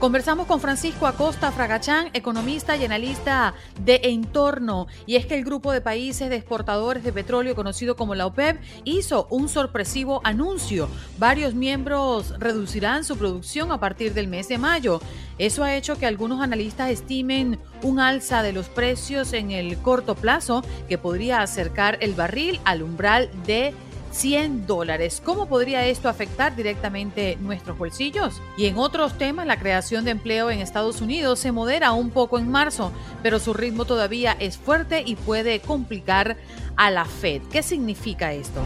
Conversamos 0.00 0.46
con 0.46 0.62
Francisco 0.62 1.06
Acosta 1.06 1.52
Fragachán, 1.52 2.08
economista 2.14 2.74
y 2.74 2.86
analista 2.86 3.52
de 3.84 4.00
entorno. 4.04 4.86
Y 5.04 5.16
es 5.16 5.26
que 5.26 5.34
el 5.34 5.44
grupo 5.44 5.72
de 5.72 5.82
países 5.82 6.30
de 6.30 6.36
exportadores 6.36 7.04
de 7.04 7.12
petróleo 7.12 7.54
conocido 7.54 7.96
como 7.96 8.14
la 8.14 8.24
OPEP 8.24 8.62
hizo 8.84 9.26
un 9.28 9.50
sorpresivo 9.50 10.22
anuncio. 10.24 10.88
Varios 11.18 11.52
miembros 11.52 12.32
reducirán 12.38 13.04
su 13.04 13.18
producción 13.18 13.72
a 13.72 13.78
partir 13.78 14.14
del 14.14 14.26
mes 14.26 14.48
de 14.48 14.56
mayo. 14.56 15.02
Eso 15.36 15.64
ha 15.64 15.74
hecho 15.74 15.98
que 15.98 16.06
algunos 16.06 16.40
analistas 16.40 16.88
estimen 16.88 17.58
un 17.82 18.00
alza 18.00 18.42
de 18.42 18.54
los 18.54 18.70
precios 18.70 19.34
en 19.34 19.50
el 19.50 19.76
corto 19.82 20.14
plazo 20.14 20.64
que 20.88 20.96
podría 20.96 21.42
acercar 21.42 21.98
el 22.00 22.14
barril 22.14 22.58
al 22.64 22.82
umbral 22.82 23.28
de 23.44 23.74
100 24.10 24.66
dólares. 24.66 25.22
¿Cómo 25.24 25.46
podría 25.46 25.86
esto 25.86 26.08
afectar 26.08 26.56
directamente 26.56 27.36
nuestros 27.40 27.78
bolsillos? 27.78 28.40
Y 28.56 28.66
en 28.66 28.78
otros 28.78 29.16
temas, 29.18 29.46
la 29.46 29.58
creación 29.58 30.04
de 30.04 30.12
empleo 30.12 30.50
en 30.50 30.60
Estados 30.60 31.00
Unidos 31.00 31.38
se 31.38 31.52
modera 31.52 31.92
un 31.92 32.10
poco 32.10 32.38
en 32.38 32.50
marzo, 32.50 32.92
pero 33.22 33.38
su 33.38 33.54
ritmo 33.54 33.84
todavía 33.84 34.36
es 34.38 34.58
fuerte 34.58 35.02
y 35.04 35.16
puede 35.16 35.60
complicar 35.60 36.36
a 36.76 36.90
la 36.90 37.04
Fed. 37.04 37.42
¿Qué 37.50 37.62
significa 37.62 38.32
esto? 38.32 38.60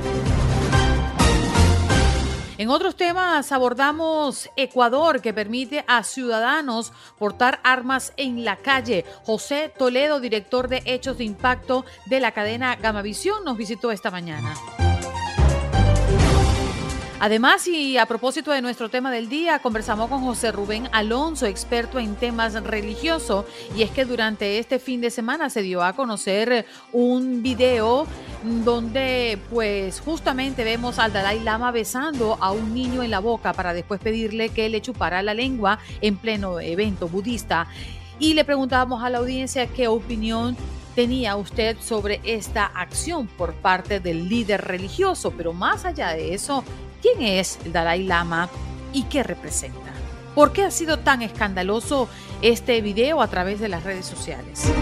En 2.57 2.71
otros 2.71 2.95
temas 2.95 3.51
abordamos 3.51 4.49
Ecuador, 4.57 5.21
que 5.21 5.35
permite 5.35 5.85
a 5.89 6.05
ciudadanos 6.05 6.93
portar 7.19 7.61
armas 7.65 8.13
en 8.17 8.45
la 8.45 8.57
calle. 8.57 9.05
José 9.25 9.73
Toledo, 9.77 10.21
director 10.21 10.69
de 10.69 10.83
Hechos 10.85 11.19
de 11.19 11.25
Impacto 11.25 11.85
de 12.07 12.21
la 12.21 12.31
cadena 12.31 12.77
Gamavisión, 12.77 13.45
nos 13.45 13.57
visitó 13.57 13.91
esta 13.91 14.13
mañana. 14.13 14.55
Además, 17.25 17.67
y 17.69 17.97
a 17.97 18.05
propósito 18.05 18.51
de 18.51 18.61
nuestro 18.61 18.91
tema 18.91 19.11
del 19.11 19.31
día, 19.31 19.59
conversamos 19.61 20.11
con 20.11 20.21
José 20.21 20.53
Rubén 20.53 20.91
Alonso, 20.93 21.47
experto 21.47 21.99
en 21.99 22.17
temas 22.17 22.53
religiosos, 22.53 23.47
y 23.75 23.81
es 23.81 23.91
que 23.91 24.05
durante 24.05 24.59
este 24.59 24.79
fin 24.79 25.01
de 25.01 25.11
semana 25.11 25.49
se 25.49 25.63
dio 25.63 25.83
a 25.83 25.95
conocer 25.95 26.67
un 26.93 27.43
video 27.43 28.07
donde 28.43 29.39
pues 29.49 30.01
justamente 30.01 30.65
vemos 30.65 30.99
al 30.99 31.15
Dalai 31.15 31.41
Lama 31.41 31.71
besando 31.71 32.37
a 32.43 32.53
un 32.53 32.75
niño 32.75 33.03
en 33.03 33.11
la 33.11 33.21
boca 33.21 33.55
para 33.55 33.73
después 33.73 34.03
pedirle 34.03 34.51
que 34.51 34.69
le 34.69 34.83
chupara 34.83 35.23
la 35.23 35.33
lengua 35.33 35.79
en 36.03 36.19
pleno 36.19 36.61
evento 36.61 37.09
budista. 37.09 37.69
Y 38.19 38.35
le 38.35 38.45
preguntábamos 38.45 39.03
a 39.03 39.09
la 39.09 39.17
audiencia 39.17 39.67
qué 39.69 39.89
opinión 39.89 40.59
tenía 40.95 41.37
usted 41.37 41.79
sobre 41.81 42.21
esta 42.23 42.67
acción 42.67 43.29
por 43.29 43.55
parte 43.55 43.99
del 43.99 44.29
líder 44.29 44.61
religioso, 44.61 45.33
pero 45.35 45.55
más 45.55 45.87
allá 45.87 46.11
de 46.11 46.35
eso, 46.35 46.63
¿Quién 47.05 47.21
es 47.21 47.59
el 47.67 47.73
Dalai 47.75 48.05
Lama 48.05 48.49
y 48.95 49.03
qué 49.03 49.23
representa? 49.23 49.93
¿Por 50.35 50.55
qué 50.55 50.63
ha 50.63 50.71
sido 50.71 51.01
tan 51.01 51.21
escandaloso 51.21 52.09
este 52.41 52.81
video 52.81 53.21
a 53.21 53.29
través 53.29 53.61
de 53.61 53.69
las 53.69 53.85
redes 53.85 54.07
sociales? 54.07 54.73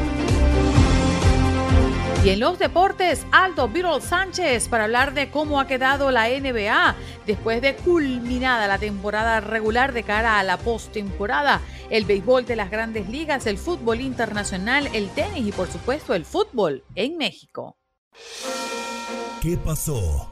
Y 2.25 2.29
en 2.29 2.39
los 2.39 2.61
deportes, 2.61 3.27
Aldo 3.33 3.67
Virol 3.67 4.01
Sánchez 4.01 4.69
para 4.69 4.85
hablar 4.85 5.15
de 5.15 5.33
cómo 5.33 5.59
ha 5.59 5.67
quedado 5.67 6.13
la 6.13 6.29
NBA 6.29 6.95
después 7.27 7.61
de 7.61 7.75
culminada 7.75 8.69
la 8.69 8.79
temporada 8.79 9.41
regular 9.41 9.93
de 9.93 10.05
cara 10.05 10.39
a 10.39 10.45
la 10.45 10.59
postemporada, 10.59 11.61
el 11.91 12.05
béisbol 12.05 12.47
de 12.47 12.55
las 12.55 12.71
grandes 12.71 13.09
ligas, 13.09 13.49
el 13.49 13.59
fútbol 13.59 14.01
internacional, 14.01 14.89
el 14.93 15.11
tenis 15.11 15.49
y 15.49 15.51
por 15.51 15.69
supuesto 15.69 16.15
el 16.15 16.25
fútbol 16.25 16.85
en 16.95 17.17
México. 17.17 17.79
¿Qué 19.41 19.57
pasó? 19.57 20.32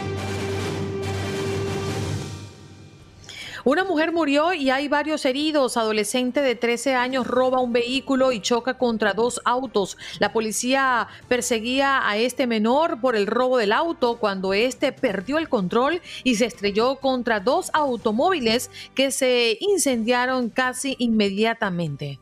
Una 3.63 3.83
mujer 3.83 4.11
murió 4.11 4.53
y 4.53 4.71
hay 4.71 4.87
varios 4.87 5.23
heridos. 5.25 5.77
Adolescente 5.77 6.41
de 6.41 6.55
13 6.55 6.95
años 6.95 7.27
roba 7.27 7.59
un 7.59 7.73
vehículo 7.73 8.31
y 8.31 8.41
choca 8.41 8.77
contra 8.77 9.13
dos 9.13 9.39
autos. 9.45 9.97
La 10.19 10.33
policía 10.33 11.07
perseguía 11.27 12.07
a 12.07 12.17
este 12.17 12.47
menor 12.47 12.99
por 13.01 13.15
el 13.15 13.27
robo 13.27 13.57
del 13.57 13.71
auto 13.71 14.17
cuando 14.17 14.53
este 14.53 14.91
perdió 14.91 15.37
el 15.37 15.47
control 15.47 16.01
y 16.23 16.35
se 16.35 16.45
estrelló 16.45 16.95
contra 16.95 17.39
dos 17.39 17.69
automóviles 17.73 18.71
que 18.95 19.11
se 19.11 19.57
incendiaron 19.59 20.49
casi 20.49 20.95
inmediatamente. 20.97 22.19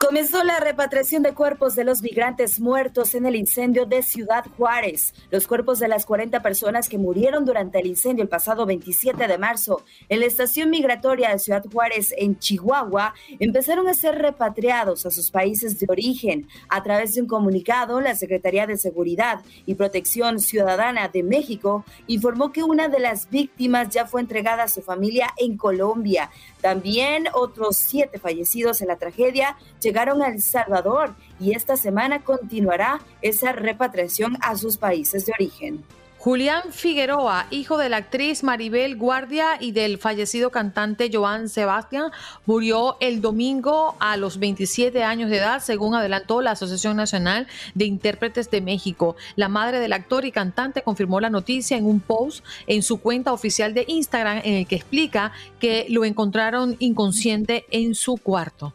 Comenzó 0.00 0.42
la 0.44 0.58
repatriación 0.60 1.22
de 1.22 1.34
cuerpos 1.34 1.74
de 1.74 1.84
los 1.84 2.00
migrantes 2.00 2.58
muertos 2.58 3.14
en 3.14 3.26
el 3.26 3.36
incendio 3.36 3.84
de 3.84 4.02
Ciudad 4.02 4.46
Juárez. 4.56 5.12
Los 5.30 5.46
cuerpos 5.46 5.78
de 5.78 5.88
las 5.88 6.06
40 6.06 6.40
personas 6.40 6.88
que 6.88 6.96
murieron 6.96 7.44
durante 7.44 7.80
el 7.80 7.86
incendio 7.86 8.22
el 8.22 8.30
pasado 8.30 8.64
27 8.64 9.28
de 9.28 9.36
marzo 9.36 9.84
en 10.08 10.20
la 10.20 10.26
estación 10.26 10.70
migratoria 10.70 11.28
de 11.28 11.38
Ciudad 11.38 11.62
Juárez 11.70 12.14
en 12.16 12.38
Chihuahua 12.38 13.12
empezaron 13.40 13.88
a 13.88 13.94
ser 13.94 14.14
repatriados 14.14 15.04
a 15.04 15.10
sus 15.10 15.30
países 15.30 15.78
de 15.78 15.86
origen. 15.90 16.48
A 16.70 16.82
través 16.82 17.14
de 17.14 17.20
un 17.20 17.28
comunicado, 17.28 18.00
la 18.00 18.16
Secretaría 18.16 18.66
de 18.66 18.78
Seguridad 18.78 19.42
y 19.66 19.74
Protección 19.74 20.40
Ciudadana 20.40 21.08
de 21.08 21.22
México 21.22 21.84
informó 22.06 22.52
que 22.52 22.62
una 22.62 22.88
de 22.88 23.00
las 23.00 23.28
víctimas 23.28 23.90
ya 23.90 24.06
fue 24.06 24.22
entregada 24.22 24.62
a 24.62 24.68
su 24.68 24.80
familia 24.80 25.26
en 25.36 25.58
Colombia. 25.58 26.30
También 26.62 27.26
otros 27.34 27.76
siete 27.76 28.18
fallecidos 28.18 28.80
en 28.80 28.88
la 28.88 28.96
tragedia 28.96 29.58
llegaron 29.90 30.22
a 30.22 30.28
El 30.28 30.40
Salvador 30.40 31.16
y 31.40 31.50
esta 31.56 31.76
semana 31.76 32.22
continuará 32.22 33.00
esa 33.22 33.50
repatriación 33.50 34.38
a 34.40 34.56
sus 34.56 34.78
países 34.78 35.26
de 35.26 35.32
origen. 35.32 35.84
Julián 36.18 36.70
Figueroa, 36.70 37.46
hijo 37.50 37.76
de 37.76 37.88
la 37.88 37.96
actriz 37.96 38.44
Maribel 38.44 38.96
Guardia 38.96 39.56
y 39.58 39.72
del 39.72 39.98
fallecido 39.98 40.50
cantante 40.50 41.10
Joan 41.12 41.48
Sebastián, 41.48 42.12
murió 42.46 42.98
el 43.00 43.20
domingo 43.20 43.96
a 43.98 44.16
los 44.16 44.38
27 44.38 45.02
años 45.02 45.28
de 45.28 45.38
edad, 45.38 45.60
según 45.60 45.96
adelantó 45.96 46.40
la 46.40 46.52
Asociación 46.52 46.96
Nacional 46.96 47.48
de 47.74 47.86
Intérpretes 47.86 48.48
de 48.48 48.60
México. 48.60 49.16
La 49.34 49.48
madre 49.48 49.80
del 49.80 49.92
actor 49.92 50.24
y 50.24 50.30
cantante 50.30 50.82
confirmó 50.82 51.18
la 51.18 51.30
noticia 51.30 51.76
en 51.76 51.86
un 51.86 51.98
post 51.98 52.44
en 52.68 52.84
su 52.84 53.00
cuenta 53.00 53.32
oficial 53.32 53.74
de 53.74 53.86
Instagram 53.88 54.42
en 54.44 54.54
el 54.54 54.66
que 54.68 54.76
explica 54.76 55.32
que 55.58 55.86
lo 55.88 56.04
encontraron 56.04 56.76
inconsciente 56.78 57.64
en 57.70 57.96
su 57.96 58.18
cuarto. 58.18 58.72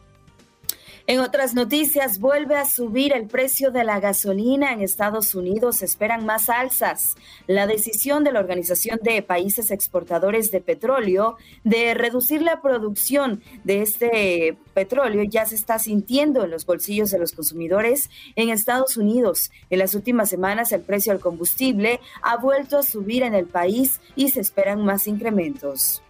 En 1.08 1.20
otras 1.20 1.54
noticias, 1.54 2.18
vuelve 2.18 2.56
a 2.56 2.64
subir 2.64 3.12
el 3.12 3.28
precio 3.28 3.70
de 3.70 3.84
la 3.84 4.00
gasolina 4.00 4.72
en 4.72 4.80
Estados 4.80 5.36
Unidos. 5.36 5.82
esperan 5.82 6.26
más 6.26 6.48
alzas. 6.48 7.14
La 7.46 7.68
decisión 7.68 8.24
de 8.24 8.32
la 8.32 8.40
Organización 8.40 8.98
de 9.00 9.22
Países 9.22 9.70
Exportadores 9.70 10.50
de 10.50 10.60
Petróleo 10.60 11.36
de 11.62 11.94
reducir 11.94 12.42
la 12.42 12.60
producción 12.60 13.40
de 13.62 13.82
este 13.82 14.58
petróleo 14.74 15.22
ya 15.22 15.46
se 15.46 15.54
está 15.54 15.78
sintiendo 15.78 16.42
en 16.42 16.50
los 16.50 16.66
bolsillos 16.66 17.12
de 17.12 17.20
los 17.20 17.30
consumidores 17.30 18.10
en 18.34 18.50
Estados 18.50 18.96
Unidos. 18.96 19.52
En 19.70 19.78
las 19.78 19.94
últimas 19.94 20.28
semanas, 20.28 20.72
el 20.72 20.80
precio 20.80 21.12
del 21.12 21.22
combustible 21.22 22.00
ha 22.20 22.36
vuelto 22.36 22.78
a 22.78 22.82
subir 22.82 23.22
en 23.22 23.34
el 23.34 23.46
país 23.46 24.00
y 24.16 24.30
se 24.30 24.40
esperan 24.40 24.84
más 24.84 25.06
incrementos. 25.06 26.02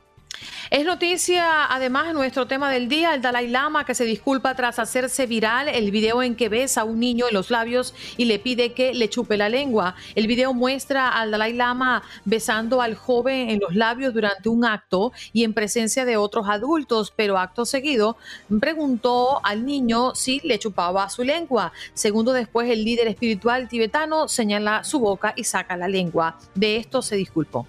Es 0.69 0.85
noticia, 0.85 1.73
además, 1.73 2.13
nuestro 2.13 2.49
tema 2.49 2.73
del 2.73 2.89
día, 2.89 3.15
el 3.15 3.23
Dalai 3.23 3.47
Lama 3.47 3.85
que 3.85 3.95
se 3.95 4.05
disculpa 4.05 4.57
tras 4.57 4.81
hacerse 4.81 5.27
viral 5.27 5.69
el 5.69 5.93
video 5.93 6.25
en 6.25 6.35
que 6.35 6.49
besa 6.49 6.81
a 6.81 6.85
un 6.85 6.99
niño 6.99 7.29
en 7.29 7.35
los 7.35 7.51
labios 7.51 7.95
y 8.17 8.25
le 8.25 8.41
pide 8.41 8.73
que 8.73 8.93
le 8.93 9.09
chupe 9.09 9.37
la 9.37 9.49
lengua. 9.49 9.95
El 10.17 10.27
video 10.27 10.53
muestra 10.55 11.09
al 11.09 11.31
Dalai 11.31 11.53
Lama 11.53 12.03
besando 12.25 12.83
al 12.83 12.97
joven 12.97 13.51
en 13.51 13.61
los 13.61 13.77
labios 13.77 14.13
durante 14.13 14.49
un 14.49 14.65
acto 14.65 15.13
y 15.33 15.45
en 15.45 15.55
presencia 15.55 16.05
de 16.05 16.17
otros 16.17 16.49
adultos, 16.49 17.13
pero 17.15 17.39
acto 17.39 17.65
seguido 17.65 18.17
preguntó 18.61 19.41
al 19.45 19.65
niño 19.65 20.17
si 20.17 20.41
le 20.43 20.59
chupaba 20.59 21.09
su 21.11 21.23
lengua. 21.23 21.73
Segundo 21.95 22.33
después, 22.33 22.69
el 22.69 22.85
líder 22.85 23.07
espiritual 23.07 23.69
tibetano 23.69 24.27
señala 24.27 24.83
su 24.83 24.99
boca 24.99 25.33
y 25.37 25.45
saca 25.45 25.77
la 25.77 25.87
lengua. 25.87 26.39
De 26.57 26.77
esto 26.77 27.03
se 27.03 27.15
disculpó. 27.15 27.69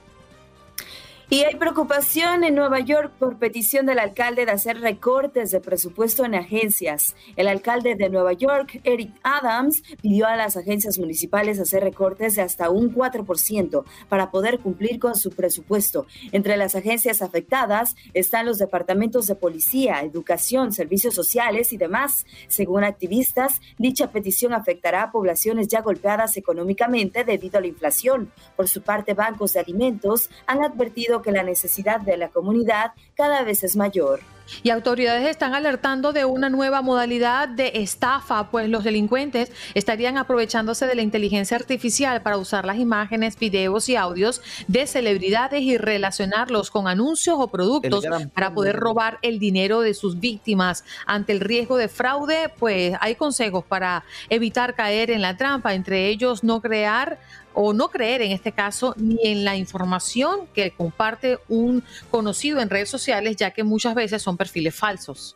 Y 1.29 1.43
hay 1.43 1.55
preocupación 1.55 2.45
en 2.45 2.55
Nueva 2.55 2.79
York 2.79 3.11
por 3.19 3.37
petición 3.37 3.85
del 3.85 3.99
alcalde 3.99 4.45
de 4.45 4.53
hacer 4.53 4.79
recortes 4.79 5.51
de 5.51 5.59
presupuesto 5.59 6.23
en 6.23 6.35
agencias. 6.35 7.17
El 7.35 7.49
alcalde 7.49 7.95
de 7.95 8.09
Nueva 8.09 8.31
York, 8.31 8.79
Eric 8.85 9.11
Adams, 9.23 9.83
pidió 10.01 10.25
a 10.25 10.37
las 10.37 10.55
agencias 10.55 10.97
municipales 10.97 11.59
hacer 11.59 11.83
recortes 11.83 12.35
de 12.35 12.43
hasta 12.43 12.69
un 12.69 12.95
4% 12.95 13.83
para 14.07 14.31
poder 14.31 14.59
cumplir 14.59 14.99
con 14.99 15.17
su 15.17 15.31
presupuesto. 15.31 16.05
Entre 16.31 16.55
las 16.55 16.75
agencias 16.75 17.21
afectadas 17.21 17.97
están 18.13 18.45
los 18.45 18.57
departamentos 18.57 19.27
de 19.27 19.35
policía, 19.35 19.99
educación, 20.03 20.71
servicios 20.71 21.13
sociales 21.13 21.73
y 21.73 21.77
demás. 21.77 22.25
Según 22.47 22.85
activistas, 22.85 23.59
dicha 23.77 24.13
petición 24.13 24.53
afectará 24.53 25.03
a 25.03 25.11
poblaciones 25.11 25.67
ya 25.67 25.81
golpeadas 25.81 26.37
económicamente 26.37 27.25
debido 27.25 27.57
a 27.57 27.61
la 27.61 27.67
inflación. 27.67 28.31
Por 28.55 28.69
su 28.69 28.81
parte, 28.81 29.13
bancos 29.13 29.51
de 29.51 29.59
alimentos 29.59 30.29
han 30.45 30.63
advertido 30.63 31.16
que 31.21 31.31
la 31.31 31.43
necesidad 31.43 32.01
de 32.01 32.17
la 32.17 32.29
comunidad 32.29 32.91
cada 33.15 33.43
vez 33.43 33.63
es 33.63 33.75
mayor. 33.75 34.21
Y 34.63 34.69
autoridades 34.69 35.27
están 35.27 35.53
alertando 35.53 36.13
de 36.13 36.25
una 36.25 36.49
nueva 36.49 36.81
modalidad 36.81 37.49
de 37.49 37.71
estafa, 37.75 38.49
pues 38.49 38.69
los 38.69 38.83
delincuentes 38.83 39.51
estarían 39.73 40.17
aprovechándose 40.17 40.87
de 40.87 40.95
la 40.95 41.01
inteligencia 41.01 41.57
artificial 41.57 42.21
para 42.21 42.37
usar 42.37 42.65
las 42.65 42.77
imágenes, 42.77 43.37
videos 43.37 43.89
y 43.89 43.95
audios 43.95 44.41
de 44.67 44.87
celebridades 44.87 45.61
y 45.61 45.77
relacionarlos 45.77 46.71
con 46.71 46.87
anuncios 46.87 47.35
o 47.39 47.47
productos 47.47 48.05
para 48.33 48.53
poder 48.53 48.77
robar 48.77 49.19
el 49.21 49.39
dinero 49.39 49.81
de 49.81 49.93
sus 49.93 50.19
víctimas. 50.19 50.83
Ante 51.05 51.33
el 51.33 51.39
riesgo 51.39 51.77
de 51.77 51.89
fraude, 51.89 52.49
pues 52.57 52.95
hay 53.01 53.15
consejos 53.15 53.65
para 53.65 54.03
evitar 54.29 54.75
caer 54.75 55.11
en 55.11 55.21
la 55.21 55.35
trampa, 55.37 55.73
entre 55.73 56.07
ellos 56.07 56.43
no 56.43 56.61
crear 56.61 57.19
o 57.59 57.73
no 57.73 57.89
creer 57.89 58.21
en 58.21 58.31
este 58.31 58.51
caso 58.51 58.93
ni 58.97 59.17
en 59.23 59.43
la 59.43 59.55
información 59.55 60.41
que 60.53 60.69
comparte 60.69 61.39
un 61.49 61.83
conocido 62.11 62.61
en 62.61 62.69
redes 62.69 62.87
sociales, 62.87 63.35
ya 63.35 63.49
que 63.49 63.63
muchas 63.63 63.95
veces 63.95 64.21
son 64.21 64.37
perfiles 64.37 64.75
falsos. 64.75 65.35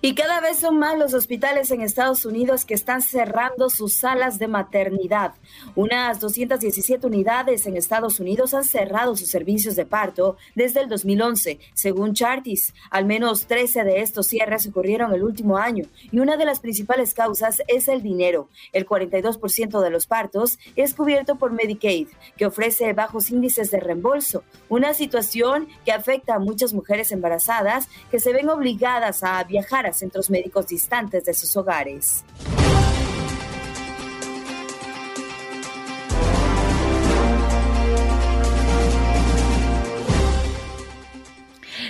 Y 0.00 0.14
cada 0.14 0.40
vez 0.40 0.58
son 0.58 0.78
más 0.78 0.98
los 0.98 1.14
hospitales 1.14 1.70
en 1.70 1.80
Estados 1.80 2.24
Unidos 2.24 2.64
que 2.64 2.74
están 2.74 3.02
cerrando 3.02 3.70
sus 3.70 3.94
salas 3.94 4.38
de 4.38 4.48
maternidad. 4.48 5.34
Unas 5.74 6.20
217 6.20 7.06
unidades 7.06 7.66
en 7.66 7.76
Estados 7.76 8.20
Unidos 8.20 8.54
han 8.54 8.64
cerrado 8.64 9.16
sus 9.16 9.28
servicios 9.28 9.76
de 9.76 9.86
parto 9.86 10.36
desde 10.54 10.80
el 10.80 10.88
2011, 10.88 11.60
según 11.74 12.14
Chartis. 12.14 12.74
Al 12.90 13.04
menos 13.04 13.46
13 13.46 13.84
de 13.84 14.00
estos 14.00 14.26
cierres 14.26 14.66
ocurrieron 14.66 15.14
el 15.14 15.22
último 15.22 15.56
año 15.56 15.84
y 16.10 16.18
una 16.18 16.36
de 16.36 16.44
las 16.44 16.60
principales 16.60 17.14
causas 17.14 17.62
es 17.68 17.88
el 17.88 18.02
dinero. 18.02 18.48
El 18.72 18.86
42% 18.86 19.80
de 19.80 19.90
los 19.90 20.06
partos 20.06 20.58
es 20.76 20.94
cubierto 20.94 21.36
por 21.36 21.52
Medicaid, 21.52 22.08
que 22.36 22.46
ofrece 22.46 22.92
bajos 22.92 23.30
índices 23.30 23.70
de 23.70 23.80
reembolso, 23.80 24.44
una 24.68 24.94
situación 24.94 25.68
que 25.84 25.92
afecta 25.92 26.34
a 26.34 26.38
muchas 26.38 26.72
mujeres 26.72 27.12
embarazadas 27.12 27.88
que 28.10 28.20
se 28.20 28.32
ven 28.32 28.48
obligadas 28.48 29.22
a 29.22 29.44
viajar 29.52 29.86
a 29.86 29.92
centros 29.92 30.30
médicos 30.30 30.66
distantes 30.66 31.24
de 31.24 31.34
sus 31.34 31.56
hogares. 31.56 32.24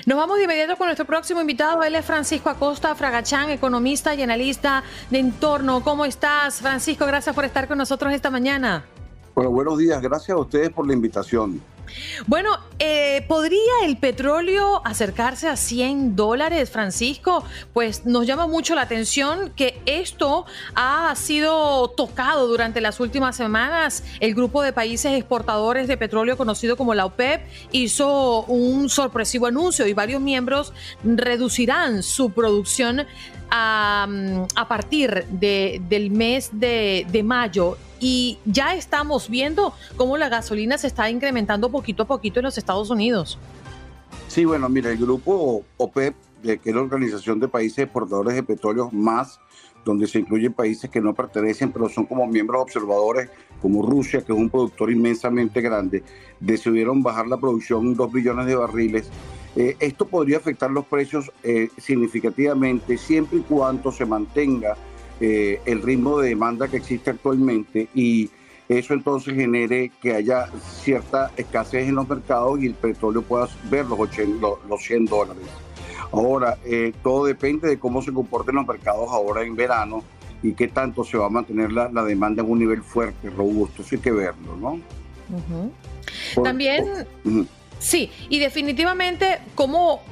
Nos 0.05 0.19
vamos 0.19 0.37
de 0.39 0.45
inmediato 0.45 0.77
con 0.77 0.89
nuestro 0.89 1.07
próximo 1.07 1.41
invitado. 1.41 1.85
Él 1.85 1.95
es 1.95 2.05
Francisco 2.05 2.51
Acosta 2.51 2.93
Fragachán, 2.97 3.51
economista 3.51 4.13
y 4.17 4.23
analista 4.23 4.83
de 5.11 5.21
entorno. 5.21 5.85
¿Cómo 5.85 6.05
estás, 6.05 6.61
Francisco? 6.61 7.07
Gracias 7.07 7.33
por 7.33 7.45
estar 7.45 7.69
con 7.69 7.79
nosotros 7.79 8.13
esta 8.13 8.29
mañana. 8.29 8.85
Bueno, 9.35 9.53
buenos 9.53 9.79
días. 9.79 10.03
Gracias 10.03 10.37
a 10.37 10.41
ustedes 10.41 10.71
por 10.71 10.89
la 10.89 10.93
invitación. 10.93 11.63
Bueno, 12.27 12.59
eh, 12.79 13.25
¿podría 13.29 13.85
el 13.85 13.97
petróleo 13.97 14.83
acercarse 14.85 15.49
a 15.49 15.57
100 15.57 16.17
dólares, 16.17 16.71
Francisco? 16.71 17.45
Pues 17.73 18.07
nos 18.07 18.27
llama 18.27 18.47
mucho 18.47 18.75
la 18.75 18.83
atención 18.83 19.51
que 19.57 19.81
esto 19.87 20.47
ha 20.75 21.15
sido 21.17 21.89
tocado 21.89 22.47
durante 22.47 22.81
las 22.81 23.01
últimas 23.01 23.37
semanas. 23.37 24.05
El 24.21 24.35
grupo 24.35 24.63
de 24.63 24.73
países 24.73 25.13
exportadores 25.13 25.89
de 25.89 25.97
petróleo 25.97 26.37
conocido 26.37 26.77
como 26.77 26.95
la 26.95 27.07
OPEP 27.07 27.43
hizo 27.73 28.43
un 28.45 28.89
sorpresivo 28.89 29.47
anuncio 29.47 29.87
y 29.87 29.93
varios 29.93 30.21
miembros 30.21 30.73
reducirán 31.05 32.03
su 32.03 32.31
producción 32.31 33.07
a, 33.55 34.67
partir 34.69 35.27
del 35.29 36.11
mes 36.11 36.51
de, 36.53 37.07
de 37.11 37.23
mayo 37.23 37.77
y 38.01 38.39
ya 38.47 38.75
estamos 38.75 39.29
viendo 39.29 39.75
cómo 39.97 40.17
la 40.17 40.29
gasolina 40.31 40.79
se 40.79 40.87
está 40.87 41.11
incrementando 41.11 41.71
poquito 41.71 42.05
a 42.05 42.07
poquito 42.07 42.41
en 42.41 42.45
los 42.45 42.57
Estados 42.57 42.89
Unidos. 42.91 43.39
Sí, 44.27 44.47
bueno, 44.47 44.69
mira, 44.71 44.91
el 44.91 44.97
grupo 44.97 45.63
OPEP, 45.77 46.15
que 46.43 46.61
es 46.63 46.75
la 46.75 46.83
Organización 46.83 47.41
de 47.41 47.49
Países 47.49 47.79
Exportadores 47.81 48.35
de 48.35 48.43
Petróleo 48.43 48.91
más, 48.93 49.41
donde 49.85 50.07
se 50.07 50.19
incluyen 50.19 50.53
países 50.53 50.91
que 50.91 51.01
no 51.01 51.15
pertenecen, 51.15 51.73
pero 51.73 51.89
son 51.89 52.07
como 52.07 52.27
miembros 52.27 52.63
observadores, 52.63 53.31
como 53.61 53.83
Rusia, 53.83 54.21
que 54.21 54.33
es 54.33 54.39
un 54.39 54.51
productor 54.51 54.91
inmensamente 54.91 55.61
grande, 55.61 56.03
decidieron 56.41 57.03
bajar 57.03 57.27
la 57.27 57.37
producción 57.37 57.95
2 57.95 58.13
billones 58.13 58.47
de 58.47 58.57
barriles. 58.57 59.11
Eh, 59.55 59.77
esto 59.81 60.07
podría 60.07 60.39
afectar 60.39 60.71
los 60.71 60.87
precios 60.87 61.31
eh, 61.43 61.69
significativamente 61.79 62.97
siempre 62.97 63.39
y 63.39 63.43
cuando 63.43 63.93
se 63.93 64.07
mantenga 64.07 64.77
eh, 65.21 65.61
el 65.67 65.83
ritmo 65.83 66.19
de 66.19 66.31
demanda 66.31 66.69
que 66.69 66.79
existe 66.79 67.11
actualmente 67.11 67.89
y 67.95 68.31
eso 68.69 68.95
entonces 68.95 69.35
genere 69.35 69.93
que 70.01 70.15
haya 70.15 70.47
cierta 70.83 71.31
escasez 71.37 71.89
en 71.89 71.97
los 71.97 72.09
mercados 72.09 72.63
y 72.63 72.67
el 72.67 72.75
petróleo 72.75 73.21
pueda 73.21 73.47
ver 73.71 73.85
los, 73.87 74.01
80, 74.01 74.47
los 74.69 74.83
100 74.83 75.05
dólares. 75.05 75.45
Ahora, 76.13 76.59
eh, 76.65 76.93
todo 77.03 77.25
depende 77.25 77.69
de 77.69 77.79
cómo 77.79 78.03
se 78.03 78.13
comporten 78.13 78.55
los 78.55 78.67
mercados 78.67 79.09
ahora 79.11 79.43
en 79.43 79.57
verano 79.57 80.05
y 80.43 80.53
qué 80.53 80.69
tanto 80.69 81.05
se 81.05 81.17
va 81.17 81.27
a 81.27 81.31
mantener 81.31 81.73
la, 81.73 81.89
demanda 82.05 82.43
en 82.43 82.51
un 82.51 82.59
nivel 82.59 82.83
fuerte, 82.83 83.31
robusto. 83.31 83.83
Eso 83.83 83.97
hay 83.97 84.01
que 84.01 84.13
verlo, 84.13 84.57
¿no? 84.57 84.81
También, 86.43 87.07
sí, 87.79 88.11
y 88.29 88.39
definitivamente, 88.39 89.39
¿cómo, 89.55 90.03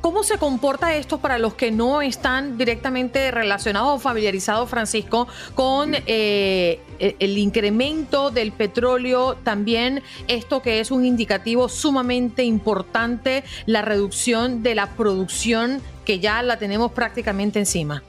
¿Cómo 0.00 0.22
se 0.22 0.38
comporta 0.38 0.96
esto 0.96 1.18
para 1.18 1.38
los 1.38 1.54
que 1.54 1.70
no 1.70 2.00
están 2.00 2.56
directamente 2.56 3.30
relacionados 3.30 3.96
o 3.96 3.98
familiarizados, 3.98 4.70
Francisco, 4.70 5.28
con 5.54 5.94
eh, 5.94 6.80
e-, 6.98 7.16
el 7.18 7.36
incremento 7.36 8.30
del 8.30 8.52
petróleo? 8.52 9.36
También 9.36 10.02
esto 10.26 10.62
que 10.62 10.80
es 10.80 10.90
un 10.90 11.04
indicativo 11.04 11.68
sumamente 11.68 12.44
importante, 12.44 13.44
la 13.66 13.82
reducción 13.82 14.62
de 14.62 14.74
la 14.74 14.86
producción 14.94 15.82
que 16.04 16.18
ya 16.18 16.42
la 16.42 16.58
tenemos 16.58 16.92
prácticamente 16.92 17.58
encima. 17.58 18.02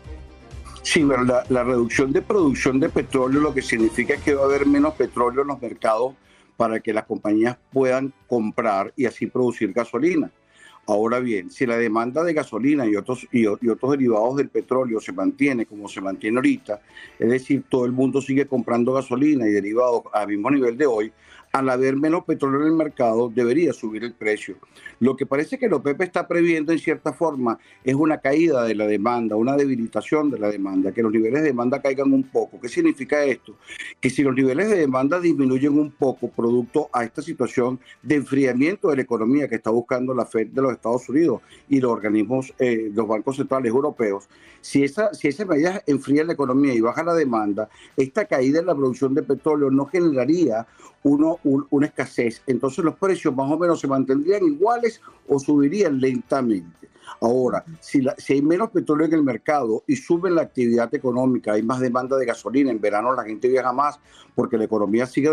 Sí, 0.82 1.04
pero 1.08 1.24
la, 1.24 1.44
la 1.50 1.64
reducción 1.64 2.14
de 2.14 2.22
producción 2.22 2.80
de 2.80 2.90
petróleo 2.90 3.42
lo 3.42 3.54
que 3.54 3.62
significa 3.62 4.14
es 4.14 4.22
que 4.22 4.36
va 4.36 4.44
a 4.44 4.46
haber 4.46 4.66
menos 4.66 4.94
petróleo 4.94 5.42
en 5.42 5.48
los 5.48 5.62
mercados 5.62 6.14
para 6.58 6.80
que 6.80 6.94
las 6.94 7.06
compañías 7.06 7.58
puedan 7.74 8.14
comprar 8.28 8.94
y 8.96 9.06
así 9.06 9.28
producir 9.28 9.74
gasolina. 9.74 10.32
Ahora 10.88 11.20
bien, 11.20 11.50
si 11.50 11.66
la 11.66 11.78
demanda 11.78 12.24
de 12.24 12.34
gasolina 12.34 12.86
y 12.86 12.96
otros, 12.96 13.28
y, 13.32 13.48
otros 13.48 13.92
derivados 13.92 14.36
del 14.36 14.50
petróleo 14.50 15.00
se 15.00 15.14
mantiene 15.14 15.66
como 15.66 15.88
se 15.90 16.00
mantiene 16.00 16.38
ahorita, 16.38 16.80
es 17.18 17.30
decir, 17.30 17.64
todo 17.68 17.86
el 17.86 17.92
mundo 17.92 18.22
sigue 18.22 18.46
comprando 18.46 18.94
gasolina 18.94 19.48
y 19.48 19.52
derivados 19.52 20.04
al 20.14 20.28
mismo 20.28 20.52
nivel 20.52 20.78
de 20.78 20.86
hoy, 20.86 21.12
al 21.56 21.70
haber 21.70 21.96
menos 21.96 22.26
petróleo 22.26 22.60
en 22.60 22.68
el 22.68 22.74
mercado, 22.74 23.32
debería 23.34 23.72
subir 23.72 24.04
el 24.04 24.12
precio. 24.12 24.58
Lo 25.00 25.16
que 25.16 25.26
parece 25.26 25.58
que 25.58 25.68
el 25.68 25.74
OPEP 25.74 26.02
está 26.02 26.28
previendo 26.28 26.74
en 26.74 26.80
cierta 26.80 27.14
forma 27.14 27.58
es 27.82 27.96
una 27.96 28.18
caída 28.18 28.66
de 28.66 28.76
la 28.76 28.86
demanda, 28.86 29.38
una 29.38 29.56
debilitación 29.56 30.30
de 30.30 30.38
la 30.38 30.50
demanda, 30.50 30.92
que 30.92 31.02
los 31.02 31.14
niveles 31.14 31.44
de 31.44 31.48
demanda 31.48 31.82
caigan 31.82 32.12
un 32.12 32.24
poco. 32.24 32.60
¿Qué 32.60 32.68
significa 32.68 33.24
esto? 33.24 33.56
Que 34.02 34.10
si 34.10 34.22
los 34.22 34.36
niveles 34.36 34.70
de 34.70 34.80
demanda 34.80 35.18
disminuyen 35.18 35.80
un 35.80 35.92
poco 35.92 36.28
producto 36.28 36.90
a 36.92 37.06
esta 37.06 37.22
situación 37.22 37.80
de 38.04 38.16
enfriamiento 38.16 38.90
de 38.90 38.98
la 38.98 39.04
economía 39.04 39.48
que 39.48 39.56
está 39.56 39.70
buscando 39.70 40.14
la 40.14 40.26
Fed 40.26 40.48
de 40.48 40.62
los 40.62 40.74
Estados 40.74 41.08
Unidos 41.08 41.42
y 41.70 41.80
los 41.80 41.90
organismos, 41.90 42.54
eh, 42.60 42.92
los 42.94 43.08
bancos 43.08 43.38
centrales 43.38 43.70
europeos, 43.70 44.28
si 44.60 44.84
esa, 44.84 45.14
si 45.14 45.30
esa 45.30 45.46
medida 45.46 45.82
enfría 45.88 46.26
la 46.26 46.34
economía 46.34 46.74
y 46.74 46.82
baja 46.82 47.02
la 47.02 47.14
demanda, 47.14 47.70
esta 47.96 48.26
caída 48.26 48.60
en 48.60 48.66
la 48.66 48.76
producción 48.76 49.14
de 49.14 49.24
petróleo 49.24 49.72
no 49.72 49.86
generaría 49.86 50.68
uno, 51.06 51.40
una 51.46 51.88
escasez. 51.88 52.42
Entonces 52.48 52.84
los 52.84 52.96
precios 52.96 53.36
más 53.36 53.50
o 53.52 53.58
menos 53.58 53.80
se 53.80 53.88
mantendrían 53.88 54.44
iguales 54.44 55.02
o 55.28 55.40
subirían 55.40 56.00
lentamente. 56.00 56.90
Ahora, 57.22 57.64
si, 57.80 58.04
si 58.18 58.34
hay 58.34 58.42
menos 58.42 58.72
petróleo 58.72 59.06
en 59.06 59.14
el 59.14 59.24
mercado 59.24 59.84
y 59.88 59.96
sube 59.96 60.30
la 60.32 60.42
actividad 60.42 60.94
económica, 60.94 61.54
hay 61.54 61.64
más 61.64 61.80
demanda 61.80 62.18
de 62.18 62.26
gasolina, 62.26 62.72
en 62.72 62.82
verano 62.82 63.14
la 63.14 63.24
gente 63.24 63.48
viaja 63.48 63.72
más 63.72 64.00
porque 64.34 64.58
la 64.58 64.66
economía 64.66 65.06
sigue 65.06 65.30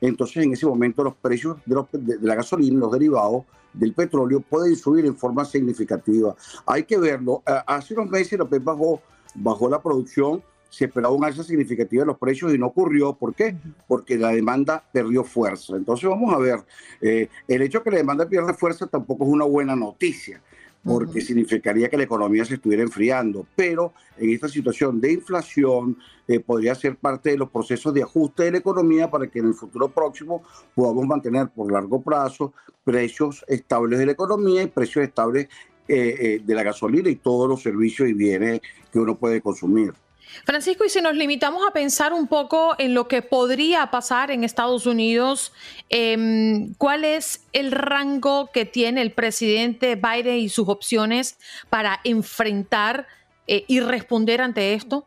entonces 0.00 0.44
en 0.44 0.52
ese 0.52 0.66
momento 0.66 1.04
los 1.04 1.14
precios 1.14 1.58
de, 1.64 1.76
de, 1.92 2.18
la 2.26 2.34
gasolina, 2.34 2.80
los 2.80 2.92
derivados 2.92 3.44
del 3.72 3.92
petróleo 3.92 4.40
pueden 4.40 4.76
subir 4.76 5.04
en 5.06 5.16
forma 5.16 5.44
significativa. 5.44 6.34
Hay 6.66 6.84
que 6.84 6.98
verlo. 6.98 7.42
Hace 7.44 7.94
unos 7.94 8.10
meses 8.10 8.38
la 8.38 8.44
OPEP 8.44 8.64
bajó, 8.64 9.02
bajó 9.34 9.68
la 9.68 9.82
producción 9.82 10.42
se 10.74 10.86
esperaba 10.86 11.14
un 11.14 11.24
alza 11.24 11.44
significativa 11.44 12.02
de 12.02 12.08
los 12.08 12.18
precios 12.18 12.52
y 12.52 12.58
no 12.58 12.66
ocurrió. 12.66 13.14
¿Por 13.14 13.34
qué? 13.34 13.56
Porque 13.86 14.18
la 14.18 14.30
demanda 14.30 14.82
perdió 14.92 15.22
fuerza. 15.22 15.76
Entonces 15.76 16.08
vamos 16.08 16.34
a 16.34 16.38
ver, 16.38 16.58
eh, 17.00 17.28
el 17.46 17.62
hecho 17.62 17.78
de 17.78 17.84
que 17.84 17.90
la 17.92 17.98
demanda 17.98 18.28
pierda 18.28 18.52
fuerza 18.54 18.86
tampoco 18.86 19.24
es 19.24 19.30
una 19.30 19.44
buena 19.44 19.76
noticia 19.76 20.40
porque 20.84 21.22
significaría 21.22 21.88
que 21.88 21.96
la 21.96 22.02
economía 22.02 22.44
se 22.44 22.54
estuviera 22.54 22.82
enfriando. 22.82 23.46
Pero 23.56 23.94
en 24.18 24.30
esta 24.30 24.48
situación 24.48 25.00
de 25.00 25.12
inflación 25.12 25.96
eh, 26.28 26.40
podría 26.40 26.74
ser 26.74 26.96
parte 26.96 27.30
de 27.30 27.38
los 27.38 27.48
procesos 27.48 27.94
de 27.94 28.02
ajuste 28.02 28.42
de 28.42 28.50
la 28.50 28.58
economía 28.58 29.10
para 29.10 29.26
que 29.28 29.38
en 29.38 29.46
el 29.46 29.54
futuro 29.54 29.88
próximo 29.88 30.42
podamos 30.74 31.06
mantener 31.06 31.48
por 31.48 31.72
largo 31.72 32.02
plazo 32.02 32.52
precios 32.82 33.44
estables 33.48 33.98
de 33.98 34.06
la 34.06 34.12
economía 34.12 34.62
y 34.62 34.66
precios 34.66 35.04
estables 35.04 35.48
eh, 35.88 36.42
de 36.44 36.54
la 36.54 36.62
gasolina 36.62 37.08
y 37.08 37.16
todos 37.16 37.48
los 37.48 37.62
servicios 37.62 38.08
y 38.08 38.12
bienes 38.12 38.60
que 38.92 38.98
uno 38.98 39.16
puede 39.16 39.40
consumir. 39.40 39.94
Francisco, 40.44 40.84
y 40.84 40.88
si 40.88 41.00
nos 41.00 41.14
limitamos 41.14 41.62
a 41.66 41.72
pensar 41.72 42.12
un 42.12 42.26
poco 42.26 42.74
en 42.78 42.94
lo 42.94 43.08
que 43.08 43.22
podría 43.22 43.90
pasar 43.90 44.30
en 44.30 44.44
Estados 44.44 44.86
Unidos, 44.86 45.52
em, 45.88 46.74
¿cuál 46.74 47.04
es 47.04 47.46
el 47.52 47.70
rango 47.70 48.50
que 48.52 48.64
tiene 48.64 49.02
el 49.02 49.12
presidente 49.12 49.96
Biden 49.96 50.36
y 50.36 50.48
sus 50.48 50.68
opciones 50.68 51.38
para 51.70 52.00
enfrentar 52.04 53.06
eh, 53.46 53.64
y 53.68 53.80
responder 53.80 54.40
ante 54.40 54.74
esto? 54.74 55.06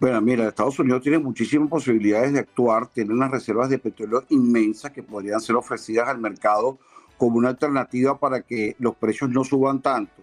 Bueno, 0.00 0.20
mira, 0.20 0.48
Estados 0.48 0.78
Unidos 0.78 1.02
tiene 1.02 1.18
muchísimas 1.18 1.68
posibilidades 1.68 2.32
de 2.32 2.40
actuar, 2.40 2.88
tiene 2.88 3.12
unas 3.12 3.30
reservas 3.30 3.68
de 3.68 3.78
petróleo 3.78 4.24
inmensas 4.30 4.90
que 4.90 5.02
podrían 5.02 5.40
ser 5.40 5.56
ofrecidas 5.56 6.08
al 6.08 6.18
mercado 6.18 6.78
como 7.16 7.38
una 7.38 7.50
alternativa 7.50 8.18
para 8.18 8.42
que 8.42 8.74
los 8.78 8.96
precios 8.96 9.30
no 9.30 9.44
suban 9.44 9.80
tanto 9.80 10.22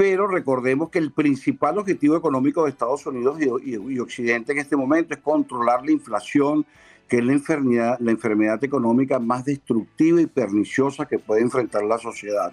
pero 0.00 0.26
recordemos 0.26 0.88
que 0.88 0.98
el 0.98 1.12
principal 1.12 1.76
objetivo 1.76 2.16
económico 2.16 2.64
de 2.64 2.70
Estados 2.70 3.04
Unidos 3.04 3.36
y, 3.38 3.98
Occidente 3.98 4.52
en 4.52 4.58
este 4.58 4.74
momento 4.74 5.12
es 5.12 5.20
controlar 5.20 5.84
la 5.84 5.92
inflación, 5.92 6.64
que 7.10 7.18
es 7.18 7.24
la 7.24 7.32
enfermedad, 7.32 7.98
la 7.98 8.12
enfermedad 8.12 8.62
económica 8.62 9.18
más 9.18 9.44
destructiva 9.44 10.22
y 10.22 10.26
perniciosa 10.26 11.06
que 11.06 11.18
puede 11.18 11.42
enfrentar 11.42 11.82
la 11.82 11.98
sociedad. 11.98 12.52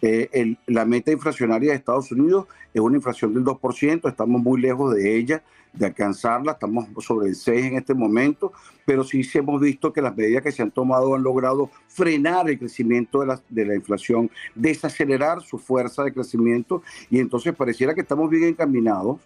Eh, 0.00 0.56
la 0.66 0.86
meta 0.86 1.12
inflacionaria 1.12 1.70
de 1.70 1.76
Estados 1.76 2.10
Unidos 2.10 2.46
es 2.72 2.80
una 2.80 2.96
inflación 2.96 3.34
del 3.34 3.44
2%, 3.44 4.08
estamos 4.08 4.42
muy 4.42 4.58
lejos 4.58 4.94
de 4.94 5.18
ella 5.18 5.42
de 5.74 5.86
alcanzarla, 5.86 6.52
estamos 6.52 6.88
sobre 7.04 7.28
el 7.28 7.36
6 7.36 7.66
en 7.66 7.76
este 7.76 7.92
momento, 7.92 8.52
pero 8.86 9.04
sí 9.04 9.22
hemos 9.34 9.60
visto 9.60 9.92
que 9.92 10.00
las 10.00 10.16
medidas 10.16 10.42
que 10.42 10.50
se 10.50 10.62
han 10.62 10.70
tomado 10.70 11.14
han 11.14 11.22
logrado 11.22 11.70
frenar 11.86 12.48
el 12.48 12.58
crecimiento 12.58 13.20
de 13.20 13.26
la, 13.26 13.40
de 13.50 13.66
la 13.66 13.74
inflación, 13.74 14.30
desacelerar 14.54 15.42
su 15.42 15.58
fuerza 15.58 16.02
de 16.04 16.12
crecimiento 16.14 16.82
y 17.10 17.20
entonces 17.20 17.54
pareciera 17.54 17.94
que 17.94 18.00
estamos 18.00 18.30
bien 18.30 18.44
encaminados 18.44 19.20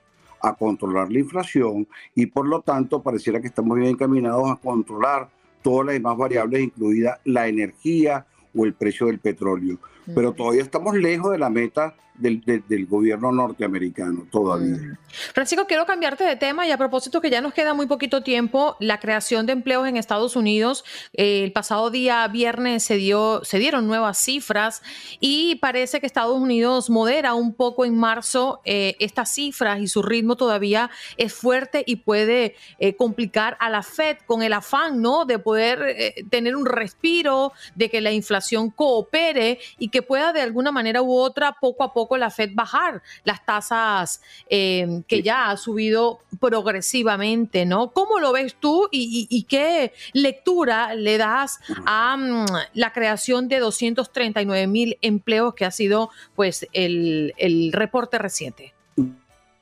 a 0.45 0.55
controlar 0.55 1.11
la 1.11 1.19
inflación 1.19 1.87
y 2.15 2.27
por 2.27 2.47
lo 2.47 2.61
tanto 2.61 3.03
pareciera 3.03 3.41
que 3.41 3.49
estamos 3.49 3.77
bien 3.79 3.91
encaminados 3.91 4.51
a 4.51 4.57
controlar 4.57 5.29
todas 5.63 5.87
las 5.87 5.95
demás 5.95 6.17
variables, 6.17 6.63
incluida 6.63 7.21
la 7.25 7.49
energía 7.49 8.27
o 8.55 8.65
el 8.65 8.75
precio 8.75 9.07
del 9.07 9.19
petróleo. 9.19 9.79
Pero 10.15 10.33
todavía 10.33 10.63
estamos 10.63 10.95
lejos 10.95 11.33
de 11.33 11.39
la 11.39 11.49
meta 11.49 11.95
del, 12.15 12.87
gobierno 12.87 13.33
norteamericano 13.33 14.27
todavía. 14.31 14.77
Mm. 14.77 14.99
Francisco, 15.35 15.67
quiero 15.67 15.85
cambiarte 15.85 16.23
de 16.23 16.37
tema 16.37 16.65
y 16.65 16.71
a 16.71 16.79
propósito 16.79 17.21
que 17.21 17.29
ya 17.29 17.41
nos 17.41 17.53
queda 17.53 17.75
muy 17.75 17.87
poquito 17.87 18.23
tiempo, 18.23 18.77
la 18.79 19.01
creación 19.01 19.47
de 19.47 19.53
empleos 19.53 19.89
en 19.89 19.97
Estados 19.97 20.37
Unidos, 20.37 20.85
eh, 21.13 21.43
el 21.43 21.51
pasado 21.51 21.91
día 21.91 22.25
viernes 22.29 22.85
se, 22.85 22.95
dio, 22.95 23.41
se 23.43 23.59
dieron 23.59 23.89
nuevas 23.89 24.17
cifras 24.17 24.81
y 25.19 25.57
parece 25.57 25.99
que 25.99 26.07
Estados 26.07 26.41
Unidos 26.41 26.89
modera 26.89 27.35
un 27.35 27.53
poco 27.53 27.85
en 27.85 27.99
marzo 27.99 28.61
eh, 28.65 28.95
estas 29.01 29.35
cifras 29.35 29.81
y 29.81 29.89
su 29.89 30.03
ritmo 30.03 30.37
todavía 30.37 30.89
es 31.17 31.35
fuerte 31.35 31.83
y 31.85 31.97
puede 31.97 32.55
eh, 32.79 32.95
complicar 32.95 33.57
a 33.59 33.71
la 33.71 33.83
Fed 33.83 34.19
con 34.27 34.41
el 34.41 34.53
afán 34.53 35.03
¿no? 35.03 35.25
de 35.25 35.41
poder 35.41 36.15
tener 36.31 36.55
un 36.55 36.65
respiro, 36.65 37.53
de 37.75 37.91
que 37.91 38.01
la 38.01 38.13
inflación 38.13 38.71
coopere 38.71 39.59
y 39.79 39.89
que 39.89 40.03
pueda 40.03 40.33
de 40.33 40.43
alguna 40.43 40.71
manera 40.71 41.03
u 41.03 41.13
otra 41.13 41.57
poco 41.61 41.83
a 41.83 41.93
poco 41.93 42.17
la 42.17 42.31
Fed 42.31 42.51
bajar 42.55 43.03
las 43.25 43.45
tasas 43.45 44.21
que 44.49 45.24
ya 45.25 45.51
ha 45.51 45.57
subido 45.57 46.21
progresivamente, 46.39 47.67
¿no? 47.67 47.91
¿Cómo 47.91 48.21
lo 48.21 48.33
ves 48.33 48.55
tú 48.61 48.89
y, 48.93 49.45
qué 49.49 49.93
lectura 50.13 50.95
le 50.95 51.19
das 51.19 51.59
a 51.87 52.17
mm, 52.17 52.47
la 52.75 52.93
creación 52.93 53.49
de 53.49 53.59
239 53.59 54.67
mil 54.69 54.99
empleos 55.01 55.55
que 55.55 55.65
ha 55.65 55.71
sido 55.71 56.11
pues 56.37 56.69
el, 56.73 57.33
reporte 57.73 58.19
reciente? 58.19 58.75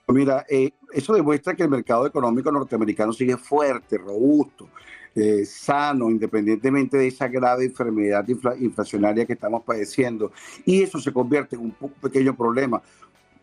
Mira, 0.09 0.45
eh, 0.51 0.73
eso 0.93 1.15
demuestra 1.15 1.55
que 1.55 1.63
el 1.63 1.71
mercado 1.71 2.07
económico 2.07 2.53
norteamericano 2.53 3.13
sigue 3.13 3.39
fuerte, 3.39 3.97
robusto. 3.97 4.69
Eh, 5.15 5.45
sano, 5.45 6.11
independientemente 6.11 6.97
de 6.97 7.09
esa 7.09 7.29
grave 7.29 7.67
enfermedad 7.67 8.27
inflacionaria 8.59 9.27
que 9.27 9.35
estamos 9.35 9.63
padeciendo. 9.63 10.33
Y 10.65 10.83
eso 10.83 10.99
se 10.99 11.13
convierte 11.13 11.55
en 11.57 11.63
un 11.63 11.91
pequeño 12.01 12.35
problema, 12.35 12.83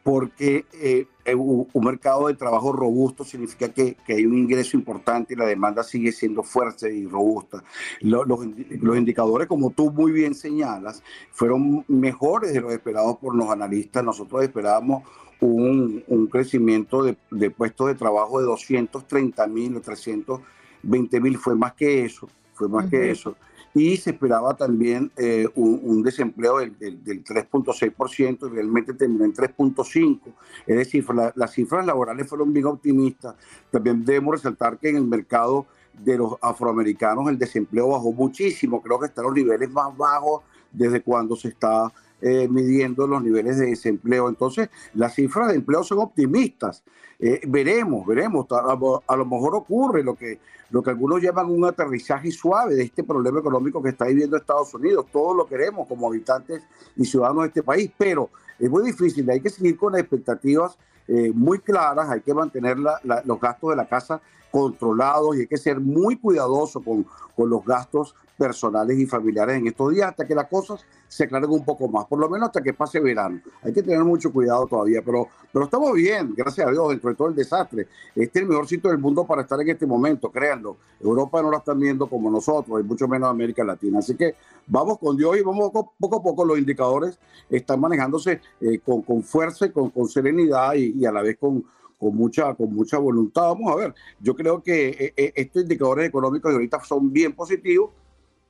porque 0.03 0.65
eh, 0.73 1.07
un, 1.35 1.67
mercado 1.83 2.27
de 2.27 2.33
trabajo 2.33 2.71
robusto 2.71 3.23
significa 3.23 3.69
que, 3.69 3.95
que, 4.05 4.13
hay 4.13 4.25
un 4.25 4.37
ingreso 4.37 4.77
importante 4.77 5.33
y 5.33 5.37
la 5.37 5.45
demanda 5.45 5.83
sigue 5.83 6.11
siendo 6.11 6.43
fuerte 6.43 6.93
y 6.93 7.05
robusta. 7.05 7.63
Los, 8.01 8.27
los, 8.27 8.97
indicadores, 8.97 9.47
como 9.47 9.71
tú 9.71 9.91
muy 9.91 10.11
bien 10.11 10.33
señalas, 10.33 11.03
fueron 11.31 11.85
mejores 11.87 12.53
de 12.53 12.61
los 12.61 12.71
esperados 12.71 13.17
por 13.17 13.35
los 13.35 13.49
analistas. 13.49 14.03
Nosotros 14.03 14.43
esperábamos 14.43 15.03
un, 15.39 16.03
un 16.07 16.27
crecimiento 16.27 17.03
de, 17.03 17.17
de, 17.31 17.51
puestos 17.51 17.87
de 17.87 17.95
trabajo 17.95 18.39
de 18.39 18.45
230 18.45 19.47
mil 19.47 19.75
o 19.77 19.81
300 19.81 20.41
20 20.83 21.19
mil 21.19 21.37
fue 21.37 21.55
más 21.55 21.73
que 21.73 22.05
eso, 22.05 22.29
fue 22.53 22.67
más 22.69 22.89
que 22.89 23.11
eso. 23.11 23.35
Y 23.73 23.97
se 23.97 24.11
esperaba 24.11 24.55
también 24.55 25.11
eh, 25.15 25.47
un, 25.55 26.01
desempleo 26.01 26.57
del, 26.57 26.77
del, 26.79 27.23
3.6% 27.23 28.47
y 28.47 28.53
realmente 28.53 28.93
terminó 28.93 29.25
en 29.25 29.33
3.5%. 29.33 30.21
Es 30.65 30.75
decir, 30.75 31.05
las 31.35 31.51
cifras 31.51 31.85
laborales 31.85 32.27
fueron 32.27 32.51
bien 32.51 32.65
optimistas. 32.65 33.35
También 33.69 34.03
debemos 34.03 34.35
resaltar 34.35 34.79
que 34.79 34.89
en 34.89 34.97
el 34.97 35.05
mercado 35.05 35.67
de 35.93 36.17
los 36.17 36.35
afroamericanos 36.41 37.29
el 37.29 37.37
desempleo 37.37 37.89
bajó 37.89 38.11
muchísimo. 38.11 38.81
Creo 38.81 38.99
que 38.99 39.07
están 39.07 39.25
los 39.25 39.33
niveles 39.33 39.69
más 39.69 39.95
bajos 39.95 40.41
desde 40.71 41.01
cuando 41.01 41.35
se 41.35 41.49
está 41.49 41.91
eh, 42.21 42.47
midiendo 42.49 43.07
los 43.07 43.23
niveles 43.23 43.57
de 43.57 43.67
desempleo. 43.67 44.29
Entonces, 44.29 44.69
las 44.93 45.15
cifras 45.15 45.49
de 45.49 45.55
empleo 45.55 45.83
son 45.83 45.99
optimistas. 45.99 46.83
Eh, 47.19 47.41
veremos, 47.47 48.05
veremos. 48.05 48.45
A, 48.51 49.15
lo 49.15 49.25
mejor 49.25 49.55
ocurre 49.55 50.03
lo 50.03 50.15
que, 50.15 50.39
lo 50.69 50.81
que 50.81 50.89
algunos 50.89 51.21
llaman 51.21 51.49
un 51.49 51.65
aterrizaje 51.65 52.31
suave 52.31 52.75
de 52.75 52.83
este 52.83 53.03
problema 53.03 53.39
económico 53.39 53.81
que 53.81 53.89
está 53.89 54.05
viviendo 54.05 54.37
Estados 54.37 54.73
Unidos. 54.73 55.07
Todos 55.11 55.35
lo 55.35 55.45
queremos 55.45 55.87
como 55.87 56.07
habitantes 56.07 56.61
y 56.95 57.05
ciudadanos 57.05 57.43
de 57.43 57.47
este 57.47 57.63
país, 57.63 57.91
pero 57.97 58.29
es 58.57 58.69
muy 58.69 58.83
difícil. 58.83 59.29
Hay 59.29 59.41
que 59.41 59.49
seguir 59.49 59.77
con 59.77 59.97
expectativas 59.97 60.77
eh, 61.07 61.31
muy 61.33 61.59
claras, 61.59 62.09
hay 62.09 62.21
que 62.21 62.33
mantener 62.33 62.77
los 62.77 63.39
gastos 63.39 63.71
de 63.71 63.75
la 63.75 63.87
casa 63.87 64.21
controlados 64.51 65.35
y 65.35 65.41
hay 65.41 65.47
que 65.47 65.57
ser 65.57 65.79
muy 65.79 66.17
cuidadoso 66.17 66.81
con, 66.81 67.05
con 67.35 67.49
los 67.49 67.65
gastos 67.65 68.15
personales 68.39 68.97
y 68.97 69.05
familiares 69.05 69.57
en 69.57 69.67
estos 69.67 69.93
días 69.93 70.09
hasta 70.09 70.25
que 70.25 70.33
las 70.33 70.47
cosas 70.47 70.85
se 71.09 71.25
aclaren 71.25 71.49
un 71.49 71.65
poco 71.65 71.89
más, 71.89 72.05
por 72.05 72.19
lo 72.19 72.29
menos 72.29 72.47
hasta 72.47 72.61
que 72.61 72.73
pase 72.73 72.99
verano. 72.99 73.41
Hay 73.61 73.73
que 73.73 73.83
tener 73.83 74.03
mucho 74.03 74.31
cuidado 74.31 74.65
todavía, 74.65 75.01
pero, 75.03 75.27
pero 75.51 75.65
estamos 75.65 75.93
bien, 75.93 76.33
gracias 76.37 76.65
a 76.67 76.71
Dios, 76.71 76.89
dentro 76.89 77.09
de 77.09 77.15
todo 77.15 77.27
el 77.27 77.35
desastre. 77.35 77.87
Este 78.15 78.39
es 78.39 78.43
el 78.43 78.47
mejor 78.47 78.67
sitio 78.67 78.91
del 78.91 78.99
mundo 78.99 79.25
para 79.25 79.41
estar 79.41 79.59
en 79.59 79.69
este 79.69 79.85
momento, 79.85 80.31
créanlo. 80.31 80.77
Europa 81.01 81.41
no 81.41 81.51
la 81.51 81.57
están 81.57 81.79
viendo 81.79 82.07
como 82.07 82.31
nosotros, 82.31 82.79
y 82.79 82.83
mucho 82.83 83.07
menos 83.07 83.29
América 83.29 83.63
Latina. 83.63 83.99
Así 83.99 84.15
que 84.15 84.35
vamos 84.67 84.99
con 84.99 85.17
Dios 85.17 85.37
y 85.37 85.41
vamos 85.41 85.71
poco, 85.71 86.17
a 86.17 86.23
poco. 86.23 86.45
Los 86.45 86.57
indicadores 86.57 87.19
están 87.49 87.81
manejándose 87.81 88.39
eh, 88.61 88.79
con, 88.79 89.01
con, 89.01 89.21
fuerza 89.21 89.65
y 89.65 89.71
con, 89.71 89.89
con 89.89 90.07
serenidad 90.07 90.75
y, 90.75 91.05
a 91.05 91.11
la 91.11 91.21
vez 91.21 91.37
con, 91.37 91.65
con 91.97 92.15
mucha, 92.15 92.53
con 92.53 92.73
mucha 92.73 92.97
voluntad. 92.97 93.41
Vamos 93.41 93.73
a 93.73 93.75
ver, 93.75 93.95
yo 94.19 94.35
creo 94.35 94.63
que 94.63 94.89
eh, 94.89 95.13
eh, 95.17 95.33
estos 95.35 95.63
indicadores 95.63 96.07
económicos 96.07 96.51
de 96.51 96.55
ahorita 96.55 96.83
son 96.83 97.11
bien 97.11 97.33
positivos 97.33 97.89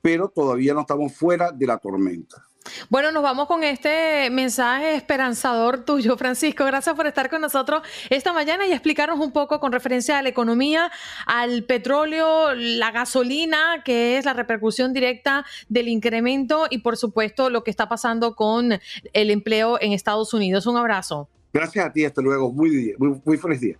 pero 0.02 0.28
todavía 0.28 0.74
no 0.74 0.80
estamos 0.80 1.12
fuera 1.14 1.52
de 1.52 1.66
la 1.66 1.78
tormenta. 1.78 2.46
Bueno, 2.88 3.10
nos 3.10 3.22
vamos 3.22 3.46
con 3.46 3.64
este 3.64 4.28
mensaje 4.30 4.94
esperanzador 4.94 5.84
tuyo, 5.84 6.16
Francisco. 6.16 6.64
Gracias 6.64 6.94
por 6.94 7.06
estar 7.06 7.30
con 7.30 7.40
nosotros 7.40 7.82
esta 8.10 8.32
mañana 8.32 8.66
y 8.66 8.72
explicarnos 8.72 9.18
un 9.18 9.32
poco 9.32 9.60
con 9.60 9.72
referencia 9.72 10.18
a 10.18 10.22
la 10.22 10.28
economía, 10.28 10.90
al 11.26 11.64
petróleo, 11.64 12.54
la 12.54 12.90
gasolina, 12.90 13.82
que 13.84 14.18
es 14.18 14.24
la 14.24 14.34
repercusión 14.34 14.92
directa 14.92 15.44
del 15.68 15.88
incremento 15.88 16.66
y, 16.70 16.78
por 16.78 16.96
supuesto, 16.96 17.50
lo 17.50 17.64
que 17.64 17.70
está 17.70 17.88
pasando 17.88 18.34
con 18.34 18.78
el 19.12 19.30
empleo 19.30 19.78
en 19.80 19.92
Estados 19.92 20.34
Unidos. 20.34 20.66
Un 20.66 20.76
abrazo. 20.76 21.28
Gracias 21.52 21.84
a 21.84 21.92
ti, 21.92 22.04
hasta 22.04 22.22
luego. 22.22 22.52
Muy, 22.52 22.94
muy, 22.98 23.20
muy 23.24 23.38
feliz 23.38 23.60
día. 23.60 23.76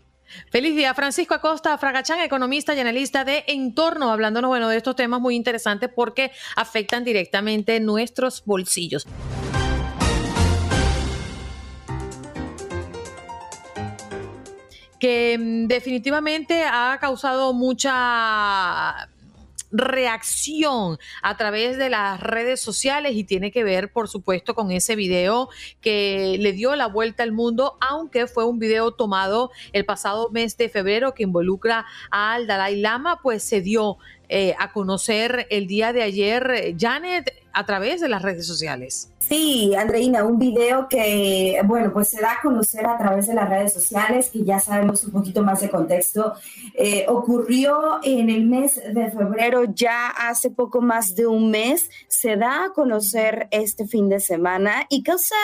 Feliz 0.50 0.76
día, 0.76 0.94
Francisco 0.94 1.34
Acosta 1.34 1.76
Fragachán, 1.78 2.20
economista 2.20 2.75
y 2.75 2.80
analista 2.80 3.25
de 3.25 3.44
Entorno, 3.46 4.10
hablándonos 4.10 4.49
bueno, 4.49 4.68
de 4.68 4.76
estos 4.76 4.96
temas 4.96 5.20
muy 5.20 5.34
interesantes 5.34 5.90
porque 5.94 6.32
afectan 6.56 7.04
directamente 7.04 7.80
nuestros 7.80 8.44
bolsillos. 8.44 9.06
que 15.00 15.37
mm, 15.38 15.66
definitivamente 15.66 16.62
ha 16.62 16.99
causado 17.00 17.52
mucha 17.52 19.08
reacción 19.72 20.98
a 21.22 21.36
través 21.36 21.76
de 21.78 21.90
las 21.90 22.20
redes 22.20 22.60
sociales 22.60 23.12
y 23.14 23.24
tiene 23.24 23.50
que 23.50 23.64
ver, 23.64 23.92
por 23.92 24.08
supuesto, 24.08 24.54
con 24.54 24.70
ese 24.70 24.96
video 24.96 25.48
que 25.80 26.36
le 26.38 26.52
dio 26.52 26.74
la 26.76 26.86
vuelta 26.86 27.22
al 27.22 27.32
mundo, 27.32 27.76
aunque 27.80 28.26
fue 28.26 28.44
un 28.44 28.58
video 28.58 28.92
tomado 28.92 29.50
el 29.72 29.84
pasado 29.84 30.30
mes 30.30 30.56
de 30.56 30.68
febrero 30.68 31.14
que 31.14 31.22
involucra 31.22 31.86
al 32.10 32.46
Dalai 32.46 32.76
Lama, 32.76 33.20
pues 33.22 33.42
se 33.42 33.60
dio 33.60 33.98
eh, 34.28 34.54
a 34.58 34.72
conocer 34.72 35.46
el 35.50 35.66
día 35.66 35.92
de 35.92 36.02
ayer, 36.02 36.74
Janet, 36.78 37.32
a 37.52 37.66
través 37.66 38.00
de 38.00 38.08
las 38.08 38.22
redes 38.22 38.46
sociales. 38.46 39.10
Sí, 39.30 39.76
Andreina, 39.76 40.25
un 40.25 40.40
video 40.40 40.88
que, 40.88 41.60
bueno, 41.64 41.92
pues 41.92 42.08
se 42.08 42.20
da 42.20 42.32
a 42.32 42.40
conocer 42.42 42.84
a 42.84 42.99
través 42.99 43.28
de 43.28 43.34
las 43.34 43.49
redes 43.49 43.72
sociales, 43.72 44.28
que 44.28 44.42
ya 44.42 44.58
sabemos 44.58 45.04
un 45.04 45.12
poquito 45.12 45.44
más 45.44 45.60
de 45.60 45.70
contexto. 45.70 46.32
Eh, 46.75 47.06
ocurrió 47.06 48.00
en 48.02 48.28
el 48.28 48.46
mes 48.46 48.82
de 48.92 49.08
febrero, 49.12 49.66
ya 49.72 50.08
hace 50.08 50.50
poco 50.50 50.80
más 50.80 51.14
de 51.14 51.28
un 51.28 51.49
mes, 51.49 51.90
se 52.08 52.37
da 52.37 52.64
a 52.64 52.72
conocer 52.72 53.46
este 53.52 53.87
fin 53.87 54.08
de 54.08 54.18
semana 54.18 54.87
y 54.88 55.04
causa 55.04 55.37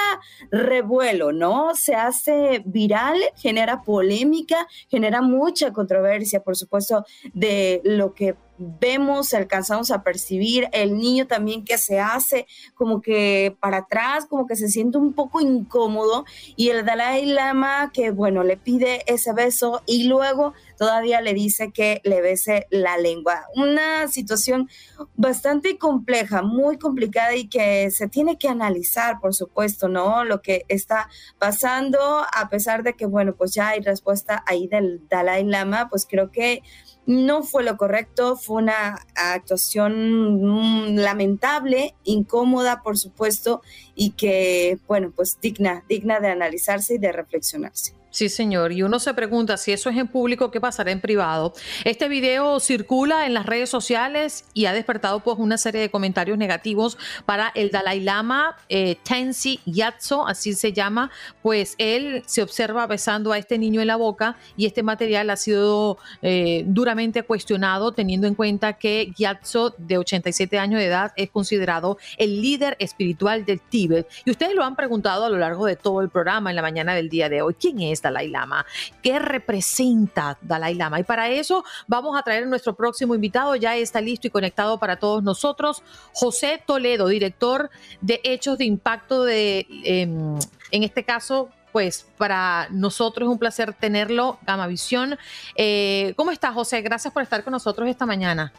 revuelo, 0.50 1.30
¿no? 1.30 1.76
Se 1.76 1.94
hace 1.94 2.64
viral, 2.66 3.16
genera 3.36 3.82
polémica, 3.82 4.66
genera 4.88 5.22
mucha 5.22 5.72
controversia, 5.72 6.42
por 6.42 6.56
supuesto, 6.56 7.04
de 7.34 7.82
lo 7.84 8.14
que 8.14 8.34
vemos, 8.58 9.34
alcanzamos 9.34 9.90
a 9.90 10.02
percibir, 10.02 10.68
el 10.72 10.96
niño 10.98 11.26
también 11.26 11.64
que 11.64 11.78
se 11.78 12.00
hace 12.00 12.46
como 12.74 13.00
que 13.00 13.56
para 13.60 13.78
atrás, 13.78 14.26
como 14.26 14.46
que 14.46 14.56
se 14.56 14.68
siente 14.68 14.98
un 14.98 15.12
poco 15.12 15.40
incómodo 15.40 16.24
y 16.56 16.70
el 16.70 16.84
Dalai 16.84 17.26
Lama 17.26 17.90
que 17.92 18.10
bueno, 18.10 18.42
le 18.42 18.56
pide 18.56 19.02
ese 19.06 19.32
beso 19.32 19.82
y 19.86 20.04
luego 20.04 20.54
todavía 20.78 21.20
le 21.20 21.34
dice 21.34 21.72
que 21.72 22.00
le 22.04 22.20
bese 22.20 22.66
la 22.70 22.98
lengua. 22.98 23.46
Una 23.54 24.08
situación 24.08 24.68
bastante 25.14 25.78
compleja, 25.78 26.42
muy 26.42 26.78
complicada 26.78 27.34
y 27.34 27.48
que 27.48 27.90
se 27.90 28.08
tiene 28.08 28.38
que 28.38 28.48
analizar, 28.48 29.20
por 29.20 29.34
supuesto, 29.34 29.88
¿no? 29.88 30.24
Lo 30.24 30.42
que 30.42 30.64
está 30.68 31.08
pasando, 31.38 31.98
a 32.32 32.48
pesar 32.48 32.82
de 32.82 32.94
que, 32.94 33.06
bueno, 33.06 33.34
pues 33.34 33.54
ya 33.54 33.68
hay 33.70 33.80
respuesta 33.80 34.42
ahí 34.46 34.66
del 34.68 35.06
Dalai 35.08 35.44
Lama, 35.44 35.88
pues 35.88 36.06
creo 36.08 36.30
que 36.30 36.62
no 37.06 37.42
fue 37.42 37.62
lo 37.62 37.76
correcto, 37.76 38.36
fue 38.36 38.62
una 38.62 38.98
actuación 39.14 40.42
mm, 40.42 40.96
lamentable, 40.96 41.94
incómoda, 42.04 42.82
por 42.82 42.98
supuesto, 42.98 43.62
y 43.94 44.10
que, 44.10 44.78
bueno, 44.86 45.12
pues 45.14 45.38
digna, 45.40 45.84
digna 45.88 46.20
de 46.20 46.28
analizarse 46.28 46.94
y 46.94 46.98
de 46.98 47.12
reflexionarse. 47.12 47.94
Sí, 48.16 48.30
señor. 48.30 48.72
Y 48.72 48.82
uno 48.82 48.98
se 48.98 49.12
pregunta 49.12 49.58
si 49.58 49.72
eso 49.72 49.90
es 49.90 49.98
en 49.98 50.08
público, 50.08 50.50
¿qué 50.50 50.58
pasará 50.58 50.90
en 50.90 51.02
privado? 51.02 51.52
Este 51.84 52.08
video 52.08 52.60
circula 52.60 53.26
en 53.26 53.34
las 53.34 53.44
redes 53.44 53.68
sociales 53.68 54.46
y 54.54 54.64
ha 54.64 54.72
despertado 54.72 55.20
pues 55.20 55.36
una 55.38 55.58
serie 55.58 55.82
de 55.82 55.90
comentarios 55.90 56.38
negativos 56.38 56.96
para 57.26 57.52
el 57.54 57.70
Dalai 57.70 58.00
Lama, 58.00 58.56
eh, 58.70 58.96
Tensi 59.02 59.60
Yatso, 59.66 60.26
así 60.26 60.54
se 60.54 60.72
llama, 60.72 61.10
pues 61.42 61.74
él 61.76 62.22
se 62.24 62.40
observa 62.40 62.86
besando 62.86 63.32
a 63.32 63.36
este 63.36 63.58
niño 63.58 63.82
en 63.82 63.88
la 63.88 63.96
boca 63.96 64.38
y 64.56 64.64
este 64.64 64.82
material 64.82 65.28
ha 65.28 65.36
sido 65.36 65.98
eh, 66.22 66.64
duramente 66.66 67.22
cuestionado 67.22 67.92
teniendo 67.92 68.26
en 68.26 68.34
cuenta 68.34 68.78
que 68.78 69.12
Gyatso, 69.14 69.74
de 69.76 69.98
87 69.98 70.58
años 70.58 70.80
de 70.80 70.86
edad, 70.86 71.12
es 71.16 71.28
considerado 71.28 71.98
el 72.16 72.40
líder 72.40 72.78
espiritual 72.78 73.44
del 73.44 73.60
Tíbet. 73.60 74.08
Y 74.24 74.30
ustedes 74.30 74.54
lo 74.54 74.64
han 74.64 74.74
preguntado 74.74 75.26
a 75.26 75.28
lo 75.28 75.36
largo 75.36 75.66
de 75.66 75.76
todo 75.76 76.00
el 76.00 76.08
programa 76.08 76.48
en 76.48 76.56
la 76.56 76.62
mañana 76.62 76.94
del 76.94 77.10
día 77.10 77.28
de 77.28 77.42
hoy. 77.42 77.52
¿Quién 77.60 77.82
es 77.82 78.05
Dalai 78.06 78.28
Lama? 78.28 78.64
¿Qué 79.02 79.18
representa 79.18 80.38
Dalai 80.40 80.74
Lama? 80.74 81.00
Y 81.00 81.04
para 81.04 81.28
eso 81.28 81.64
vamos 81.86 82.18
a 82.18 82.22
traer 82.22 82.46
nuestro 82.46 82.74
próximo 82.74 83.14
invitado, 83.14 83.56
ya 83.56 83.76
está 83.76 84.00
listo 84.00 84.26
y 84.26 84.30
conectado 84.30 84.78
para 84.78 84.96
todos 84.96 85.22
nosotros, 85.22 85.82
José 86.12 86.62
Toledo, 86.64 87.08
director 87.08 87.70
de 88.00 88.20
Hechos 88.22 88.58
de 88.58 88.64
Impacto 88.64 89.24
de, 89.24 89.66
em, 89.84 90.38
en 90.70 90.82
este 90.82 91.04
caso, 91.04 91.48
pues 91.72 92.06
para 92.16 92.68
nosotros 92.70 93.28
es 93.28 93.32
un 93.32 93.38
placer 93.38 93.74
tenerlo, 93.74 94.38
Gama 94.46 94.66
Visión. 94.66 95.18
Eh, 95.56 96.14
¿Cómo 96.16 96.30
estás, 96.30 96.54
José? 96.54 96.80
Gracias 96.80 97.12
por 97.12 97.22
estar 97.22 97.44
con 97.44 97.52
nosotros 97.52 97.88
esta 97.88 98.06
mañana. 98.06 98.52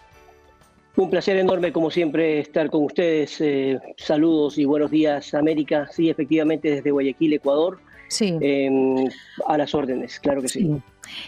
Un 0.98 1.12
placer 1.12 1.38
enorme, 1.38 1.72
como 1.72 1.92
siempre, 1.92 2.40
estar 2.40 2.72
con 2.72 2.84
ustedes. 2.84 3.40
Eh, 3.40 3.80
saludos 3.98 4.58
y 4.58 4.66
buenos 4.66 4.90
días, 4.90 5.34
América. 5.36 5.88
Sí, 5.92 6.10
efectivamente, 6.10 6.72
desde 6.72 6.90
Guayaquil, 6.90 7.34
Ecuador. 7.34 7.80
Sí. 8.08 8.38
Em, 8.42 9.10
a 9.46 9.58
las 9.58 9.76
órdenes, 9.76 10.20
claro 10.20 10.42
que 10.42 10.48
sí. 10.48 10.70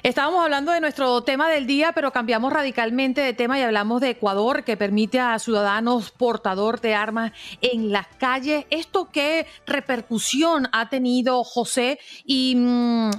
Estábamos 0.04 0.44
hablando 0.44 0.72
de 0.72 0.82
nuestro 0.82 1.22
tema 1.24 1.50
del 1.50 1.66
día, 1.68 1.92
pero 1.94 2.12
cambiamos 2.12 2.52
radicalmente 2.52 3.22
de 3.22 3.34
tema 3.34 3.60
y 3.60 3.62
hablamos 3.62 4.02
de 4.02 4.12
Ecuador, 4.12 4.64
que 4.64 4.78
permite 4.78 5.20
a 5.20 5.38
ciudadanos 5.40 6.12
portador 6.12 6.82
de 6.82 6.96
armas 6.96 7.32
en 7.62 7.92
las 7.92 8.08
calles. 8.08 8.66
¿Esto 8.70 9.10
qué 9.12 9.46
repercusión 9.66 10.68
ha 10.72 10.90
tenido 10.90 11.44
José 11.44 12.00
y 12.26 12.56
mm, 12.58 13.12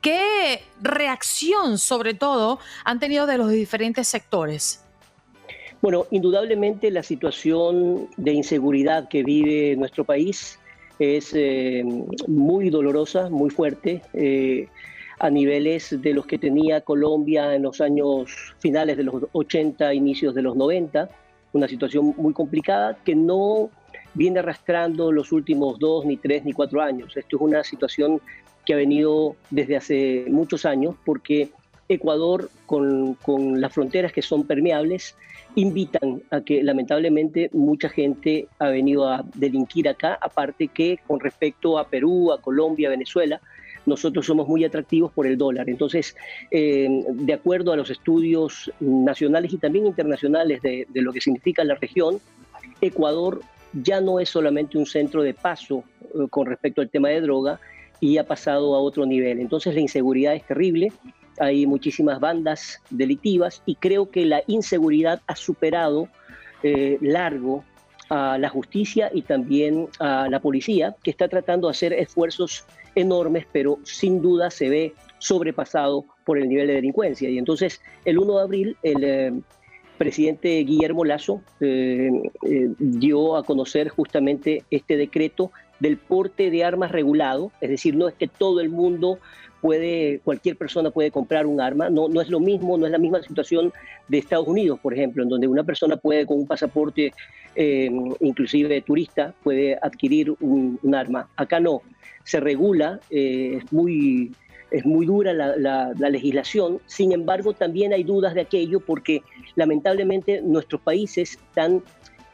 qué 0.00 0.62
reacción, 0.80 1.78
sobre 1.78 2.14
todo, 2.14 2.58
han 2.84 3.00
tenido 3.00 3.26
de 3.26 3.38
los 3.38 3.50
diferentes 3.50 4.08
sectores? 4.08 4.84
Bueno, 5.82 6.06
indudablemente 6.10 6.90
la 6.90 7.02
situación 7.02 8.08
de 8.18 8.32
inseguridad 8.32 9.08
que 9.08 9.22
vive 9.22 9.76
nuestro 9.76 10.04
país 10.04 10.59
es 11.00 11.32
eh, 11.34 11.82
muy 12.28 12.68
dolorosa, 12.68 13.30
muy 13.30 13.48
fuerte, 13.48 14.02
eh, 14.12 14.68
a 15.18 15.30
niveles 15.30 16.00
de 16.00 16.12
los 16.12 16.26
que 16.26 16.38
tenía 16.38 16.82
Colombia 16.82 17.54
en 17.54 17.62
los 17.62 17.80
años 17.80 18.54
finales 18.58 18.98
de 18.98 19.04
los 19.04 19.24
80, 19.32 19.94
inicios 19.94 20.34
de 20.34 20.42
los 20.42 20.56
90, 20.56 21.08
una 21.54 21.68
situación 21.68 22.14
muy 22.16 22.34
complicada 22.34 22.98
que 23.02 23.14
no 23.14 23.70
viene 24.12 24.40
arrastrando 24.40 25.10
los 25.10 25.32
últimos 25.32 25.78
dos, 25.78 26.04
ni 26.04 26.18
tres, 26.18 26.44
ni 26.44 26.52
cuatro 26.52 26.82
años. 26.82 27.16
Esto 27.16 27.36
es 27.36 27.42
una 27.42 27.64
situación 27.64 28.20
que 28.66 28.74
ha 28.74 28.76
venido 28.76 29.36
desde 29.50 29.76
hace 29.76 30.26
muchos 30.28 30.66
años 30.66 30.94
porque 31.04 31.50
Ecuador, 31.88 32.50
con, 32.66 33.14
con 33.14 33.60
las 33.60 33.72
fronteras 33.72 34.12
que 34.12 34.22
son 34.22 34.46
permeables, 34.46 35.16
invitan 35.56 36.22
a 36.30 36.40
que 36.40 36.62
lamentablemente 36.62 37.50
mucha 37.52 37.88
gente 37.88 38.48
ha 38.58 38.68
venido 38.68 39.08
a 39.08 39.24
delinquir 39.34 39.88
acá, 39.88 40.18
aparte 40.20 40.68
que 40.68 40.98
con 41.06 41.20
respecto 41.20 41.78
a 41.78 41.88
Perú, 41.88 42.32
a 42.32 42.40
Colombia, 42.40 42.88
a 42.88 42.90
Venezuela, 42.90 43.40
nosotros 43.86 44.26
somos 44.26 44.46
muy 44.46 44.64
atractivos 44.64 45.12
por 45.12 45.26
el 45.26 45.36
dólar. 45.36 45.68
Entonces, 45.68 46.16
eh, 46.50 46.88
de 47.08 47.32
acuerdo 47.32 47.72
a 47.72 47.76
los 47.76 47.90
estudios 47.90 48.70
nacionales 48.80 49.52
y 49.52 49.58
también 49.58 49.86
internacionales 49.86 50.62
de, 50.62 50.86
lo 50.94 51.12
que 51.12 51.20
significa 51.20 51.64
la 51.64 51.74
región, 51.74 52.20
Ecuador 52.80 53.40
ya 53.72 54.00
no 54.00 54.20
es 54.20 54.28
solamente 54.28 54.78
un 54.78 54.86
centro 54.86 55.22
de 55.22 55.34
paso 55.34 55.84
eh, 56.02 56.26
con 56.28 56.46
respecto 56.46 56.80
al 56.80 56.90
tema 56.90 57.08
de 57.08 57.20
droga 57.20 57.60
y 58.00 58.18
ha 58.18 58.24
pasado 58.24 58.74
a 58.74 58.80
otro 58.80 59.06
nivel. 59.06 59.40
Entonces, 59.40 59.74
la 59.74 59.80
inseguridad 59.80 60.34
es 60.34 60.46
terrible 60.46 60.92
hay 61.40 61.66
muchísimas 61.66 62.20
bandas 62.20 62.80
delictivas 62.90 63.62
y 63.66 63.74
creo 63.74 64.10
que 64.10 64.26
la 64.26 64.42
inseguridad 64.46 65.22
ha 65.26 65.34
superado 65.34 66.08
eh, 66.62 66.98
largo 67.00 67.64
a 68.10 68.38
la 68.38 68.48
justicia 68.48 69.10
y 69.12 69.22
también 69.22 69.88
a 69.98 70.28
la 70.28 70.40
policía, 70.40 70.94
que 71.02 71.10
está 71.10 71.28
tratando 71.28 71.68
de 71.68 71.72
hacer 71.72 71.92
esfuerzos 71.92 72.64
enormes, 72.94 73.46
pero 73.52 73.78
sin 73.84 74.20
duda 74.20 74.50
se 74.50 74.68
ve 74.68 74.94
sobrepasado 75.18 76.04
por 76.24 76.38
el 76.38 76.48
nivel 76.48 76.66
de 76.66 76.74
delincuencia. 76.74 77.30
Y 77.30 77.38
entonces, 77.38 77.80
el 78.04 78.18
1 78.18 78.36
de 78.36 78.42
abril, 78.42 78.76
el 78.82 79.04
eh, 79.04 79.32
presidente 79.96 80.48
Guillermo 80.64 81.04
Lazo 81.04 81.40
eh, 81.60 82.10
dio 82.78 83.36
a 83.36 83.44
conocer 83.44 83.88
justamente 83.88 84.64
este 84.70 84.96
decreto 84.96 85.52
del 85.78 85.96
porte 85.96 86.50
de 86.50 86.64
armas 86.64 86.92
regulado, 86.92 87.52
es 87.60 87.70
decir, 87.70 87.96
no 87.96 88.08
es 88.08 88.14
que 88.14 88.28
todo 88.28 88.60
el 88.60 88.68
mundo 88.68 89.18
puede, 89.60 90.20
cualquier 90.24 90.56
persona 90.56 90.90
puede 90.90 91.10
comprar 91.10 91.46
un 91.46 91.60
arma. 91.60 91.90
No, 91.90 92.08
no 92.08 92.20
es 92.20 92.28
lo 92.28 92.40
mismo, 92.40 92.76
no 92.76 92.86
es 92.86 92.92
la 92.92 92.98
misma 92.98 93.22
situación 93.22 93.72
de 94.08 94.18
Estados 94.18 94.48
Unidos, 94.48 94.78
por 94.80 94.94
ejemplo, 94.94 95.22
en 95.22 95.28
donde 95.28 95.46
una 95.46 95.64
persona 95.64 95.96
puede 95.96 96.26
con 96.26 96.38
un 96.38 96.46
pasaporte, 96.46 97.12
eh, 97.54 97.90
inclusive 98.20 98.80
turista, 98.82 99.34
puede 99.42 99.78
adquirir 99.80 100.34
un, 100.40 100.78
arma. 100.94 101.28
Acá 101.36 101.60
no, 101.60 101.82
se 102.24 102.40
regula, 102.40 103.00
eh, 103.10 103.58
es 103.58 103.72
muy 103.72 104.32
es 104.70 104.86
muy 104.86 105.04
dura 105.04 105.32
la, 105.32 105.56
la, 105.56 106.10
legislación, 106.10 106.80
sin 106.86 107.10
embargo 107.10 107.52
también 107.52 107.92
hay 107.92 108.04
dudas 108.04 108.34
de 108.34 108.42
aquello 108.42 108.78
porque 108.78 109.22
lamentablemente 109.56 110.42
nuestros 110.42 110.80
países 110.80 111.32
están 111.32 111.82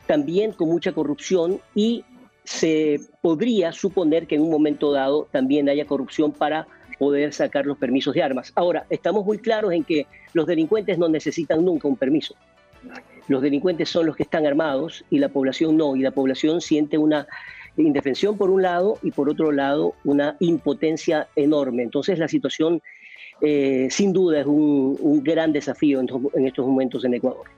también 0.07 0.53
con 0.53 0.69
mucha 0.69 0.93
corrupción 0.93 1.61
y 1.75 2.05
se 2.45 3.01
podría 3.23 3.73
suponer 3.73 4.27
que 4.27 4.37
en 4.37 4.43
un 4.43 4.51
momento 4.51 4.93
dado 4.93 5.29
también 5.33 5.69
haya 5.69 5.85
corrupción 5.85 6.33
para 6.33 6.67
poder 6.99 7.33
sacar 7.33 7.67
los 7.67 7.79
permisos 7.79 8.15
de 8.15 8.23
armas. 8.23 8.53
Ahora, 8.55 8.87
estamos 8.91 9.25
muy 9.25 9.39
claros 9.39 9.73
en 9.73 9.85
que 9.85 10.07
los 10.33 10.47
delincuentes 10.47 10.99
no 10.99 11.09
necesitan 11.09 11.65
nunca 11.65 11.89
un 11.89 11.97
permiso. 11.97 12.35
Los 13.29 13.43
delincuentes 13.43 13.89
son 13.89 14.07
los 14.07 14.17
que 14.17 14.23
están 14.23 14.47
armados 14.47 15.05
y 15.11 15.19
la 15.19 15.29
población 15.29 15.77
no, 15.77 15.97
y 15.97 16.01
la 16.01 16.13
población 16.13 16.61
siente 16.61 16.97
una 16.97 17.27
indefensión 17.77 18.39
por 18.39 18.51
un 18.51 18.63
lado 18.63 18.99
y 19.03 19.11
por 19.11 19.29
otro 19.29 19.53
lado 19.53 19.95
una 20.05 20.37
impotencia 20.41 21.29
enorme. 21.37 21.83
Entonces 21.83 22.19
la 22.19 22.29
situación 22.29 22.81
eh, 23.43 23.89
sin 23.91 24.13
duda 24.13 24.41
es 24.41 24.47
un, 24.47 25.23
gran 25.23 25.53
desafío 25.53 26.01
en 26.01 26.47
estos 26.47 26.67
momentos 26.67 27.05
en 27.05 27.15
Ecuador. 27.15 27.56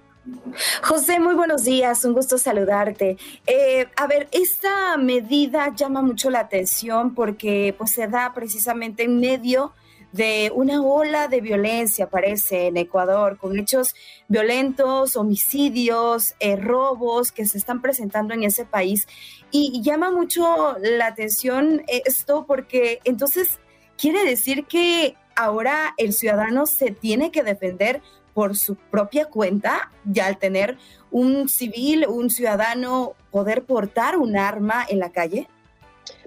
José, 0.82 1.20
muy 1.20 1.34
buenos 1.34 1.64
días, 1.64 2.04
un 2.04 2.12
gusto 2.12 2.38
saludarte. 2.38 3.16
Eh, 3.46 3.86
a 3.96 4.06
ver, 4.06 4.28
esta 4.32 4.96
medida 4.96 5.72
llama 5.74 6.02
mucho 6.02 6.30
la 6.30 6.40
atención 6.40 7.14
porque 7.14 7.74
pues, 7.76 7.92
se 7.92 8.08
da 8.08 8.32
precisamente 8.34 9.04
en 9.04 9.20
medio 9.20 9.72
de 10.12 10.50
una 10.54 10.80
ola 10.82 11.28
de 11.28 11.40
violencia, 11.40 12.08
parece, 12.08 12.68
en 12.68 12.78
Ecuador, 12.78 13.36
con 13.36 13.58
hechos 13.58 13.94
violentos, 14.26 15.16
homicidios, 15.16 16.34
eh, 16.40 16.56
robos 16.56 17.30
que 17.30 17.46
se 17.46 17.58
están 17.58 17.82
presentando 17.82 18.34
en 18.34 18.42
ese 18.42 18.64
país. 18.64 19.06
Y 19.50 19.82
llama 19.82 20.10
mucho 20.10 20.76
la 20.80 21.06
atención 21.06 21.82
esto 21.88 22.46
porque 22.46 23.00
entonces 23.04 23.60
quiere 23.98 24.24
decir 24.24 24.64
que 24.64 25.16
ahora 25.36 25.94
el 25.98 26.12
ciudadano 26.12 26.66
se 26.66 26.90
tiene 26.90 27.30
que 27.30 27.42
defender 27.42 28.02
por 28.38 28.56
su 28.56 28.76
propia 28.76 29.24
cuenta, 29.24 29.90
ya 30.04 30.26
al 30.26 30.38
tener 30.38 30.76
un 31.10 31.48
civil, 31.48 32.06
un 32.08 32.30
ciudadano, 32.30 33.14
poder 33.32 33.64
portar 33.64 34.16
un 34.16 34.36
arma 34.36 34.86
en 34.88 35.00
la 35.00 35.10
calle? 35.10 35.48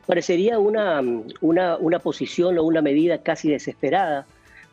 Parecería 0.06 0.60
una, 0.60 1.02
una, 1.40 2.00
posición 2.00 2.58
o 2.58 2.64
una 2.64 2.82
medida 2.82 3.20
casi 3.20 3.50
desesperada 3.50 4.26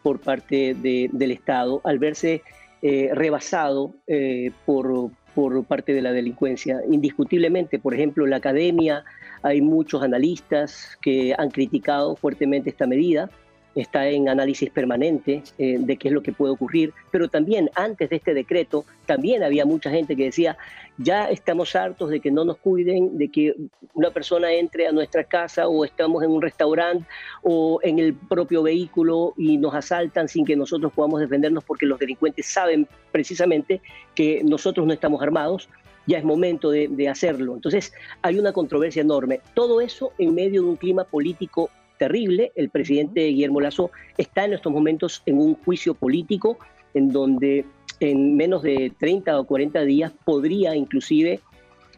por 0.02 0.18
parte 0.18 0.74
del 0.74 1.30
Estado 1.30 1.80
al 1.84 2.00
verse 2.00 2.42
eh, 2.82 3.10
rebasado 3.12 3.94
eh, 4.08 4.50
por, 4.66 5.12
por 5.36 5.62
parte 5.62 5.92
de 5.92 6.02
la 6.02 6.10
delincuencia. 6.10 6.80
Indiscutiblemente, 6.90 7.78
por 7.78 7.94
ejemplo, 7.94 8.24
en 8.24 8.30
la 8.30 8.38
academia 8.38 9.04
hay 9.44 9.60
muchos 9.60 10.02
analistas 10.02 10.98
que 11.00 11.36
han 11.38 11.50
criticado 11.50 12.16
fuertemente 12.16 12.70
esta 12.70 12.88
medida 12.88 13.30
está 13.80 14.08
en 14.08 14.28
análisis 14.28 14.70
permanente 14.70 15.42
eh, 15.56 15.76
de 15.78 15.96
qué 15.96 16.08
es 16.08 16.14
lo 16.14 16.22
que 16.22 16.32
puede 16.32 16.52
ocurrir, 16.52 16.92
pero 17.10 17.28
también 17.28 17.70
antes 17.74 18.10
de 18.10 18.16
este 18.16 18.34
decreto, 18.34 18.84
también 19.06 19.42
había 19.42 19.64
mucha 19.64 19.90
gente 19.90 20.16
que 20.16 20.24
decía, 20.24 20.56
ya 20.98 21.30
estamos 21.30 21.76
hartos 21.76 22.10
de 22.10 22.18
que 22.20 22.30
no 22.30 22.44
nos 22.44 22.56
cuiden, 22.58 23.16
de 23.18 23.28
que 23.28 23.54
una 23.94 24.10
persona 24.10 24.52
entre 24.52 24.88
a 24.88 24.92
nuestra 24.92 25.22
casa 25.24 25.68
o 25.68 25.84
estamos 25.84 26.24
en 26.24 26.30
un 26.30 26.42
restaurante 26.42 27.06
o 27.42 27.78
en 27.82 28.00
el 28.00 28.14
propio 28.14 28.64
vehículo 28.64 29.34
y 29.36 29.58
nos 29.58 29.74
asaltan 29.74 30.28
sin 30.28 30.44
que 30.44 30.56
nosotros 30.56 30.92
podamos 30.92 31.20
defendernos 31.20 31.62
porque 31.62 31.86
los 31.86 32.00
delincuentes 32.00 32.46
saben 32.46 32.88
precisamente 33.12 33.80
que 34.14 34.42
nosotros 34.44 34.86
no 34.86 34.92
estamos 34.92 35.22
armados 35.22 35.68
ya 36.06 36.16
es 36.16 36.24
momento 36.24 36.70
de, 36.70 36.88
de, 36.88 37.06
hacerlo. 37.06 37.54
Entonces 37.54 37.92
hay 38.22 38.38
una 38.38 38.54
controversia 38.54 39.02
enorme. 39.02 39.42
Todo 39.52 39.82
eso 39.82 40.14
en 40.16 40.34
medio 40.34 40.62
de 40.62 40.68
un 40.68 40.76
clima 40.76 41.04
político 41.04 41.68
terrible. 41.98 42.52
El 42.54 42.70
presidente 42.70 43.26
Guillermo 43.26 43.60
Lazo 43.60 43.90
está 44.16 44.44
en 44.44 44.54
estos 44.54 44.72
momentos 44.72 45.22
en 45.26 45.38
un 45.38 45.54
juicio 45.54 45.94
político 45.94 46.58
en 46.94 47.10
donde 47.10 47.64
en 48.00 48.36
menos 48.36 48.62
de 48.62 48.92
30 48.98 49.40
o 49.40 49.44
40 49.44 49.82
días 49.82 50.12
podría 50.24 50.74
inclusive 50.76 51.40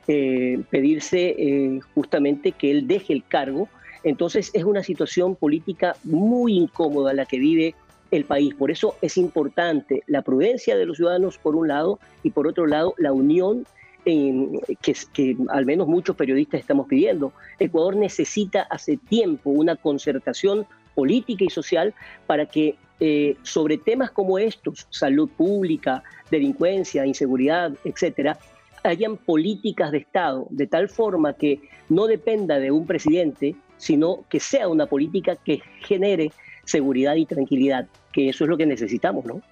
eh, 0.08 0.62
pedirse 0.70 1.36
eh, 1.38 1.80
justamente 1.94 2.52
que 2.52 2.70
él 2.70 2.86
deje 2.86 3.12
el 3.12 3.24
cargo. 3.24 3.68
Entonces 4.02 4.50
es 4.54 4.64
una 4.64 4.82
situación 4.82 5.36
política 5.36 5.94
muy 6.04 6.56
incómoda 6.56 7.12
la 7.12 7.26
que 7.26 7.38
vive 7.38 7.74
el 8.10 8.24
país. 8.24 8.54
Por 8.54 8.70
eso 8.70 8.96
es 9.02 9.16
importante 9.16 10.02
la 10.06 10.22
prudencia 10.22 10.76
de 10.76 10.86
los 10.86 10.96
ciudadanos 10.96 11.38
por 11.38 11.54
un 11.54 11.68
lado 11.68 12.00
y 12.22 12.30
por 12.30 12.48
otro 12.48 12.66
lado 12.66 12.94
la 12.98 13.12
unión 13.12 13.66
que, 14.04 14.94
que 15.12 15.36
al 15.48 15.66
menos 15.66 15.88
muchos 15.88 16.16
periodistas 16.16 16.60
estamos 16.60 16.86
pidiendo. 16.86 17.32
Ecuador 17.58 17.96
necesita 17.96 18.62
hace 18.62 18.96
tiempo 18.96 19.50
una 19.50 19.76
concertación 19.76 20.66
política 20.94 21.44
y 21.44 21.50
social 21.50 21.94
para 22.26 22.46
que 22.46 22.76
eh, 23.02 23.36
sobre 23.42 23.78
temas 23.78 24.10
como 24.10 24.38
estos, 24.38 24.86
salud 24.90 25.28
pública, 25.30 26.02
delincuencia, 26.30 27.06
inseguridad, 27.06 27.72
etcétera, 27.84 28.38
hayan 28.82 29.16
políticas 29.16 29.90
de 29.90 29.98
Estado 29.98 30.46
de 30.50 30.66
tal 30.66 30.88
forma 30.88 31.32
que 31.32 31.60
no 31.88 32.06
dependa 32.06 32.58
de 32.58 32.70
un 32.70 32.86
presidente, 32.86 33.56
sino 33.78 34.24
que 34.28 34.40
sea 34.40 34.68
una 34.68 34.86
política 34.86 35.36
que 35.36 35.62
genere 35.80 36.30
seguridad 36.70 37.16
y 37.16 37.26
tranquilidad, 37.26 37.86
que 38.12 38.28
eso 38.28 38.44
es 38.44 38.50
lo 38.50 38.56
que 38.56 38.64
necesitamos, 38.64 39.24
¿no? 39.24 39.42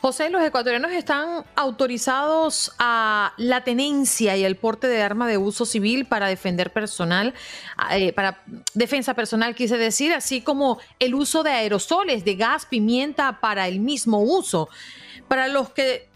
José, 0.00 0.28
los 0.30 0.42
ecuatorianos 0.42 0.92
están 0.92 1.44
autorizados 1.56 2.72
a 2.78 3.32
la 3.38 3.64
tenencia 3.64 4.36
y 4.36 4.44
el 4.44 4.56
porte 4.56 4.86
de 4.86 5.02
arma 5.02 5.26
de 5.26 5.38
uso 5.38 5.64
civil 5.64 6.04
para 6.04 6.28
defender 6.28 6.72
personal, 6.72 7.34
eh, 7.92 8.12
para 8.12 8.42
defensa 8.74 9.14
personal, 9.14 9.54
quise 9.54 9.78
decir, 9.78 10.12
así 10.12 10.42
como 10.42 10.78
el 10.98 11.14
uso 11.14 11.42
de 11.42 11.50
aerosoles, 11.50 12.24
de 12.24 12.36
gas, 12.36 12.66
pimienta 12.66 13.40
para 13.40 13.66
el 13.66 13.80
mismo 13.80 14.20
uso. 14.20 14.68
Para 15.28 15.48
los 15.48 15.70
que 15.70 16.08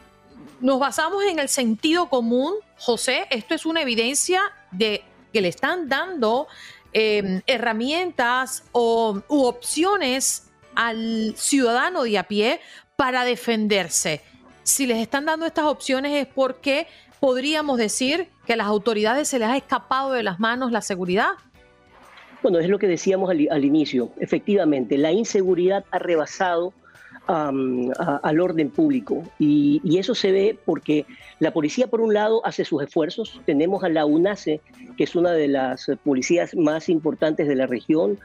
nos 0.61 0.79
basamos 0.79 1.25
en 1.25 1.39
el 1.39 1.49
sentido 1.49 2.09
común, 2.09 2.55
José, 2.77 3.27
esto 3.31 3.55
es 3.55 3.65
una 3.65 3.81
evidencia 3.81 4.43
de 4.73 5.03
que 5.33 5.41
le 5.41 5.49
están 5.49 5.89
dando 5.89 6.49
Em, 6.95 7.43
herramientas 7.47 8.65
o, 8.73 9.21
u 9.29 9.45
opciones 9.45 10.51
al 10.75 11.35
ciudadano 11.37 12.05
de 12.05 12.17
a 12.17 12.23
pie 12.23 12.61
para 12.97 13.25
defenderse. 13.25 14.23
Si 14.63 14.87
les 14.87 14.97
están 14.99 15.27
dando 15.27 15.45
estas 15.45 15.67
opciones 15.67 16.15
es 16.15 16.27
porque 16.27 16.87
podríamos 17.21 17.77
decir 17.77 18.29
que 18.47 18.55
a 18.55 18.57
las 18.57 18.69
autoridades 18.69 19.29
se 19.29 19.39
les 19.39 19.49
ha 19.49 19.57
escapado 19.57 20.13
de 20.13 20.23
las 20.23 20.41
manos 20.41 20.73
la 20.73 20.81
seguridad. 20.81 21.33
Bueno, 22.43 22.59
es 22.59 22.69
lo 22.69 22.79
que 22.79 22.87
decíamos 22.87 23.29
al 23.29 23.65
inicio. 23.65 24.11
Efectivamente, 24.19 24.97
la 24.97 25.13
inseguridad 25.13 25.85
ha 25.91 25.99
rebasado 25.99 26.73
al 27.29 28.41
orden 28.41 28.71
público. 28.71 29.23
Y, 29.39 29.99
eso 29.99 30.15
se 30.15 30.33
ve 30.33 30.59
porque 30.65 31.05
la 31.41 31.53
policía, 31.53 31.89
por 31.89 32.01
un 32.01 32.15
lado, 32.15 32.45
hace 32.45 32.65
sus 32.65 32.83
esfuerzos. 32.83 33.41
Tenemos 33.45 33.85
a 33.85 33.89
la 33.89 34.07
UNACE, 34.07 34.61
que 34.97 35.05
es 35.05 35.15
una 35.15 35.33
de 35.33 35.49
las 35.49 35.91
policías 36.05 36.55
más 36.57 36.89
importantes 36.89 37.47
de 37.47 37.55
la 37.55 37.67
región, 37.67 38.19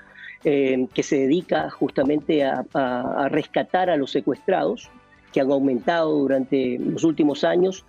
eh, 0.45 0.87
que 0.93 1.03
se 1.03 1.17
dedica 1.17 1.69
justamente 1.69 2.43
a, 2.43 3.27
rescatar 3.29 3.89
a 3.89 3.97
los 3.97 4.11
secuestrados, 4.11 4.89
que 5.31 5.41
han 5.41 5.51
aumentado 5.51 6.11
durante 6.11 6.77
los 6.79 7.03
últimos 7.03 7.43
años. 7.43 7.85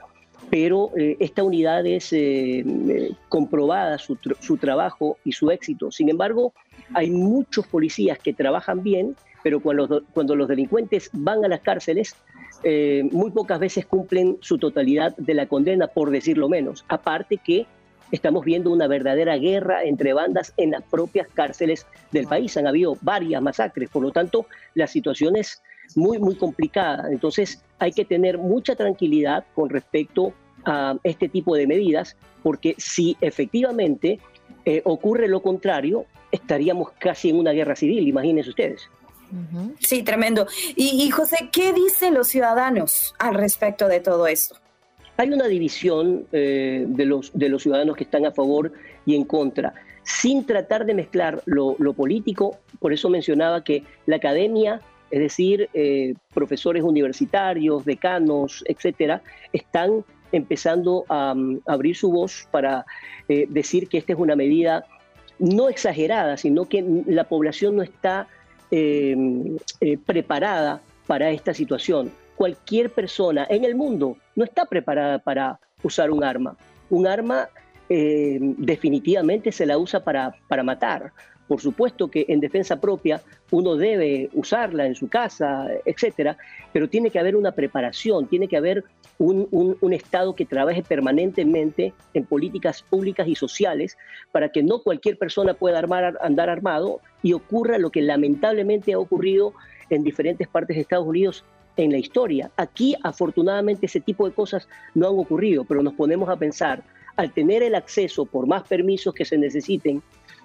Pero 0.51 0.91
eh, 0.97 1.17
esta 1.21 1.43
unidad 1.43 1.87
es 1.87 2.13
eh, 2.13 3.15
comprobada 3.29 3.99
su, 3.99 4.19
su 4.41 4.57
trabajo 4.57 5.17
y 5.25 5.33
su 5.33 5.51
éxito. 5.51 5.91
Sin 5.91 6.09
embargo, 6.09 6.53
hay 6.93 7.11
muchos 7.11 7.67
policías 7.67 8.19
que 8.19 8.33
trabajan 8.35 8.83
bien, 8.83 9.17
pero 9.45 9.61
cuando, 9.61 10.35
los 10.35 10.49
delincuentes 10.49 11.11
van 11.13 11.45
a 11.45 11.49
las 11.49 11.61
cárceles, 11.61 12.17
eh, 12.65 13.07
muy 13.13 13.31
pocas 13.31 13.61
veces 13.61 13.85
cumplen 13.85 14.39
su 14.41 14.57
totalidad 14.57 15.15
de 15.19 15.35
la 15.35 15.47
condena, 15.47 15.87
por 15.87 16.11
decirlo 16.11 16.49
menos. 16.49 16.83
Aparte 16.89 17.37
que 17.37 17.67
estamos 18.11 18.43
viendo 18.47 18.71
una 18.71 18.87
verdadera 18.87 19.37
guerra 19.37 19.85
entre 19.85 20.15
bandas 20.15 20.55
en 20.57 20.71
las 20.71 20.83
propias 20.85 21.29
cárceles 21.35 21.87
del 22.11 22.27
país. 22.27 22.57
Han 22.57 22.67
habido 22.67 22.97
varias 23.03 23.43
masacres, 23.43 23.91
por 23.91 24.03
lo 24.03 24.13
tanto, 24.13 24.47
la 24.75 24.87
situación 24.87 25.37
es 25.37 25.63
muy, 25.95 26.19
muy 26.19 26.37
complicada. 26.37 27.13
Entonces, 27.13 27.63
hay 27.79 27.93
que 27.93 28.07
tener 28.07 28.39
mucha 28.39 28.75
tranquilidad 28.75 29.45
con 29.55 29.69
respecto 29.69 30.33
a 30.65 30.97
este 31.03 31.29
tipo 31.29 31.55
de 31.55 31.67
medidas, 31.67 32.17
porque 32.43 32.75
si 32.79 33.15
efectivamente 33.21 34.19
eh, 34.65 34.81
ocurre 34.87 35.29
lo 35.29 35.43
contrario, 35.43 36.07
estaríamos 36.33 36.93
casi 36.99 37.29
en 37.29 37.37
una 37.37 37.53
guerra 37.53 37.77
civil, 37.77 38.09
imagínense 38.09 38.49
ustedes. 38.49 38.89
Sí, 39.81 40.03
tremendo. 40.03 40.47
Y, 40.77 41.11
José, 41.11 41.49
¿qué 41.53 41.73
dicen 41.73 42.15
los 42.15 42.29
ciudadanos 42.29 43.15
al 43.19 43.35
respecto 43.35 43.89
de 43.89 44.01
todo 44.01 44.27
esto? 44.27 44.57
Hay 45.17 45.31
una 45.31 45.47
división 45.47 46.27
eh, 46.33 46.85
de, 46.87 47.05
los, 47.05 47.33
de 47.35 47.49
los 47.49 47.63
ciudadanos 47.63 47.97
que 47.97 48.05
están 48.05 48.27
a 48.27 48.33
favor 48.33 48.73
y 49.07 49.15
en 49.15 49.25
contra. 49.25 49.75
sin 50.03 50.45
tratar 50.45 50.85
de 50.85 50.93
mezclar 50.95 51.43
lo, 51.47 51.77
político. 51.95 52.59
Por 52.79 52.93
eso 52.93 53.09
mencionaba 53.09 53.65
que 53.65 53.85
la 54.05 54.17
academia, 54.17 54.81
es 55.11 55.21
decir, 55.21 55.71
eh, 55.73 56.15
profesores 56.35 56.83
universitarios, 56.83 57.85
decanos, 57.87 58.63
etcétera, 58.67 59.23
están 59.53 60.05
empezando 60.31 61.05
a, 61.09 61.35
mm, 61.35 61.61
abrir 61.67 61.97
su 61.97 62.11
voz 62.11 62.47
para 62.51 62.85
eh, 63.29 63.47
decir 63.49 63.89
que 63.89 63.99
esta 63.99 64.13
es 64.13 64.19
una 64.19 64.37
medida 64.37 64.85
no 65.39 65.69
exagerada, 65.69 66.37
sino 66.37 66.67
que 66.67 66.85
la 67.07 67.25
población 67.25 67.77
no 67.77 67.83
está 67.83 68.29
eh, 68.71 69.99
preparada 70.07 70.81
para 71.07 71.31
esta 71.31 71.55
situación. 71.55 72.11
Cualquier 72.37 72.91
persona 72.91 73.47
en 73.49 73.65
el 73.65 73.75
mundo 73.75 74.17
no 74.35 74.45
está 74.45 74.65
preparada 74.65 75.19
para 75.19 75.61
usar 75.83 76.11
un 76.11 76.25
arma. 76.25 76.57
Un 76.91 77.07
arma 77.07 77.49
eh, 77.89 78.39
definitivamente 78.41 79.53
se 79.53 79.67
la 79.67 79.79
usa 79.79 80.03
para, 80.03 80.35
para 80.49 80.63
matar. 80.63 81.13
Por 81.47 81.61
supuesto 81.61 82.11
que 82.11 82.25
en 82.29 82.41
defensa 82.41 82.81
propia 82.81 83.21
uno 83.51 83.77
debe 83.77 84.31
usarla 84.33 84.87
en 84.87 84.95
su 84.95 85.09
casa, 85.09 85.69
etcétera, 85.85 86.37
pero 86.73 86.89
tiene 86.89 87.11
que 87.11 87.19
haber 87.19 87.37
una 87.37 87.53
preparación, 87.53 88.27
tiene 88.27 88.49
que 88.49 88.57
haber 88.57 88.85
un, 89.19 89.93
Estado 89.93 90.35
que 90.35 90.45
trabaje 90.45 90.83
permanentemente 90.83 91.93
en 92.15 92.25
políticas 92.25 92.83
públicas 92.83 93.29
y 93.29 93.37
sociales 93.37 93.97
para 94.33 94.49
que 94.49 94.63
no 94.63 94.81
cualquier 94.81 95.19
persona 95.19 95.55
pueda 95.55 95.79
armar, 95.79 96.19
andar 96.21 96.51
armado 96.51 97.01
y 97.23 97.33
ocurra 97.33 97.79
lo 97.79 97.91
que 97.91 98.03
lamentablemente 98.03 98.93
ha 98.93 98.99
ocurrido 98.99 99.55
en 99.91 100.03
diferentes 100.03 100.49
partes 100.49 100.77
de 100.77 100.83
Estados 100.83 101.07
Unidos 101.07 101.45
en 101.77 101.93
la 101.93 101.99
historia. 101.99 102.51
Aquí, 102.57 102.97
afortunadamente, 103.05 103.87
ese 103.87 104.01
tipo 104.01 104.29
de 104.29 104.35
cosas 104.35 104.69
no 104.95 105.09
han 105.09 105.19
ocurrido, 105.19 105.65
pero 105.65 105.83
nos 105.83 105.95
ponemos 105.95 106.29
a 106.29 106.37
pensar 106.37 106.83
al 107.17 107.33
tener 107.33 107.63
el 107.63 107.77
acceso, 107.77 108.25
por 108.27 108.47
más 108.47 108.65
permisos 108.65 109.15
que 109.15 109.25
se 109.25 109.39
necesiten, 109.39 110.03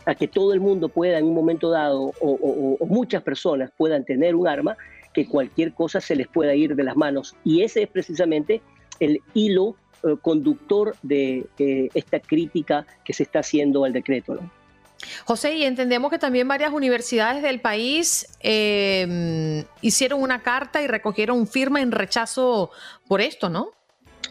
a 0.10 0.16
que 0.16 0.28
todo 0.28 0.54
el 0.54 0.60
mundo 0.60 0.90
pueda 0.90 1.20
en 1.20 1.26
un 1.26 1.36
momento 1.36 1.70
dado 1.70 2.14
o, 2.20 2.78
muchas 2.88 3.22
personas 3.22 3.70
puedan 3.78 4.04
tener 4.04 4.34
un 4.34 4.48
arma, 4.48 4.76
que 5.14 5.28
cualquier 5.28 5.74
cosa 5.74 6.02
se 6.02 6.16
les 6.16 6.28
pueda 6.28 6.56
ir 6.56 6.76
de 6.76 6.84
las 6.84 6.96
manos. 6.96 7.36
Y 7.44 7.62
ese 7.62 7.84
es 7.84 7.90
precisamente 7.90 8.62
el 9.00 9.22
hilo 9.36 9.76
eh, 10.04 10.16
conductor 10.20 10.96
de 11.04 11.46
eh, 11.60 11.90
esta 11.94 12.20
crítica 12.20 12.88
que 13.06 13.14
se 13.14 13.22
está 13.22 13.40
haciendo 13.40 13.86
al 13.86 13.94
decreto. 13.94 14.40
José, 15.26 15.56
y 15.58 15.64
entendemos 15.64 16.10
que 16.10 16.18
también 16.18 16.48
varias 16.48 16.74
universidades 16.74 17.44
del 17.44 17.62
país 17.62 18.28
em, 18.40 19.64
hicieron 19.82 20.24
una 20.24 20.42
carta 20.42 20.82
y 20.82 20.88
recogieron 20.88 21.46
firma 21.46 21.82
en 21.82 21.92
rechazo 21.92 22.72
por 23.08 23.22
esto, 23.22 23.48
¿no? 23.48 23.70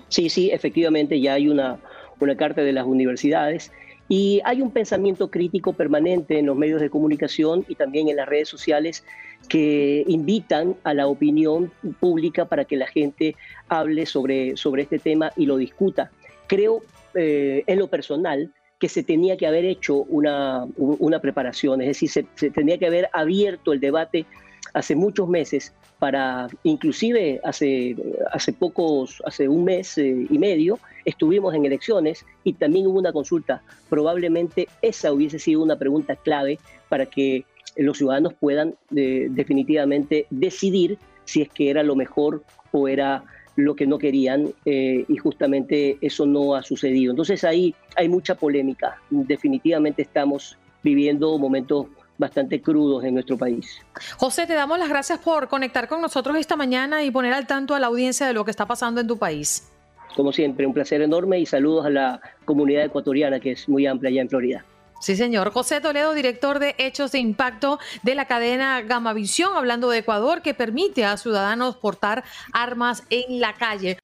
Sí, 0.09 0.29
sí, 0.29 0.51
efectivamente 0.51 1.21
ya 1.21 1.35
hay 1.35 1.49
una, 1.49 1.79
una 2.19 2.37
carta 2.37 2.63
de 2.63 2.73
las 2.73 2.85
universidades. 2.85 3.71
Y 4.09 4.41
hay 4.45 4.63
un 4.63 4.71
pensamiento 4.71 5.31
crítico 5.31 5.75
permanente 5.75 6.39
en 6.39 6.47
los 6.47 6.57
medios 6.57 6.81
de 6.81 6.89
comunicación 6.89 7.65
y 7.69 7.75
también 7.75 8.09
en 8.09 8.17
las 8.17 8.29
redes 8.29 8.49
sociales 8.49 9.05
que 9.49 10.05
invitan 10.07 10.77
a 10.85 10.95
la 10.95 11.07
opinión 11.07 11.71
pública 12.01 12.47
para 12.47 12.65
que 12.65 12.77
la 12.77 12.87
gente 12.87 13.37
hable 13.69 14.07
sobre, 14.07 14.57
sobre 14.57 14.83
este 14.83 14.99
tema 14.99 15.31
y 15.37 15.47
lo 15.47 15.57
discuta. 15.57 16.11
Creo, 16.47 16.83
eh, 17.15 17.65
en 17.67 17.79
lo 17.79 17.89
personal, 17.89 18.51
que 18.79 18.89
se 18.89 19.03
tenía 19.03 19.37
que 19.37 19.47
haber 19.47 19.65
hecho 19.65 19.97
una, 19.97 20.67
una 20.77 21.21
preparación, 21.21 21.83
es 21.83 21.89
decir, 21.89 22.27
se, 22.35 22.51
tenía 22.51 22.79
que 22.79 22.87
haber 22.87 23.09
abierto 23.13 23.73
el 23.73 23.81
debate 23.81 24.25
hace 24.73 24.95
muchos 24.95 25.29
meses 25.29 25.73
para, 25.99 26.47
inclusive 26.63 27.41
hace, 27.43 27.97
hace 28.31 28.53
pocos, 28.53 29.21
hace 29.27 29.49
un 29.49 29.65
mes 29.65 29.99
eh, 29.99 30.27
y 30.31 30.39
medio, 30.39 30.79
estuvimos 31.09 31.55
en 31.55 31.65
elecciones 31.65 32.25
y 32.45 32.53
también 32.53 32.87
hubo 32.87 32.99
una 32.99 33.13
consulta. 33.13 33.63
Probablemente 33.89 34.69
esa 34.83 35.13
hubiese 35.13 35.39
sido 35.39 35.63
una 35.63 35.77
pregunta 35.77 36.17
clave 36.17 36.59
para 36.89 37.07
que 37.07 37.45
los 37.77 37.97
ciudadanos 37.97 38.35
puedan 38.35 38.75
eh, 38.95 39.29
definitivamente 39.31 40.27
decidir 40.31 40.99
si 41.25 41.43
es 41.43 41.49
que 41.49 41.71
era 41.71 41.83
lo 41.83 41.97
mejor 41.97 42.43
o 42.73 42.89
era 42.89 43.25
lo 43.57 43.75
que 43.75 43.87
no 43.87 43.99
querían 43.99 44.53
eh, 44.67 45.05
y 45.09 45.17
justamente 45.17 45.99
eso 46.01 46.27
no 46.27 46.55
ha 46.55 46.63
sucedido. 46.63 47.11
Entonces 47.11 47.43
ahí 47.43 47.75
hay 47.97 48.09
mucha 48.09 48.35
polémica. 48.35 49.01
Definitivamente 49.11 50.03
estamos 50.03 50.59
viviendo 50.83 51.39
momentos 51.39 51.87
bastante 52.19 52.61
crudos 52.61 53.05
en 53.05 53.15
nuestro 53.15 53.39
país. 53.39 53.81
José, 54.17 54.47
te 54.47 54.55
damos 54.55 54.79
las 54.79 54.89
gracias 54.89 55.21
por 55.21 55.49
conectar 55.49 55.89
con 55.89 56.03
nosotros 56.03 56.37
esta 56.37 56.57
mañana 56.57 57.03
y 57.05 57.11
poner 57.11 57.33
al 57.33 57.47
tanto 57.47 57.75
a 57.75 57.81
la 57.81 57.87
audiencia 57.87 58.27
de 58.27 58.35
lo 58.35 58.45
que 58.45 58.51
está 58.51 58.67
pasando 58.67 59.01
en 59.01 59.07
tu 59.07 59.17
país. 59.17 59.71
Como 60.19 60.33
siempre, 60.33 60.67
un 60.67 60.75
placer 60.75 61.01
enorme 61.01 61.39
y 61.39 61.47
saludos 61.47 61.87
a 61.87 61.91
la 61.91 62.21
comunidad 62.45 62.85
ecuatoriana 62.85 63.39
que 63.39 63.53
es 63.53 63.69
muy 63.69 63.87
amplia 63.87 64.11
allá 64.11 64.23
en 64.23 64.29
Florida. 64.29 64.65
Sí, 65.01 65.15
señor. 65.15 65.53
José 65.53 65.81
Toledo, 65.81 66.13
director 66.13 66.59
de 66.59 66.75
Hechos 66.77 67.13
de 67.13 67.21
Impacto 67.21 67.79
de 68.03 68.17
la 68.17 68.25
cadena 68.25 68.83
Gamavisión, 68.83 69.57
hablando 69.57 69.91
de 69.91 69.99
Ecuador, 69.99 70.43
que 70.43 70.55
permite 70.55 71.05
a 71.05 71.17
ciudadanos 71.19 71.77
portar 71.77 72.25
armas 72.53 73.05
en 73.11 73.39
la 73.39 73.53
calle. 73.53 73.99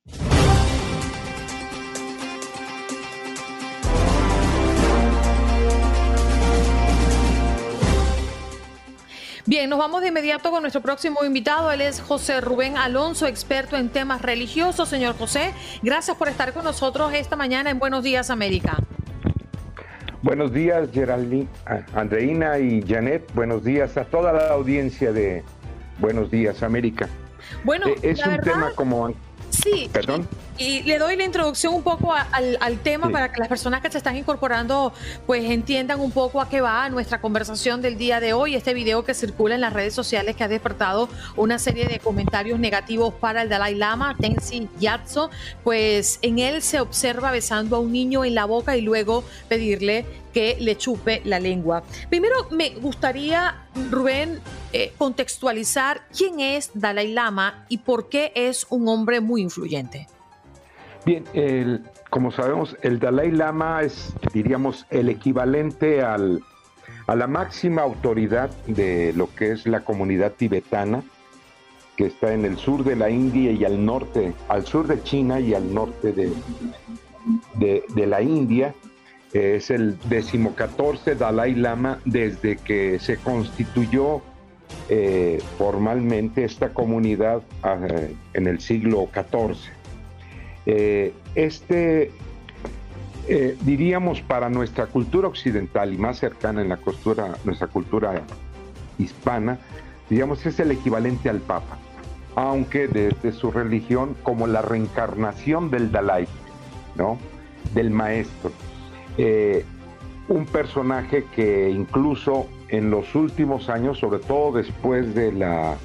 Bien, 9.47 9.69
nos 9.69 9.79
vamos 9.79 10.01
de 10.01 10.09
inmediato 10.09 10.51
con 10.51 10.63
nuestro 10.63 10.81
próximo 10.81 11.23
invitado. 11.23 11.71
Él 11.71 11.83
es 11.83 12.01
José 12.01 12.41
Rubén 12.41 12.79
Alonso, 12.79 13.27
experto 13.27 13.77
en 13.77 13.91
temas 13.91 14.23
religiosos. 14.23 14.89
Señor 14.89 15.19
José, 15.19 15.53
gracias 15.83 16.17
por 16.17 16.29
estar 16.29 16.55
con 16.55 16.65
nosotros 16.65 17.13
esta 17.13 17.37
mañana 17.37 17.69
en 17.69 17.79
Buenos 17.79 18.03
Días 18.03 18.31
América. 18.31 18.79
Buenos 20.23 20.51
días, 20.55 20.89
Geraldine, 20.91 21.47
Andreina 21.95 22.59
y 22.59 22.83
Janet. 22.89 23.31
Buenos 23.35 23.63
días 23.63 23.99
a 23.99 24.07
toda 24.07 24.33
la 24.33 24.49
audiencia 24.49 25.13
de 25.13 25.45
Buenos 25.99 26.31
Días 26.31 26.63
América. 26.63 27.07
Bueno, 27.65 27.89
eh, 27.89 27.97
es 28.01 28.27
un 28.27 28.41
tema 28.41 28.71
como 28.75 29.13
Sí. 29.51 29.91
Perdón. 29.93 30.27
Y, 30.57 30.83
le 30.83 30.99
doy 30.99 31.17
la 31.17 31.25
introducción 31.25 31.75
un 31.75 31.83
poco 31.83 32.13
al, 32.13 32.79
tema 32.83 33.11
para 33.11 33.33
que 33.33 33.41
las 33.41 33.49
personas 33.49 33.81
que 33.81 33.91
se 33.91 33.99
están 33.99 34.17
incorporando 34.17 34.93
pues 35.27 35.51
entiendan 35.51 36.01
un 36.01 36.11
poco 36.11 36.41
a 36.41 36.49
qué 36.49 36.61
va 36.61 36.89
nuestra 36.91 37.21
conversación 37.21 37.83
del 37.83 37.99
día 37.99 38.21
de 38.21 38.33
hoy. 38.33 38.55
Este 38.55 38.75
video 38.75 39.05
que 39.05 39.15
circula 39.15 39.55
en 39.55 39.61
las 39.61 39.73
redes 39.73 39.95
sociales 39.95 40.37
que 40.37 40.45
ha 40.45 40.49
despertado 40.49 41.09
una 41.37 41.59
serie 41.59 41.87
de 41.87 41.99
comentarios 41.99 42.59
negativos 42.59 43.15
para 43.15 43.43
el 43.43 43.49
Dalai 43.49 43.75
Lama, 43.75 44.17
Tensi 44.21 44.69
Yatso, 44.79 45.31
pues 45.65 46.19
en 46.23 46.39
él 46.39 46.63
se 46.63 46.81
observa 46.81 47.31
besando 47.31 47.77
a 47.77 47.79
un 47.81 47.93
niño 47.93 48.25
en 48.25 48.35
la 48.35 48.45
boca 48.45 48.77
y 48.77 48.81
luego 48.81 49.25
pedirle 49.49 50.05
que 50.33 50.57
le 50.61 50.77
chupe 50.77 51.23
la 51.25 51.41
lengua. 51.41 51.83
Primero 52.11 52.49
me 52.51 52.71
gustaría, 52.71 53.67
Rubén, 53.91 54.41
eh, 54.73 54.93
contextualizar 54.99 56.03
quién 56.17 56.41
es 56.41 56.71
Dalai 56.75 57.13
Lama 57.13 57.65
y 57.69 57.79
por 57.79 58.09
qué 58.09 58.33
es 58.35 58.67
un 58.69 58.89
hombre 58.89 59.21
muy 59.21 59.41
influyente. 59.41 60.09
Bien, 61.05 61.25
como 62.11 62.31
sabemos, 62.31 62.77
el 62.83 62.99
Dalai 62.99 63.31
Lama 63.31 63.83
es, 63.83 64.15
diríamos, 64.33 64.87
el 64.91 65.09
equivalente 65.09 66.03
al, 66.03 66.43
a 67.07 67.15
la 67.15 67.27
máxima 67.27 67.83
autoridad 67.83 68.51
de 68.67 69.13
lo 69.15 69.33
que 69.35 69.53
es 69.53 69.67
la 69.67 69.81
comunidad 69.81 70.33
tibetana, 70.33 71.03
que 71.97 72.07
está 72.07 72.33
en 72.33 72.45
el 72.45 72.57
sur 72.57 72.85
de 72.85 72.97
la 72.97 73.11
India 73.11 73.53
y 73.53 73.65
al 73.65 73.85
norte, 73.85 74.33
al 74.49 74.67
sur 74.67 74.87
de 74.87 75.03
China 75.03 75.41
y 75.41 75.55
al 75.55 75.73
norte 75.73 76.13
de, 76.13 76.33
de 77.95 78.07
la 78.07 78.23
India 78.23 78.75
es 79.35 79.71
el 79.71 79.99
decimocatorce 80.09 81.17
Dalai 81.17 81.55
Lama 81.55 81.99
desde 82.05 82.57
que 82.57 83.01
se 83.01 83.17
constituyó 83.17 84.23
eh, 84.89 85.43
formalmente 85.59 86.45
esta 86.45 86.73
comunidad 86.73 87.43
ah, 87.63 87.79
en 88.33 88.47
el 88.47 88.61
siglo 88.61 89.09
XIV. 89.13 89.57
Eh, 90.67 91.13
este, 91.35 92.11
eh, 93.29 93.57
diríamos, 93.63 94.23
para 94.23 94.49
nuestra 94.49 94.87
cultura 94.87 95.29
occidental 95.29 95.93
y 95.93 95.99
más 95.99 96.19
cercana 96.19 96.63
en 96.63 96.69
la 96.69 96.77
cultura, 96.79 97.37
nuestra 97.45 97.67
cultura 97.67 98.23
hispana, 98.99 99.59
digamos, 100.09 100.45
es 100.47 100.59
el 100.61 100.71
equivalente 100.71 101.29
al 101.29 101.41
Papa, 101.41 101.79
aunque 102.35 102.89
desde 102.89 103.33
su 103.33 103.51
religión 103.51 104.17
como 104.23 104.47
la 104.47 104.63
reencarnación 104.63 105.71
del 105.71 105.93
Dalai, 105.93 106.27
¿no? 106.97 107.19
Del 107.75 107.91
maestro. 107.91 108.51
Eh, 109.19 109.65
un 110.29 110.47
personaje 110.47 111.25
que 111.35 111.69
incluso 111.71 112.47
en 112.69 112.91
los 112.91 113.15
últimos 113.15 113.69
años, 113.69 113.99
sobre 113.99 114.21
todo 114.21 114.57
después 114.57 115.15
de 115.15 115.33
la, 115.33 115.77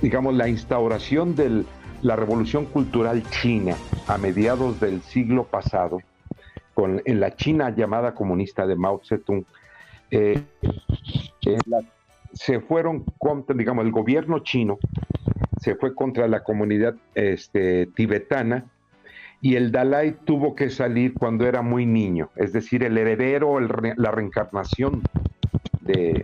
digamos, 0.00 0.34
la 0.34 0.48
instauración 0.48 1.34
de 1.36 1.64
la 2.02 2.16
revolución 2.16 2.66
cultural 2.66 3.22
china 3.30 3.76
a 4.06 4.18
mediados 4.18 4.80
del 4.80 5.02
siglo 5.02 5.44
pasado, 5.44 6.00
en 6.76 7.20
la 7.20 7.34
China 7.34 7.74
llamada 7.74 8.14
comunista 8.14 8.66
de 8.66 8.76
Mao 8.76 9.00
Zedong, 9.02 9.44
eh, 10.10 10.42
se 12.32 12.60
fueron 12.60 13.04
contra, 13.18 13.56
digamos, 13.56 13.84
el 13.84 13.92
gobierno 13.92 14.40
chino 14.40 14.78
se 15.60 15.74
fue 15.74 15.94
contra 15.94 16.28
la 16.28 16.44
comunidad 16.44 16.94
este, 17.14 17.86
tibetana 17.86 18.66
y 19.40 19.56
el 19.56 19.72
Dalai 19.72 20.16
tuvo 20.24 20.54
que 20.54 20.70
salir 20.70 21.14
cuando 21.14 21.46
era 21.46 21.62
muy 21.62 21.86
niño, 21.86 22.30
es 22.36 22.52
decir, 22.52 22.82
el 22.82 22.96
heredero, 22.96 23.58
la 23.60 24.10
reencarnación 24.10 25.02
de, 25.80 26.22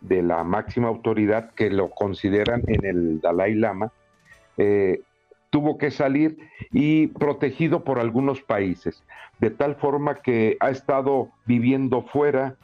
de, 0.00 0.22
la 0.22 0.44
máxima 0.44 0.88
autoridad 0.88 1.52
que 1.54 1.70
lo 1.70 1.90
consideran 1.90 2.62
en 2.66 2.84
el 2.84 3.20
Dalai 3.20 3.54
Lama, 3.54 3.92
eh, 4.62 5.00
tuvo 5.48 5.78
que 5.78 5.90
salir 5.90 6.36
y 6.70 7.06
protegido 7.06 7.82
por 7.82 7.98
algunos 7.98 8.42
países, 8.42 9.02
de 9.40 9.48
tal 9.48 9.76
forma 9.76 10.16
que 10.16 10.58
ha 10.60 10.68
estado 10.68 11.30
viviendo 11.46 12.02
fuera 12.02 12.56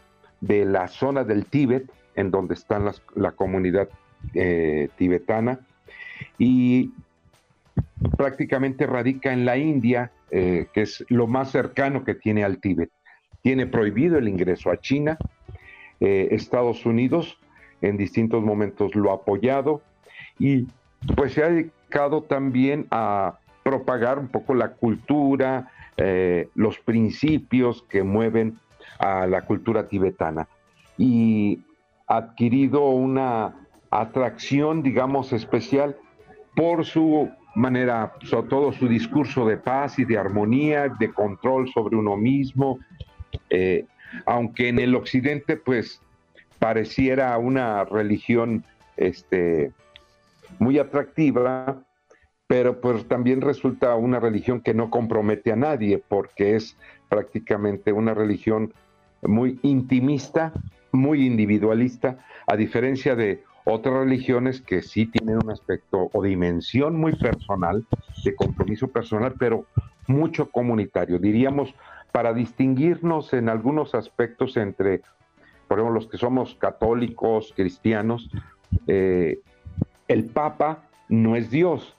de 0.42 0.66
la 0.66 0.88
zona 0.88 1.24
del 1.24 1.46
Tíbet, 1.46 1.90
en 2.14 2.30
donde 2.30 2.52
está 2.52 2.78
la 3.14 3.32
comunidad 3.32 3.88
eh, 4.34 4.90
tibetana, 4.98 5.60
y 6.38 6.92
prácticamente 8.18 8.86
radica 8.86 9.32
en 9.32 9.46
la 9.46 9.56
India, 9.56 10.12
eh, 10.30 10.66
que 10.74 10.82
es 10.82 11.02
lo 11.08 11.26
más 11.26 11.50
cercano 11.50 12.04
que 12.04 12.14
tiene 12.14 12.44
al 12.44 12.58
Tíbet. 12.58 12.90
Tiene 13.40 13.66
prohibido 13.66 14.18
el 14.18 14.28
ingreso 14.28 14.70
a 14.70 14.78
China. 14.80 15.16
Estados 15.98 16.84
Unidos 16.84 17.38
en 17.80 17.96
distintos 17.96 18.42
momentos 18.42 18.94
lo 18.94 19.12
ha 19.12 19.14
apoyado 19.14 19.80
y 20.38 20.66
pues 21.14 21.32
se 21.32 21.42
ha 21.42 21.48
también 22.28 22.86
a 22.90 23.38
propagar 23.62 24.18
un 24.18 24.28
poco 24.28 24.54
la 24.54 24.72
cultura, 24.72 25.70
eh, 25.96 26.48
los 26.54 26.78
principios 26.78 27.84
que 27.88 28.02
mueven 28.02 28.58
a 28.98 29.26
la 29.26 29.42
cultura 29.42 29.88
tibetana. 29.88 30.48
Y 30.98 31.60
ha 32.06 32.18
adquirido 32.18 32.90
una 32.90 33.54
atracción, 33.90 34.82
digamos, 34.82 35.32
especial 35.32 35.96
por 36.54 36.84
su 36.84 37.30
manera, 37.54 38.14
sobre 38.22 38.48
todo 38.48 38.72
su 38.72 38.88
discurso 38.88 39.46
de 39.46 39.56
paz 39.56 39.98
y 39.98 40.04
de 40.04 40.18
armonía, 40.18 40.88
de 40.88 41.12
control 41.12 41.68
sobre 41.72 41.96
uno 41.96 42.16
mismo, 42.16 42.78
eh, 43.50 43.86
aunque 44.26 44.68
en 44.68 44.78
el 44.78 44.94
occidente 44.94 45.56
pues 45.56 46.00
pareciera 46.58 47.36
una 47.38 47.84
religión 47.84 48.64
este, 48.96 49.72
muy 50.58 50.78
atractiva, 50.78 51.84
pero 52.46 52.80
pues 52.80 53.06
también 53.08 53.40
resulta 53.40 53.94
una 53.96 54.20
religión 54.20 54.60
que 54.60 54.74
no 54.74 54.90
compromete 54.90 55.52
a 55.52 55.56
nadie 55.56 56.02
porque 56.08 56.56
es 56.56 56.76
prácticamente 57.08 57.92
una 57.92 58.14
religión 58.14 58.72
muy 59.22 59.58
intimista, 59.62 60.52
muy 60.92 61.26
individualista, 61.26 62.18
a 62.46 62.56
diferencia 62.56 63.16
de 63.16 63.42
otras 63.64 63.94
religiones 63.94 64.60
que 64.60 64.80
sí 64.80 65.06
tienen 65.06 65.38
un 65.42 65.50
aspecto 65.50 66.08
o 66.12 66.22
dimensión 66.22 66.96
muy 66.96 67.16
personal, 67.16 67.84
de 68.24 68.34
compromiso 68.36 68.88
personal, 68.88 69.34
pero 69.38 69.66
mucho 70.06 70.50
comunitario. 70.50 71.18
Diríamos, 71.18 71.74
para 72.12 72.32
distinguirnos 72.32 73.32
en 73.32 73.48
algunos 73.48 73.96
aspectos 73.96 74.56
entre, 74.56 75.02
por 75.66 75.78
ejemplo, 75.78 75.94
los 75.94 76.06
que 76.06 76.16
somos 76.16 76.54
católicos, 76.54 77.52
cristianos, 77.56 78.30
eh, 78.86 79.40
el 80.08 80.24
Papa 80.24 80.82
no 81.08 81.36
es 81.36 81.50
Dios. 81.50 81.96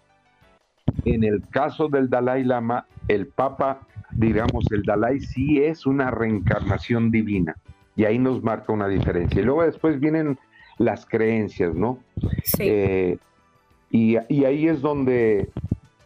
En 1.05 1.23
el 1.23 1.47
caso 1.49 1.87
del 1.87 2.09
Dalai 2.09 2.43
Lama, 2.43 2.85
el 3.07 3.27
Papa, 3.27 3.81
digamos, 4.11 4.65
el 4.71 4.83
Dalai 4.83 5.19
sí 5.19 5.63
es 5.63 5.85
una 5.85 6.11
reencarnación 6.11 7.11
divina. 7.11 7.55
Y 7.95 8.05
ahí 8.05 8.19
nos 8.19 8.43
marca 8.43 8.71
una 8.73 8.87
diferencia. 8.87 9.41
Y 9.41 9.45
luego 9.45 9.63
después 9.63 9.99
vienen 9.99 10.37
las 10.77 11.05
creencias, 11.05 11.73
¿no? 11.73 11.99
Sí. 12.43 12.63
Eh, 12.63 13.17
y, 13.89 14.15
ahí 14.17 14.67
es 14.67 14.81
donde 14.81 15.49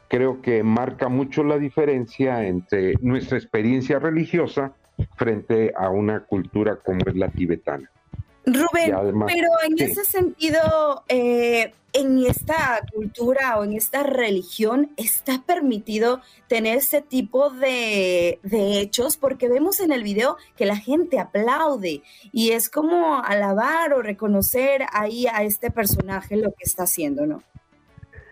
creo 0.08 0.42
que 0.42 0.64
marca 0.64 1.10
mucho 1.10 1.44
la 1.44 1.58
diferencia 1.58 2.46
entre 2.46 2.94
nuestra 3.02 3.38
experiencia 3.38 4.00
religiosa 4.00 4.74
frente 5.16 5.74
a 5.76 5.90
una 5.90 6.22
cultura 6.22 6.78
como 6.78 7.00
es 7.06 7.16
la 7.16 7.30
tibetana. 7.30 7.90
Rubén, 8.46 8.96
pero 9.28 9.50
en 9.64 9.76
ese 9.78 10.04
sentido, 10.04 11.04
eh, 11.08 11.74
en 11.94 12.26
esta 12.26 12.82
cultura 12.92 13.60
o 13.60 13.64
en 13.64 13.74
esta 13.74 14.04
religión 14.04 14.92
está 14.98 15.44
permitido 15.46 16.22
tener 16.48 16.78
ese 16.78 17.02
tipo 17.02 17.50
de, 17.50 18.40
hechos 18.44 19.18
porque 19.18 19.50
vemos 19.50 19.80
en 19.80 19.92
el 19.92 20.04
video 20.04 20.38
que 20.56 20.66
la 20.66 20.78
gente 20.78 21.20
aplaude 21.20 22.02
y 22.32 22.52
es 22.52 22.70
como 22.70 23.22
alabar 23.24 23.94
o 23.94 24.02
reconocer 24.02 24.86
ahí 24.92 25.28
a 25.28 25.44
este 25.44 25.70
personaje 25.70 26.36
lo 26.38 26.52
que 26.52 26.64
está 26.64 26.84
haciendo, 26.84 27.26
¿no? 27.26 27.44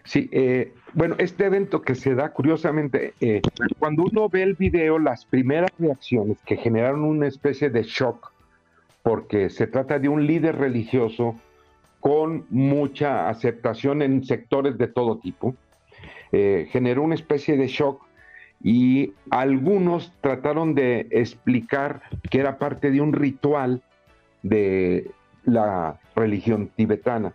Sí, 0.06 0.28
eh, 0.32 0.74
bueno, 0.93 1.15
este 1.19 1.45
evento 1.45 1.84
que 1.84 1.93
se 1.93 2.15
da 2.15 2.32
curiosamente, 2.32 3.13
eh, 3.19 3.41
cuando 3.78 4.04
uno 4.04 4.28
ve 4.28 4.41
el 4.41 4.56
video, 4.56 4.98
las 4.98 5.26
primeras 5.26 5.69
reacciones 5.78 6.38
que 6.45 6.58
generaron 6.58 7.04
una 7.04 7.28
especie 7.28 7.69
de 7.69 7.84
shock 7.84 8.32
porque 9.04 9.50
se 9.50 9.68
trata 9.68 10.00
de 10.00 10.10
un 10.10 10.26
líder 10.28 10.58
religioso 10.58 11.36
con 12.00 12.46
mucha 12.50 13.30
aceptación 13.30 14.02
en 14.02 14.24
sectores 14.24 14.78
de 14.78 14.88
todo 14.88 15.20
tipo. 15.20 15.56
Eh, 16.32 16.68
generó 16.72 17.04
una 17.04 17.16
especie 17.16 17.58
de 17.58 17.68
shock 17.68 18.06
y 18.62 19.14
algunos 19.32 20.14
trataron 20.22 20.76
de 20.76 21.08
explicar 21.12 22.02
que 22.30 22.40
era 22.40 22.58
parte 22.58 22.92
de 22.92 23.02
un 23.02 23.14
ritual 23.14 23.82
de 24.44 25.12
la 25.46 26.00
religión 26.16 26.70
tibetana. 26.76 27.34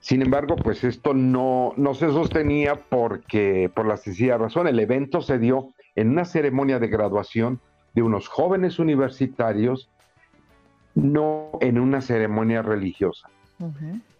Sin 0.00 0.22
embargo, 0.22 0.56
pues 0.56 0.82
esto 0.82 1.12
no, 1.12 1.74
no 1.76 1.94
se 1.94 2.08
sostenía 2.08 2.74
porque, 2.74 3.70
por 3.74 3.86
la 3.86 3.98
sencilla 3.98 4.38
razón, 4.38 4.66
el 4.66 4.80
evento 4.80 5.20
se 5.20 5.38
dio 5.38 5.74
en 5.94 6.08
una 6.08 6.24
ceremonia 6.24 6.78
de 6.78 6.88
graduación 6.88 7.60
de 7.94 8.02
unos 8.02 8.28
jóvenes 8.28 8.78
universitarios 8.78 9.90
no 10.94 11.50
en 11.60 11.78
una 11.78 12.00
ceremonia 12.00 12.62
religiosa. 12.62 13.28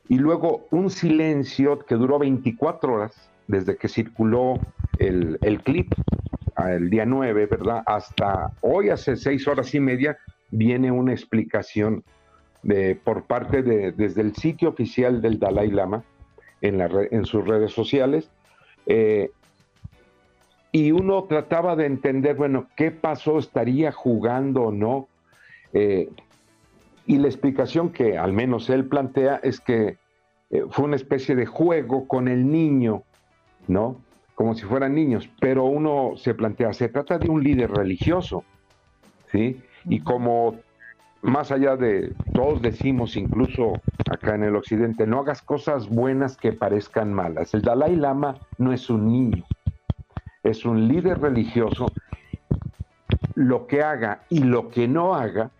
Y 0.09 0.19
luego 0.19 0.67
un 0.71 0.91
silencio 0.91 1.79
que 1.79 1.95
duró 1.95 2.19
24 2.19 2.93
horas 2.93 3.31
desde 3.47 3.77
que 3.77 3.89
circuló 3.89 4.61
el, 4.99 5.39
clip, 5.65 5.93
el 6.57 6.91
día 6.91 7.07
9, 7.07 7.47
¿verdad? 7.47 7.83
Hasta 7.87 8.53
hoy, 8.61 8.91
hace 8.91 9.17
seis 9.17 9.49
horas 9.49 9.75
y 9.75 9.81
media, 9.81 10.19
viene 10.51 10.93
una 10.93 11.13
explicación 11.13 12.05
de, 12.63 12.95
por 12.97 13.25
parte 13.25 13.63
de, 13.63 13.93
desde 13.93 14.21
el 14.21 14.37
sitio 14.37 14.69
oficial 14.69 15.23
del 15.23 15.39
Dalai 15.39 15.71
Lama 15.71 16.05
en, 16.61 16.79
la, 16.79 16.89
en 17.11 17.25
sus 17.25 17.47
redes 17.47 17.73
sociales. 17.73 18.31
Eh, 18.87 19.31
y 20.73 20.93
uno 20.93 21.25
trataba 21.25 21.75
de 21.75 21.87
entender, 21.87 22.37
bueno, 22.37 22.69
qué 22.77 22.91
pasó, 22.91 23.39
estaría 23.39 23.91
jugando 23.91 24.65
o 24.65 24.73
no. 24.73 25.09
Eh, 25.73 26.09
y 27.11 27.19
la 27.19 27.27
explicación 27.27 27.91
que 27.91 28.17
al 28.17 28.33
menos 28.33 28.71
él 28.71 28.85
plantea 28.85 29.41
es 29.43 29.59
que 29.59 29.99
eh, 30.51 30.63
fue 30.71 30.85
una 30.85 30.95
especie 30.95 31.35
de 31.35 31.45
juego 31.45 32.07
con 32.07 32.29
el 32.29 32.49
niño, 32.49 33.03
¿no? 33.67 33.97
Como 34.37 34.55
si 34.55 34.65
fueran 34.65 34.95
niños, 34.95 35.29
pero 35.41 35.65
uno 35.65 36.13
se 36.15 36.35
plantea, 36.35 36.73
se 36.73 36.89
trata 36.89 37.19
de 37.19 37.29
un 37.29 37.43
líder 37.43 37.73
religioso, 37.73 38.45
¿sí? 39.33 39.61
Y 39.87 40.03
como 40.03 40.61
más 41.23 41.51
allá 41.51 41.77
de, 41.77 42.15
todos 42.33 42.63
decimos 42.63 43.17
incluso 43.17 43.73
acá 44.09 44.37
en 44.37 44.45
el 44.45 44.55
occidente, 44.55 45.05
no 45.05 45.19
hagas 45.19 45.43
cosas 45.43 45.89
buenas 45.89 46.37
que 46.37 46.53
parezcan 46.53 47.13
malas. 47.13 47.55
El 47.55 47.63
Dalai 47.63 47.97
Lama 47.97 48.39
no 48.57 48.73
es 48.73 48.89
un 48.89 49.11
niño, 49.11 49.45
es 50.45 50.65
un 50.65 50.87
líder 50.87 51.19
religioso. 51.21 51.91
Lo 53.35 53.67
que 53.67 53.83
haga 53.83 54.23
y 54.29 54.45
lo 54.45 54.69
que 54.69 54.87
no 54.87 55.17
haga 55.17 55.51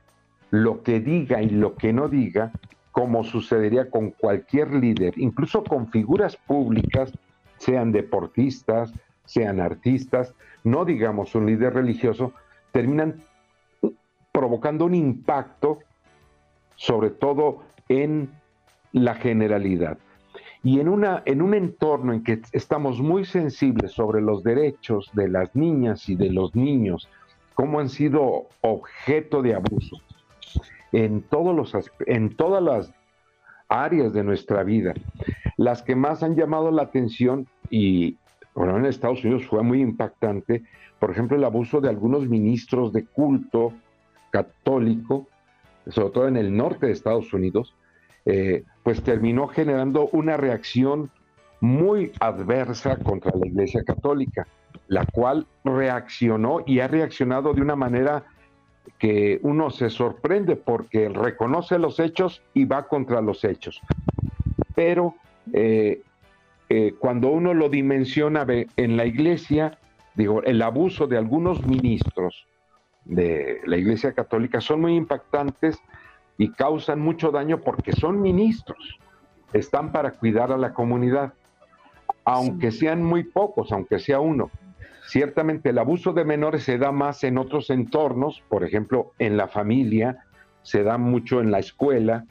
lo 0.51 0.83
que 0.83 1.01
diga 1.01 1.43
y 1.43 1.51
lo 1.51 1.77
que 1.77 1.93
no 1.93 2.09
diga, 2.09 2.53
como 2.93 3.25
sucedería 3.25 3.89
con 3.89 4.11
cualquier 4.11 4.75
líder, 4.75 5.15
incluso 5.17 5.63
con 5.63 5.89
figuras 5.89 6.37
públicas, 6.37 7.13
sean 7.57 7.93
deportistas, 7.93 8.93
sean 9.25 9.61
artistas, 9.61 10.35
no 10.65 10.85
digamos 10.85 11.35
un 11.35 11.47
líder 11.47 11.75
religioso, 11.75 12.33
terminan 12.73 13.23
provocando 14.33 14.87
un 14.87 14.95
impacto, 14.95 15.79
sobre 16.75 17.11
todo 17.11 17.63
en 17.89 18.31
la 18.93 19.15
generalidad. 19.15 19.99
Y 20.63 20.81
en, 20.81 20.89
una, 20.89 21.23
en 21.25 21.41
un 21.43 21.55
entorno 21.55 22.13
en 22.13 22.23
que 22.23 22.43
estamos 22.53 23.01
muy 23.01 23.25
sensibles 23.25 23.93
sobre 23.93 24.21
los 24.21 24.43
derechos 24.43 25.11
de 25.15 25.29
las 25.29 25.55
niñas 25.55 26.09
y 26.09 26.17
de 26.17 26.31
los 26.31 26.55
niños, 26.55 27.09
cómo 27.55 27.81
han 27.81 27.89
sido 27.89 28.49
objeto 28.61 29.43
de 29.43 29.55
abuso, 29.55 29.97
en, 30.93 31.23
todos 31.23 31.55
los, 31.55 31.91
en 32.07 32.35
todas 32.37 32.63
las 32.63 32.93
áreas 33.69 34.13
de 34.13 34.25
nuestra 34.25 34.63
vida. 34.63 34.95
Las 35.57 35.83
que 35.83 35.95
más 35.95 36.23
han 36.23 36.37
llamado 36.37 36.71
la 36.71 36.83
atención 36.83 37.47
y 37.71 38.17
bueno, 38.55 38.77
en 38.77 38.85
Estados 38.85 39.25
Unidos 39.25 39.47
fue 39.47 39.63
muy 39.63 39.81
impactante, 39.81 40.65
por 40.99 41.11
ejemplo, 41.11 41.37
el 41.37 41.45
abuso 41.45 41.81
de 41.81 41.89
algunos 41.89 42.29
ministros 42.29 42.93
de 42.93 43.07
culto 43.07 43.73
católico, 44.31 45.29
sobre 45.89 46.11
todo 46.11 46.29
en 46.29 46.37
el 46.37 46.55
norte 46.57 46.87
de 46.87 46.93
Estados 46.93 47.33
Unidos, 47.33 47.75
eh, 48.27 48.65
pues 48.83 49.03
terminó 49.03 49.49
generando 49.49 50.09
una 50.13 50.37
reacción 50.37 51.11
muy 51.61 52.13
adversa 52.21 52.97
contra 52.97 53.33
la 53.35 53.47
Iglesia 53.47 53.83
Católica. 53.85 54.47
la 54.89 55.07
cual 55.07 55.47
reaccionó 55.65 56.61
y 56.67 56.81
ha 56.81 56.89
reaccionado 56.89 57.55
de 57.55 57.61
una 57.61 57.77
manera 57.77 58.25
que 58.99 59.41
uno 59.43 59.71
se 59.71 59.91
sorprende 59.91 60.57
porque 60.57 61.09
reconoce 61.09 61.79
los 61.79 61.99
hechos 61.99 62.43
y 62.55 62.67
va 62.67 62.87
contra 62.87 63.21
los 63.21 63.45
hechos. 63.45 63.81
Pero 64.75 65.15
eh, 65.53 66.03
eh, 66.69 66.95
cuando 66.99 67.29
uno 67.29 67.55
lo 67.55 67.69
dimensiona 67.69 68.47
en 68.77 68.97
la 68.97 69.07
iglesia, 69.07 69.79
digo, 70.15 70.43
el 70.43 70.63
abuso 70.63 71.07
de 71.07 71.19
algunos 71.19 71.67
ministros 71.67 72.47
de 73.05 73.61
la 73.65 73.77
iglesia 73.77 74.13
católica 74.13 74.61
son 74.61 74.83
muy 74.83 74.95
impactantes 74.95 75.79
y 76.39 76.51
causan 76.53 77.01
mucho 77.01 77.31
daño 77.31 77.61
porque 77.61 77.93
son 77.93 78.21
ministros, 78.23 78.99
están 79.53 79.93
para 79.93 80.13
cuidar 80.13 80.53
a 80.53 80.59
la 80.59 80.73
comunidad, 80.73 81.35
aunque 82.25 82.71
sean 82.71 83.03
muy 83.03 83.25
pocos, 83.25 83.73
aunque 83.73 83.99
sea 83.99 84.21
uno. 84.21 84.51
Ciertamente 85.11 85.71
el 85.71 85.79
abuso 85.79 86.13
de 86.13 86.25
menores 86.25 86.63
se 86.63 86.79
da 86.79 86.93
más 86.93 87.25
en 87.25 87.37
otros 87.37 87.69
entornos, 87.71 88.45
por 88.49 88.63
ejemplo, 88.63 89.11
en 89.19 89.37
la 89.37 89.49
familia, 89.49 90.25
se 90.63 90.85
da 90.85 90.99
mucho 90.99 91.41
en 91.41 91.51
la 91.51 91.59
escuela, 91.59 92.27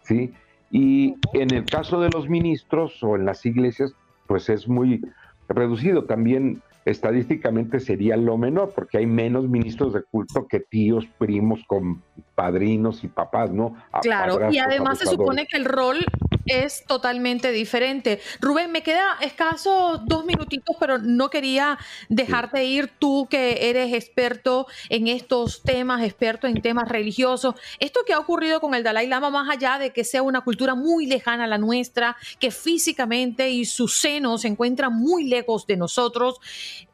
¿sí? 0.00 0.32
Y 0.70 1.16
en 1.34 1.52
el 1.52 1.66
caso 1.66 2.00
de 2.00 2.08
los 2.08 2.26
ministros 2.26 3.02
o 3.02 3.16
en 3.16 3.26
las 3.26 3.44
iglesias, 3.44 3.94
pues 4.26 4.48
es 4.48 4.66
muy 4.66 5.02
reducido. 5.46 6.04
También 6.04 6.62
estadísticamente 6.86 7.80
sería 7.80 8.16
lo 8.16 8.38
menor, 8.38 8.72
porque 8.74 8.96
hay 8.96 9.06
menos 9.06 9.46
ministros 9.46 9.92
de 9.92 10.02
culto 10.02 10.46
que 10.48 10.60
tíos, 10.60 11.04
primos, 11.18 11.64
con 11.66 12.02
padrinos 12.34 13.04
y 13.04 13.08
papás, 13.08 13.50
¿no? 13.50 13.76
claro, 14.00 14.50
y 14.50 14.56
además 14.56 15.00
se 15.00 15.06
supone 15.06 15.46
que 15.46 15.58
el 15.58 15.66
rol 15.66 15.98
es 16.46 16.84
totalmente 16.86 17.52
diferente. 17.52 18.20
Rubén, 18.40 18.72
me 18.72 18.82
queda 18.82 19.18
escaso 19.20 20.02
dos 20.04 20.24
minutitos, 20.24 20.76
pero 20.78 20.98
no 20.98 21.30
quería 21.30 21.78
dejarte 22.08 22.64
ir 22.64 22.88
tú 22.98 23.26
que 23.30 23.68
eres 23.70 23.92
experto 23.92 24.66
en 24.88 25.08
estos 25.08 25.62
temas, 25.62 26.02
experto 26.02 26.46
en 26.46 26.62
temas 26.62 26.88
religiosos. 26.88 27.54
Esto 27.78 28.00
que 28.06 28.12
ha 28.12 28.18
ocurrido 28.18 28.60
con 28.60 28.74
el 28.74 28.82
Dalai 28.82 29.06
Lama, 29.06 29.30
más 29.30 29.48
allá 29.50 29.78
de 29.78 29.92
que 29.92 30.04
sea 30.04 30.22
una 30.22 30.42
cultura 30.42 30.74
muy 30.74 31.06
lejana 31.06 31.44
a 31.44 31.48
la 31.48 31.58
nuestra, 31.58 32.16
que 32.38 32.50
físicamente 32.50 33.50
y 33.50 33.64
su 33.64 33.88
seno 33.88 34.38
se 34.38 34.48
encuentran 34.48 34.92
muy 34.92 35.24
lejos 35.24 35.66
de 35.66 35.76
nosotros, 35.76 36.36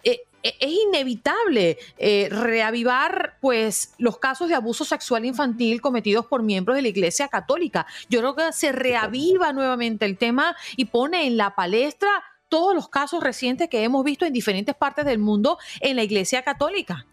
eh, 0.04 0.22
es 0.42 0.72
inevitable 0.88 1.78
eh, 1.98 2.28
reavivar 2.30 3.36
pues 3.40 3.94
los 3.98 4.18
casos 4.18 4.48
de 4.48 4.54
abuso 4.54 4.84
sexual 4.84 5.24
infantil 5.24 5.80
cometidos 5.80 6.26
por 6.26 6.42
miembros 6.42 6.76
de 6.76 6.82
la 6.82 6.88
Iglesia 6.88 7.28
Católica. 7.28 7.86
Yo 8.08 8.20
creo 8.20 8.36
que 8.36 8.52
se 8.52 8.72
reaviva 8.72 9.52
nuevamente 9.52 10.04
el 10.04 10.18
tema 10.18 10.56
y 10.76 10.86
pone 10.86 11.26
en 11.26 11.36
la 11.36 11.54
palestra 11.54 12.10
todos 12.48 12.74
los 12.74 12.88
casos 12.88 13.22
recientes 13.22 13.68
que 13.68 13.82
hemos 13.82 14.04
visto 14.04 14.26
en 14.26 14.32
diferentes 14.32 14.74
partes 14.74 15.04
del 15.06 15.18
mundo 15.18 15.58
en 15.80 15.96
la 15.96 16.02
Iglesia 16.02 16.42
Católica. 16.42 17.06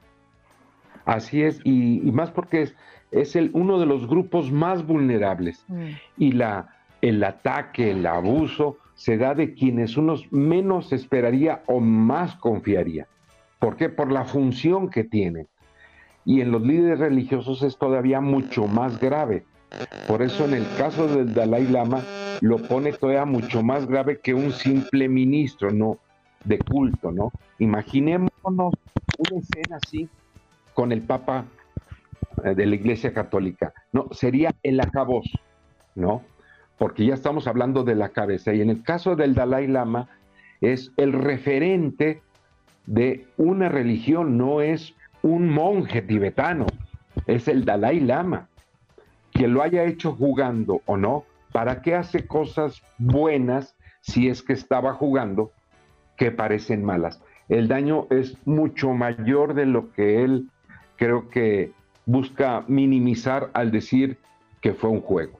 Así 1.05 1.41
es, 1.41 1.59
y, 1.63 2.01
más 2.11 2.29
porque 2.29 2.63
es, 2.63 2.75
es 3.11 3.35
el, 3.35 3.49
uno 3.53 3.79
de 3.79 3.85
los 3.85 4.05
grupos 4.05 4.51
más 4.51 4.85
vulnerables. 4.85 5.63
Mm. 5.67 5.89
Y 6.17 6.31
la, 6.33 6.75
el 7.01 7.23
ataque, 7.23 7.91
el 7.91 8.05
abuso, 8.05 8.77
se 8.95 9.17
da 9.17 9.33
de 9.33 9.53
quienes 9.53 9.95
uno 9.95 10.15
menos 10.29 10.91
esperaría 10.91 11.63
o 11.67 11.79
más 11.79 12.35
confiaría. 12.35 13.07
¿Por 13.59 13.75
qué? 13.75 13.89
Por 13.89 14.11
la 14.11 14.25
función 14.25 14.89
que 14.89 15.03
tienen. 15.03 15.47
Y 16.25 16.41
en 16.41 16.51
los 16.51 16.61
líderes 16.61 16.99
religiosos 16.99 17.61
es 17.63 17.77
todavía 17.77 18.21
mucho 18.21 18.67
más 18.67 18.99
grave. 18.99 19.45
Por 20.07 20.21
eso 20.21 20.45
en 20.45 20.53
el 20.53 20.65
caso 20.77 21.07
del 21.07 21.33
Dalai 21.33 21.67
Lama 21.67 22.01
lo 22.41 22.57
pone 22.57 22.93
todavía 22.93 23.25
mucho 23.25 23.61
más 23.61 23.85
grave 23.85 24.19
que 24.19 24.33
un 24.33 24.51
simple 24.51 25.07
ministro, 25.07 25.71
¿no? 25.71 25.99
De 26.43 26.57
culto, 26.59 27.11
¿no? 27.11 27.31
Imaginémonos 27.59 28.73
una 29.17 29.39
escena 29.39 29.77
así 29.77 30.09
con 30.73 30.91
el 30.91 31.01
Papa 31.01 31.45
eh, 32.43 32.55
de 32.55 32.65
la 32.65 32.75
Iglesia 32.75 33.13
Católica. 33.13 33.73
No, 33.91 34.07
sería 34.11 34.55
el 34.63 34.79
acabos, 34.79 35.27
¿no? 35.95 36.23
porque 36.79 37.05
ya 37.05 37.13
estamos 37.13 37.45
hablando 37.45 37.83
de 37.83 37.93
la 37.93 38.09
cabeza. 38.09 38.53
Y 38.53 38.61
en 38.61 38.71
el 38.71 38.81
caso 38.81 39.15
del 39.15 39.35
Dalai 39.35 39.67
Lama, 39.67 40.07
es 40.61 40.91
el 40.97 41.13
referente 41.13 42.23
de 42.89 43.27
una 43.37 43.69
religión, 43.69 44.35
no 44.35 44.61
es 44.61 44.95
un 45.21 45.47
monje 45.47 46.01
tibetano, 46.01 46.65
es 47.27 47.47
el 47.47 47.63
Dalai 47.63 47.99
Lama. 47.99 48.49
Quien 49.31 49.53
lo 49.53 49.61
haya 49.61 49.83
hecho 49.83 50.13
jugando 50.13 50.81
o 50.87 50.97
no, 50.97 51.23
¿para 51.51 51.83
qué 51.83 51.93
hace 51.93 52.25
cosas 52.25 52.81
buenas 52.97 53.75
si 54.01 54.27
es 54.27 54.41
que 54.41 54.53
estaba 54.53 54.93
jugando 54.93 55.51
que 56.17 56.31
parecen 56.31 56.83
malas? 56.83 57.21
El 57.47 57.67
daño 57.67 58.07
es 58.09 58.35
mucho 58.47 58.91
mayor 58.93 59.53
de 59.53 59.67
lo 59.67 59.91
que 59.91 60.23
él 60.23 60.49
creo 60.95 61.29
que 61.29 61.71
busca 62.07 62.63
minimizar 62.67 63.51
al 63.53 63.69
decir 63.69 64.17
que 64.61 64.73
fue 64.73 64.89
un 64.89 65.01
juego. 65.01 65.37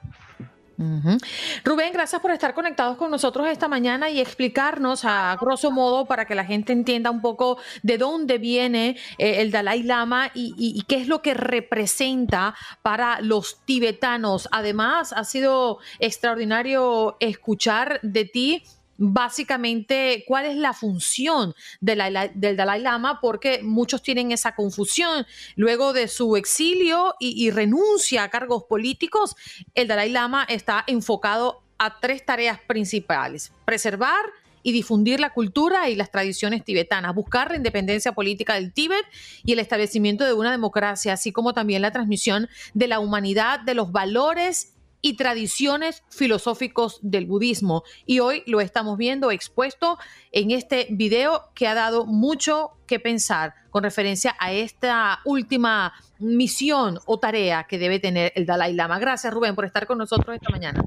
Rubén, 1.65 1.91
gracias 1.91 2.21
por 2.21 2.31
estar 2.31 2.53
conectados 2.53 2.95
con 2.95 3.11
nosotros 3.11 3.47
esta 3.49 3.67
mañana 3.67 4.09
y 4.09 4.21
explicarnos 4.21 5.03
a 5.03 5.35
grosso 5.39 5.71
modo 5.71 6.05
para 6.05 6.23
que 6.23 6.35
la 6.35 6.45
gente 6.45 6.71
entienda 6.71 7.11
un 7.11 7.19
poco 7.19 7.57
de 7.83 7.97
dónde 7.97 8.37
viene 8.37 8.95
eh, 9.17 9.41
el 9.41 9.51
Dalai 9.51 9.83
Lama 9.83 10.31
y, 10.33 10.81
qué 10.87 10.95
es 10.95 11.09
lo 11.09 11.21
que 11.21 11.33
representa 11.33 12.55
para 12.81 13.19
los 13.19 13.59
tibetanos. 13.65 14.47
Además, 14.53 15.11
ha 15.11 15.25
sido 15.25 15.79
extraordinario 15.99 17.17
escuchar 17.19 17.99
de 18.01 18.23
ti 18.23 18.63
básicamente 18.99 20.25
cuál 20.27 20.45
es 20.45 20.57
la 20.57 20.73
función 20.73 21.55
del 21.79 21.99
Dalai 22.35 22.81
Lama, 22.81 23.19
porque 23.21 23.63
muchos 23.63 24.03
tienen 24.03 24.31
esa 24.31 24.53
confusión. 24.53 25.25
Luego 25.55 25.93
de 25.93 26.07
su 26.07 26.35
exilio 26.35 27.15
y, 27.19 27.49
renuncia 27.49 28.23
a 28.23 28.29
cargos 28.29 28.65
políticos, 28.65 29.35
el 29.73 29.87
Dalai 29.87 30.11
Lama 30.11 30.45
está 30.47 30.83
enfocado 30.85 31.63
a 31.77 31.99
tres 31.99 32.25
tareas 32.25 32.59
principales. 32.59 33.53
Preservar 33.65 34.25
y 34.61 34.73
difundir 34.73 35.21
la 35.21 35.31
cultura 35.31 35.89
y 35.89 35.95
las 35.95 36.11
tradiciones 36.11 36.65
tibetanas, 36.65 37.15
buscar 37.15 37.51
la 37.51 37.55
independencia 37.55 38.11
política 38.11 38.55
del 38.55 38.73
Tíbet 38.73 39.05
y 39.45 39.53
el 39.53 39.59
establecimiento 39.59 40.25
de 40.25 40.33
una 40.33 40.51
democracia, 40.51 41.13
así 41.13 41.31
como 41.31 41.53
también 41.53 41.81
la 41.81 41.91
transmisión 41.91 42.49
de 42.73 42.87
la 42.87 42.99
humanidad, 42.99 43.61
de 43.61 43.73
los 43.73 43.93
valores 43.93 44.73
y 45.01 45.15
tradiciones 45.15 46.03
filosóficos 46.09 46.99
del 47.01 47.25
budismo. 47.25 47.83
Y 48.05 48.19
hoy 48.19 48.43
lo 48.45 48.61
estamos 48.61 48.97
viendo 48.97 49.31
expuesto 49.31 49.97
en 50.31 50.51
este 50.51 50.87
video 50.89 51.49
que 51.55 51.67
ha 51.67 51.73
dado 51.73 52.05
mucho 52.05 52.71
que 52.87 52.99
pensar 52.99 53.53
con 53.69 53.83
referencia 53.83 54.35
a 54.39 54.51
esta 54.51 55.19
última 55.25 55.93
misión 56.19 56.99
o 57.05 57.19
tarea 57.19 57.65
que 57.65 57.77
debe 57.77 57.99
tener 57.99 58.31
el 58.35 58.45
Dalai 58.45 58.73
Lama. 58.73 58.99
Gracias 58.99 59.33
Rubén 59.33 59.55
por 59.55 59.65
estar 59.65 59.85
con 59.85 59.97
nosotros 59.97 60.35
esta 60.35 60.49
mañana. 60.49 60.83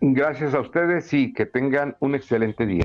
Gracias 0.00 0.54
a 0.54 0.60
ustedes 0.60 1.12
y 1.12 1.32
que 1.32 1.46
tengan 1.46 1.96
un 2.00 2.14
excelente 2.14 2.64
día. 2.66 2.84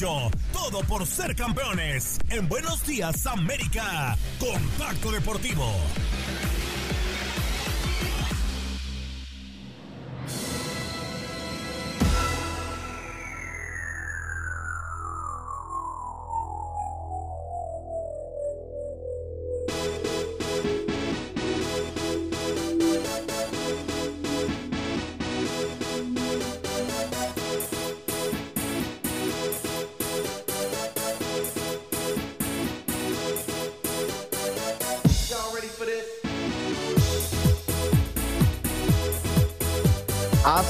Todo 0.00 0.80
por 0.88 1.06
ser 1.06 1.36
campeones. 1.36 2.18
En 2.30 2.48
Buenos 2.48 2.86
Días 2.86 3.26
América. 3.26 4.16
Contacto 4.38 5.12
Deportivo. 5.12 5.74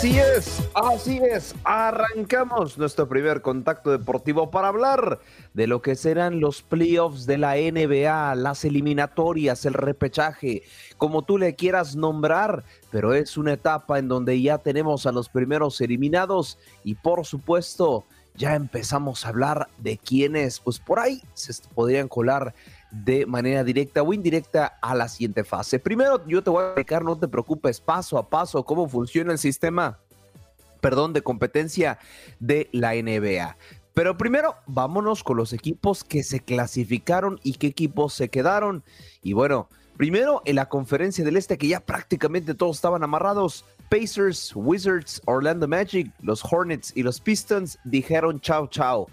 Así 0.00 0.18
es, 0.18 0.62
así 0.74 1.18
es. 1.18 1.54
Arrancamos 1.62 2.78
nuestro 2.78 3.06
primer 3.06 3.42
contacto 3.42 3.90
deportivo 3.90 4.50
para 4.50 4.68
hablar 4.68 5.20
de 5.52 5.66
lo 5.66 5.82
que 5.82 5.94
serán 5.94 6.40
los 6.40 6.62
playoffs 6.62 7.26
de 7.26 7.36
la 7.36 7.56
NBA, 7.56 8.34
las 8.36 8.64
eliminatorias, 8.64 9.66
el 9.66 9.74
repechaje, 9.74 10.62
como 10.96 11.20
tú 11.20 11.36
le 11.36 11.54
quieras 11.54 11.96
nombrar, 11.96 12.64
pero 12.90 13.12
es 13.12 13.36
una 13.36 13.52
etapa 13.52 13.98
en 13.98 14.08
donde 14.08 14.40
ya 14.40 14.56
tenemos 14.56 15.04
a 15.04 15.12
los 15.12 15.28
primeros 15.28 15.78
eliminados 15.82 16.56
y 16.82 16.94
por 16.94 17.26
supuesto 17.26 18.06
ya 18.34 18.54
empezamos 18.54 19.26
a 19.26 19.28
hablar 19.28 19.68
de 19.76 19.98
quiénes, 19.98 20.60
pues 20.60 20.78
por 20.78 20.98
ahí 20.98 21.20
se 21.34 21.52
podrían 21.74 22.08
colar 22.08 22.54
de 22.90 23.26
manera 23.26 23.64
directa 23.64 24.02
o 24.02 24.12
indirecta 24.12 24.78
a 24.80 24.94
la 24.94 25.08
siguiente 25.08 25.44
fase. 25.44 25.78
Primero, 25.78 26.26
yo 26.26 26.42
te 26.42 26.50
voy 26.50 26.64
a 26.64 26.66
explicar, 26.68 27.04
no 27.04 27.16
te 27.16 27.28
preocupes, 27.28 27.80
paso 27.80 28.18
a 28.18 28.28
paso, 28.28 28.64
cómo 28.64 28.88
funciona 28.88 29.32
el 29.32 29.38
sistema, 29.38 29.98
perdón, 30.80 31.12
de 31.12 31.22
competencia 31.22 31.98
de 32.38 32.68
la 32.72 32.94
NBA. 32.94 33.56
Pero 33.94 34.16
primero, 34.16 34.56
vámonos 34.66 35.24
con 35.24 35.36
los 35.36 35.52
equipos 35.52 36.04
que 36.04 36.22
se 36.22 36.40
clasificaron 36.40 37.40
y 37.42 37.54
qué 37.54 37.66
equipos 37.68 38.14
se 38.14 38.28
quedaron. 38.28 38.84
Y 39.22 39.32
bueno, 39.32 39.68
primero 39.96 40.42
en 40.44 40.56
la 40.56 40.68
conferencia 40.68 41.24
del 41.24 41.36
Este, 41.36 41.58
que 41.58 41.68
ya 41.68 41.80
prácticamente 41.80 42.54
todos 42.54 42.76
estaban 42.76 43.02
amarrados, 43.02 43.64
Pacers, 43.90 44.52
Wizards, 44.54 45.20
Orlando 45.26 45.66
Magic, 45.66 46.12
los 46.22 46.44
Hornets 46.44 46.92
y 46.94 47.02
los 47.02 47.20
Pistons 47.20 47.78
dijeron 47.84 48.40
chao, 48.40 48.68
chao 48.68 49.08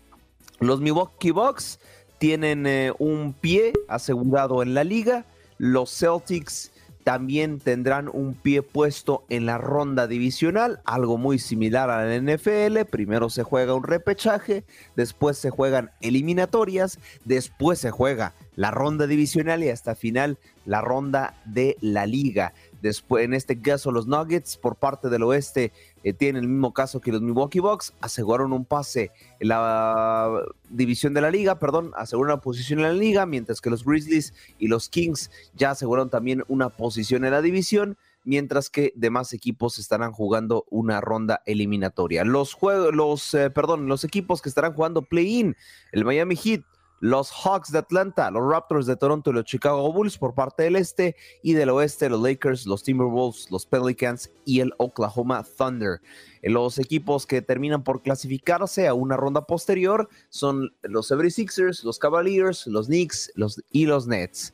Los 0.59 0.81
Milwaukee 0.81 1.31
Bucks 1.31 1.79
tienen 2.19 2.67
eh, 2.67 2.93
un 2.99 3.33
pie 3.33 3.73
asegurado 3.87 4.61
en 4.61 4.73
la 4.73 4.83
liga. 4.83 5.25
Los 5.57 5.89
Celtics 5.97 6.71
también 7.03 7.59
tendrán 7.59 8.09
un 8.11 8.35
pie 8.35 8.61
puesto 8.61 9.23
en 9.29 9.45
la 9.45 9.57
ronda 9.57 10.05
divisional, 10.05 10.81
algo 10.85 11.17
muy 11.17 11.39
similar 11.39 11.89
a 11.89 12.05
la 12.05 12.15
NFL. 12.15 12.85
Primero 12.89 13.29
se 13.29 13.43
juega 13.43 13.73
un 13.73 13.83
repechaje, 13.83 14.63
después 14.95 15.37
se 15.37 15.49
juegan 15.49 15.91
eliminatorias, 16.01 16.99
después 17.25 17.79
se 17.79 17.89
juega 17.89 18.33
la 18.55 18.69
ronda 18.69 19.07
divisional 19.07 19.63
y 19.63 19.69
hasta 19.69 19.95
final 19.95 20.37
la 20.65 20.81
ronda 20.81 21.33
de 21.45 21.77
la 21.81 22.05
liga. 22.05 22.53
Después, 22.81 23.25
en 23.25 23.33
este 23.33 23.59
caso, 23.61 23.91
los 23.91 24.05
Nuggets 24.05 24.57
por 24.57 24.75
parte 24.75 25.09
del 25.09 25.23
oeste 25.23 25.71
eh, 26.03 26.13
tienen 26.13 26.43
el 26.43 26.49
mismo 26.49 26.73
caso 26.73 27.01
que 27.01 27.11
los 27.11 27.21
Milwaukee 27.21 27.59
Bucks, 27.59 27.93
aseguraron 28.01 28.53
un 28.53 28.65
pase 28.65 29.11
en 29.39 29.49
la 29.49 30.41
división 30.69 31.13
de 31.13 31.21
la 31.21 31.31
liga, 31.31 31.59
perdón, 31.59 31.91
aseguraron 31.95 32.35
una 32.35 32.41
posición 32.41 32.79
en 32.79 32.85
la 32.85 32.93
liga, 32.93 33.25
mientras 33.25 33.61
que 33.61 33.69
los 33.69 33.83
Grizzlies 33.83 34.33
y 34.57 34.67
los 34.67 34.89
Kings 34.89 35.31
ya 35.55 35.71
aseguraron 35.71 36.09
también 36.09 36.43
una 36.47 36.69
posición 36.69 37.25
en 37.25 37.31
la 37.31 37.41
división, 37.41 37.97
mientras 38.23 38.69
que 38.69 38.93
demás 38.95 39.33
equipos 39.33 39.79
estarán 39.79 40.11
jugando 40.11 40.65
una 40.69 41.01
ronda 41.01 41.41
eliminatoria. 41.45 42.23
Los 42.23 42.53
juegos, 42.53 42.93
los, 42.93 43.33
eh, 43.33 43.49
perdón, 43.49 43.87
los 43.87 44.03
equipos 44.03 44.41
que 44.41 44.49
estarán 44.49 44.73
jugando 44.73 45.01
play-in, 45.01 45.55
el 45.91 46.05
Miami 46.05 46.35
Heat 46.35 46.61
los 46.99 47.31
Hawks 47.31 47.71
de 47.71 47.79
Atlanta, 47.79 48.29
los 48.31 48.49
Raptors 48.49 48.85
de 48.85 48.95
Toronto 48.95 49.29
y 49.29 49.33
los 49.33 49.45
Chicago 49.45 49.91
Bulls 49.91 50.17
por 50.17 50.33
parte 50.33 50.63
del 50.63 50.75
este 50.75 51.15
y 51.41 51.53
del 51.53 51.69
oeste 51.69 52.09
los 52.09 52.21
Lakers, 52.21 52.65
los 52.65 52.83
Timberwolves, 52.83 53.49
los 53.51 53.65
Pelicans 53.65 54.29
y 54.45 54.59
el 54.59 54.73
Oklahoma 54.77 55.43
Thunder. 55.57 56.01
Los 56.41 56.79
equipos 56.79 57.25
que 57.25 57.41
terminan 57.41 57.83
por 57.83 58.01
clasificarse 58.01 58.87
a 58.87 58.93
una 58.93 59.17
ronda 59.17 59.45
posterior 59.45 60.09
son 60.29 60.73
los 60.83 61.11
76ers, 61.11 61.83
los 61.83 61.99
Cavaliers, 61.99 62.67
los 62.67 62.87
Knicks 62.87 63.31
y 63.71 63.85
los 63.85 64.07
Nets. 64.07 64.53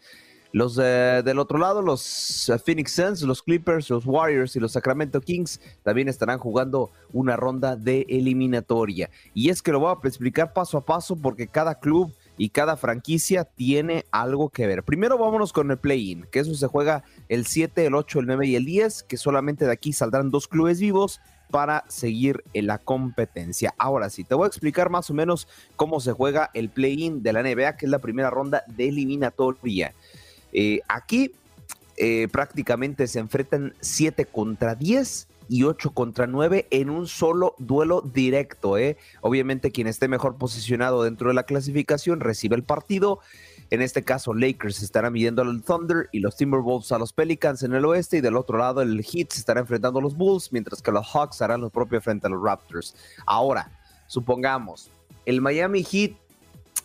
Los 0.55 0.75
del 0.75 1.37
otro 1.39 1.57
lado, 1.57 1.81
los 1.81 2.47
eh, 2.47 2.57
Phoenix 2.57 2.93
Suns, 2.93 3.21
los 3.23 3.43
Clippers, 3.43 3.89
los 3.89 4.05
Warriors 4.05 4.55
y 4.55 4.61
los 4.61 4.71
Sacramento 4.71 5.19
Kings 5.19 5.59
también 5.83 6.07
estarán 6.07 6.39
jugando 6.39 6.91
una 7.11 7.35
ronda 7.35 7.75
de 7.75 8.05
eliminatoria. 8.07 9.09
Y 9.33 9.49
es 9.49 9.61
que 9.61 9.73
lo 9.73 9.81
voy 9.81 9.89
a 9.89 10.07
explicar 10.07 10.53
paso 10.53 10.77
a 10.77 10.85
paso 10.85 11.17
porque 11.17 11.49
cada 11.49 11.77
club 11.77 12.13
y 12.37 12.49
cada 12.49 12.77
franquicia 12.77 13.45
tiene 13.45 14.05
algo 14.11 14.49
que 14.49 14.67
ver. 14.67 14.83
Primero 14.83 15.17
vámonos 15.17 15.53
con 15.53 15.71
el 15.71 15.77
play-in, 15.77 16.25
que 16.31 16.39
eso 16.39 16.53
se 16.55 16.67
juega 16.67 17.03
el 17.29 17.45
7, 17.45 17.85
el 17.85 17.95
8, 17.95 18.19
el 18.19 18.25
9 18.27 18.47
y 18.47 18.55
el 18.55 18.65
10, 18.65 19.03
que 19.03 19.17
solamente 19.17 19.65
de 19.65 19.71
aquí 19.71 19.93
saldrán 19.93 20.31
dos 20.31 20.47
clubes 20.47 20.79
vivos 20.79 21.21
para 21.51 21.85
seguir 21.87 22.43
en 22.53 22.67
la 22.67 22.79
competencia. 22.79 23.73
Ahora 23.77 24.09
sí, 24.09 24.23
te 24.23 24.35
voy 24.35 24.45
a 24.45 24.47
explicar 24.47 24.89
más 24.89 25.09
o 25.09 25.13
menos 25.13 25.47
cómo 25.75 25.99
se 25.99 26.11
juega 26.11 26.49
el 26.53 26.69
play-in 26.69 27.23
de 27.23 27.33
la 27.33 27.43
NBA, 27.43 27.77
que 27.77 27.85
es 27.85 27.91
la 27.91 27.99
primera 27.99 28.29
ronda 28.29 28.63
de 28.67 28.89
eliminatoria. 28.89 29.93
Eh, 30.51 30.81
aquí 30.87 31.31
eh, 31.97 32.27
prácticamente 32.31 33.07
se 33.07 33.19
enfrentan 33.19 33.73
7 33.79 34.25
contra 34.25 34.75
10 34.75 35.27
y 35.49 35.63
8 35.63 35.91
contra 35.91 36.27
9 36.27 36.67
en 36.71 36.89
un 36.89 37.07
solo 37.07 37.55
duelo 37.57 38.01
directo. 38.01 38.77
¿eh? 38.77 38.97
Obviamente 39.21 39.71
quien 39.71 39.87
esté 39.87 40.07
mejor 40.07 40.37
posicionado 40.37 41.03
dentro 41.03 41.29
de 41.29 41.33
la 41.33 41.43
clasificación 41.43 42.19
recibe 42.19 42.55
el 42.55 42.63
partido. 42.63 43.19
En 43.71 43.81
este 43.81 44.03
caso, 44.03 44.33
Lakers 44.33 44.83
estará 44.83 45.09
midiendo 45.09 45.41
al 45.41 45.63
Thunder 45.63 46.07
y 46.11 46.19
los 46.19 46.35
Timberwolves 46.37 46.91
a 46.91 46.99
los 46.99 47.13
Pelicans 47.13 47.63
en 47.63 47.73
el 47.73 47.85
oeste. 47.85 48.17
Y 48.17 48.21
del 48.21 48.37
otro 48.37 48.57
lado, 48.57 48.81
el 48.81 49.03
Heat 49.03 49.31
se 49.31 49.39
estará 49.39 49.59
enfrentando 49.59 49.99
a 49.99 50.01
los 50.03 50.15
Bulls, 50.15 50.51
mientras 50.51 50.81
que 50.81 50.91
los 50.91 51.07
Hawks 51.07 51.41
harán 51.41 51.61
lo 51.61 51.69
propio 51.69 51.99
frente 51.99 52.27
a 52.27 52.29
los 52.29 52.43
Raptors. 52.43 52.95
Ahora, 53.25 53.71
supongamos, 54.07 54.91
el 55.25 55.41
Miami 55.41 55.83
Heat 55.83 56.11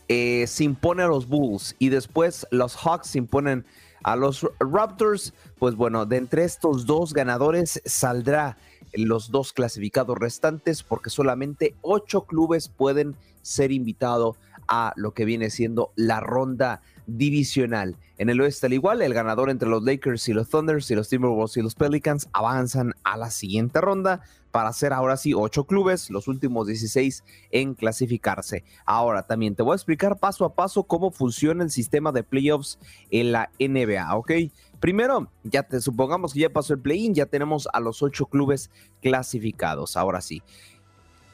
eh, 0.09 0.47
se 0.47 0.65
impone 0.65 1.03
a 1.03 1.07
los 1.07 1.29
Bulls 1.29 1.77
y 1.79 1.91
después 1.91 2.47
los 2.51 2.77
Hawks 2.77 3.09
se 3.09 3.19
imponen 3.19 3.65
a 4.03 4.17
los 4.17 4.47
Raptors, 4.59 5.35
pues 5.59 5.75
bueno, 5.75 6.07
de 6.07 6.17
entre 6.17 6.45
estos 6.45 6.87
dos 6.87 7.13
ganadores 7.13 7.83
saldrá 7.85 8.57
los 8.93 9.31
dos 9.31 9.53
clasificados 9.53 10.19
restantes 10.19 10.83
porque 10.83 11.11
solamente 11.11 11.75
ocho 11.83 12.23
clubes 12.23 12.69
pueden 12.69 13.17
ser 13.43 13.73
invitados 13.73 14.37
a 14.69 14.93
lo 14.97 15.13
que 15.15 15.25
viene 15.25 15.51
siendo 15.51 15.93
la 15.97 16.21
ronda 16.21 16.83
divisional. 17.07 17.97
En 18.19 18.31
el 18.31 18.41
oeste, 18.41 18.67
al 18.67 18.73
igual, 18.73 19.03
el 19.03 19.15
ganador 19.15 19.51
entre 19.51 19.69
los 19.69 19.83
Lakers 19.83 20.29
y 20.29 20.33
los 20.33 20.49
Thunders 20.49 20.91
y 20.91 20.95
los 20.95 21.09
Timberwolves 21.09 21.57
y 21.57 21.63
los 21.63 21.75
Pelicans 21.75 22.29
avanzan 22.33 22.95
a 23.03 23.17
la 23.17 23.31
siguiente 23.31 23.81
ronda 23.81 24.23
para 24.51 24.73
ser 24.73 24.93
ahora 24.93 25.17
sí 25.17 25.35
ocho 25.35 25.65
clubes, 25.65 26.11
los 26.11 26.29
últimos 26.29 26.67
16 26.67 27.25
en 27.51 27.75
clasificarse. 27.75 28.65
Ahora 28.85 29.23
también 29.23 29.55
te 29.55 29.63
voy 29.63 29.73
a 29.73 29.77
explicar 29.77 30.19
paso 30.19 30.45
a 30.45 30.55
paso 30.55 30.85
cómo 30.85 31.11
funciona 31.11 31.65
el 31.65 31.71
sistema 31.71 32.13
de 32.13 32.25
playoffs 32.25 32.79
en 33.11 33.33
la 33.33 33.51
NBA, 33.59 34.17
¿ok? 34.17 34.33
Primero, 34.81 35.31
ya 35.45 35.63
te 35.63 35.81
supongamos 35.81 36.33
que 36.33 36.41
ya 36.41 36.51
pasó 36.51 36.73
el 36.75 36.81
play-in, 36.81 37.15
ya 37.15 37.27
tenemos 37.27 37.69
a 37.73 37.81
los 37.81 38.03
ocho 38.03 38.27
clubes 38.27 38.71
clasificados. 39.03 39.97
Ahora 39.97 40.21
sí, 40.21 40.43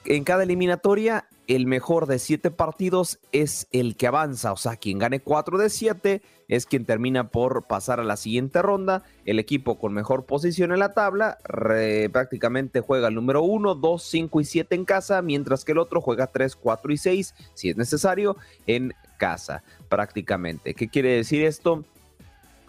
en 0.04 0.24
cada 0.24 0.42
eliminatoria 0.42 1.28
el 1.48 1.66
mejor 1.66 2.06
de 2.06 2.18
siete 2.18 2.50
partidos 2.50 3.18
es 3.32 3.68
el 3.72 3.96
que 3.96 4.06
avanza, 4.06 4.52
o 4.52 4.56
sea, 4.56 4.76
quien 4.76 4.98
gane 4.98 5.20
cuatro 5.20 5.58
de 5.58 5.70
siete 5.70 6.22
es 6.48 6.66
quien 6.66 6.84
termina 6.84 7.30
por 7.30 7.66
pasar 7.66 8.00
a 8.00 8.04
la 8.04 8.16
siguiente 8.16 8.62
ronda. 8.62 9.02
El 9.24 9.38
equipo 9.38 9.78
con 9.78 9.92
mejor 9.92 10.26
posición 10.26 10.72
en 10.72 10.78
la 10.78 10.92
tabla 10.92 11.38
prácticamente 12.12 12.80
juega 12.80 13.08
el 13.08 13.14
número 13.14 13.42
uno, 13.42 13.74
dos, 13.74 14.02
cinco 14.04 14.40
y 14.40 14.44
siete 14.44 14.74
en 14.74 14.84
casa, 14.84 15.22
mientras 15.22 15.64
que 15.64 15.72
el 15.72 15.78
otro 15.78 16.00
juega 16.00 16.28
tres, 16.28 16.56
cuatro 16.56 16.92
y 16.92 16.96
seis, 16.96 17.34
si 17.54 17.70
es 17.70 17.76
necesario, 17.76 18.36
en 18.66 18.94
casa 19.18 19.62
prácticamente. 19.88 20.74
¿Qué 20.74 20.88
quiere 20.88 21.16
decir 21.16 21.44
esto? 21.44 21.84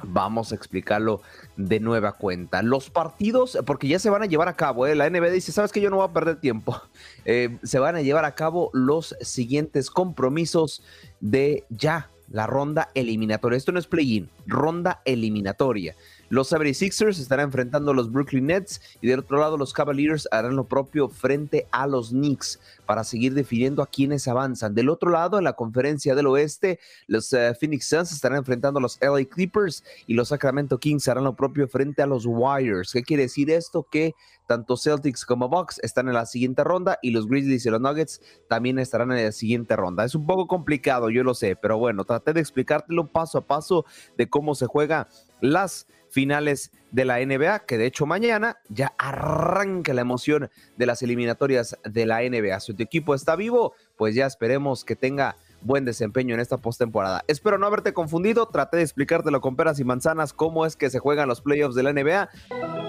Vamos 0.03 0.51
a 0.51 0.55
explicarlo 0.55 1.21
de 1.55 1.79
nueva 1.79 2.13
cuenta. 2.13 2.61
Los 2.61 2.89
partidos, 2.89 3.57
porque 3.65 3.87
ya 3.87 3.99
se 3.99 4.09
van 4.09 4.23
a 4.23 4.27
llevar 4.27 4.47
a 4.47 4.55
cabo, 4.55 4.85
¿eh? 4.87 4.95
la 4.95 5.09
NBA 5.09 5.29
dice, 5.29 5.51
sabes 5.51 5.71
que 5.71 5.81
yo 5.81 5.89
no 5.89 5.97
voy 5.97 6.05
a 6.05 6.13
perder 6.13 6.39
tiempo. 6.39 6.79
Eh, 7.29 7.57
se 7.61 7.77
van 7.77 7.97
a 7.97 8.01
llevar 8.01 8.23
a 8.23 8.35
cabo 8.35 8.69
los 8.71 9.13
siguientes 9.19 9.91
compromisos 9.91 10.81
de 11.19 11.65
ya 11.69 12.09
la 12.29 12.47
ronda 12.47 12.89
eliminatoria. 12.93 13.57
Esto 13.57 13.73
no 13.73 13.79
es 13.79 13.87
play-in, 13.87 14.29
ronda 14.45 15.01
eliminatoria. 15.03 15.93
Los 16.29 16.51
76ers 16.51 17.19
estarán 17.19 17.45
enfrentando 17.45 17.91
a 17.91 17.93
los 17.93 18.11
Brooklyn 18.11 18.47
Nets 18.47 18.81
y 19.01 19.07
del 19.07 19.19
otro 19.19 19.39
lado 19.39 19.57
los 19.57 19.71
Cavaliers 19.71 20.27
harán 20.31 20.55
lo 20.55 20.65
propio 20.65 21.07
frente 21.07 21.67
a 21.71 21.87
los 21.87 22.09
Knicks 22.09 22.59
para 22.85 23.03
seguir 23.03 23.33
definiendo 23.33 23.81
a 23.81 23.87
quienes 23.87 24.27
avanzan. 24.27 24.75
Del 24.75 24.89
otro 24.89 25.09
lado, 25.09 25.37
en 25.37 25.45
la 25.45 25.53
conferencia 25.53 26.15
del 26.15 26.27
oeste, 26.27 26.79
los 27.07 27.31
eh, 27.33 27.53
Phoenix 27.57 27.87
Suns 27.87 28.11
estarán 28.11 28.39
enfrentando 28.39 28.79
a 28.79 28.81
los 28.81 28.97
LA 29.01 29.25
Clippers 29.25 29.83
y 30.05 30.15
los 30.15 30.29
Sacramento 30.29 30.79
Kings 30.79 31.07
harán 31.07 31.23
lo 31.23 31.35
propio 31.35 31.67
frente 31.67 32.01
a 32.01 32.07
los 32.07 32.25
Warriors. 32.25 32.91
¿Qué 32.91 33.03
quiere 33.03 33.23
decir 33.23 33.49
esto? 33.49 33.87
Que 33.89 34.13
tanto 34.47 34.77
Celtics 34.77 35.25
como 35.25 35.49
Bucks 35.49 35.79
están 35.83 36.07
en 36.07 36.15
la 36.15 36.25
siguiente 36.25 36.63
ronda 36.63 36.97
y 37.01 37.11
los 37.11 37.27
Grizzlies 37.27 37.65
y 37.65 37.69
los 37.69 37.81
Nuggets 37.81 38.21
también 38.47 38.79
estarán 38.79 39.11
en 39.11 39.23
la 39.23 39.31
siguiente 39.31 39.75
ronda. 39.75 40.05
Es 40.05 40.15
un 40.15 40.25
poco 40.25 40.47
complicado, 40.47 41.09
yo 41.09 41.23
lo 41.23 41.33
sé, 41.33 41.55
pero 41.55 41.77
bueno, 41.77 42.05
traté 42.05 42.33
de 42.33 42.39
explicártelo 42.39 43.07
paso 43.07 43.37
a 43.37 43.41
paso 43.41 43.85
de 44.17 44.29
cómo 44.29 44.55
se 44.55 44.65
juega 44.65 45.07
las 45.41 45.85
finales 46.09 46.71
de 46.91 47.05
la 47.05 47.19
NBA, 47.19 47.65
que 47.65 47.77
de 47.77 47.85
hecho 47.85 48.05
mañana 48.05 48.57
ya 48.69 48.93
arranca 48.97 49.93
la 49.93 50.01
emoción 50.01 50.49
de 50.77 50.85
las 50.85 51.01
eliminatorias 51.01 51.77
de 51.83 52.05
la 52.05 52.21
NBA. 52.21 52.59
Si 52.61 52.73
tu 52.73 52.83
equipo 52.83 53.13
está 53.13 53.35
vivo, 53.35 53.73
pues 53.97 54.15
ya 54.15 54.25
esperemos 54.25 54.85
que 54.85 54.95
tenga 54.95 55.35
buen 55.61 55.85
desempeño 55.85 56.33
en 56.33 56.39
esta 56.39 56.57
postemporada. 56.57 57.23
Espero 57.27 57.57
no 57.57 57.65
haberte 57.65 57.93
confundido, 57.93 58.47
traté 58.47 58.77
de 58.77 58.83
explicártelo 58.83 59.41
con 59.41 59.55
peras 59.55 59.79
y 59.79 59.83
manzanas 59.83 60.33
cómo 60.33 60.65
es 60.65 60.75
que 60.75 60.89
se 60.89 60.99
juegan 60.99 61.27
los 61.27 61.41
playoffs 61.41 61.75
de 61.75 61.83
la 61.83 61.93
NBA. 61.93 62.86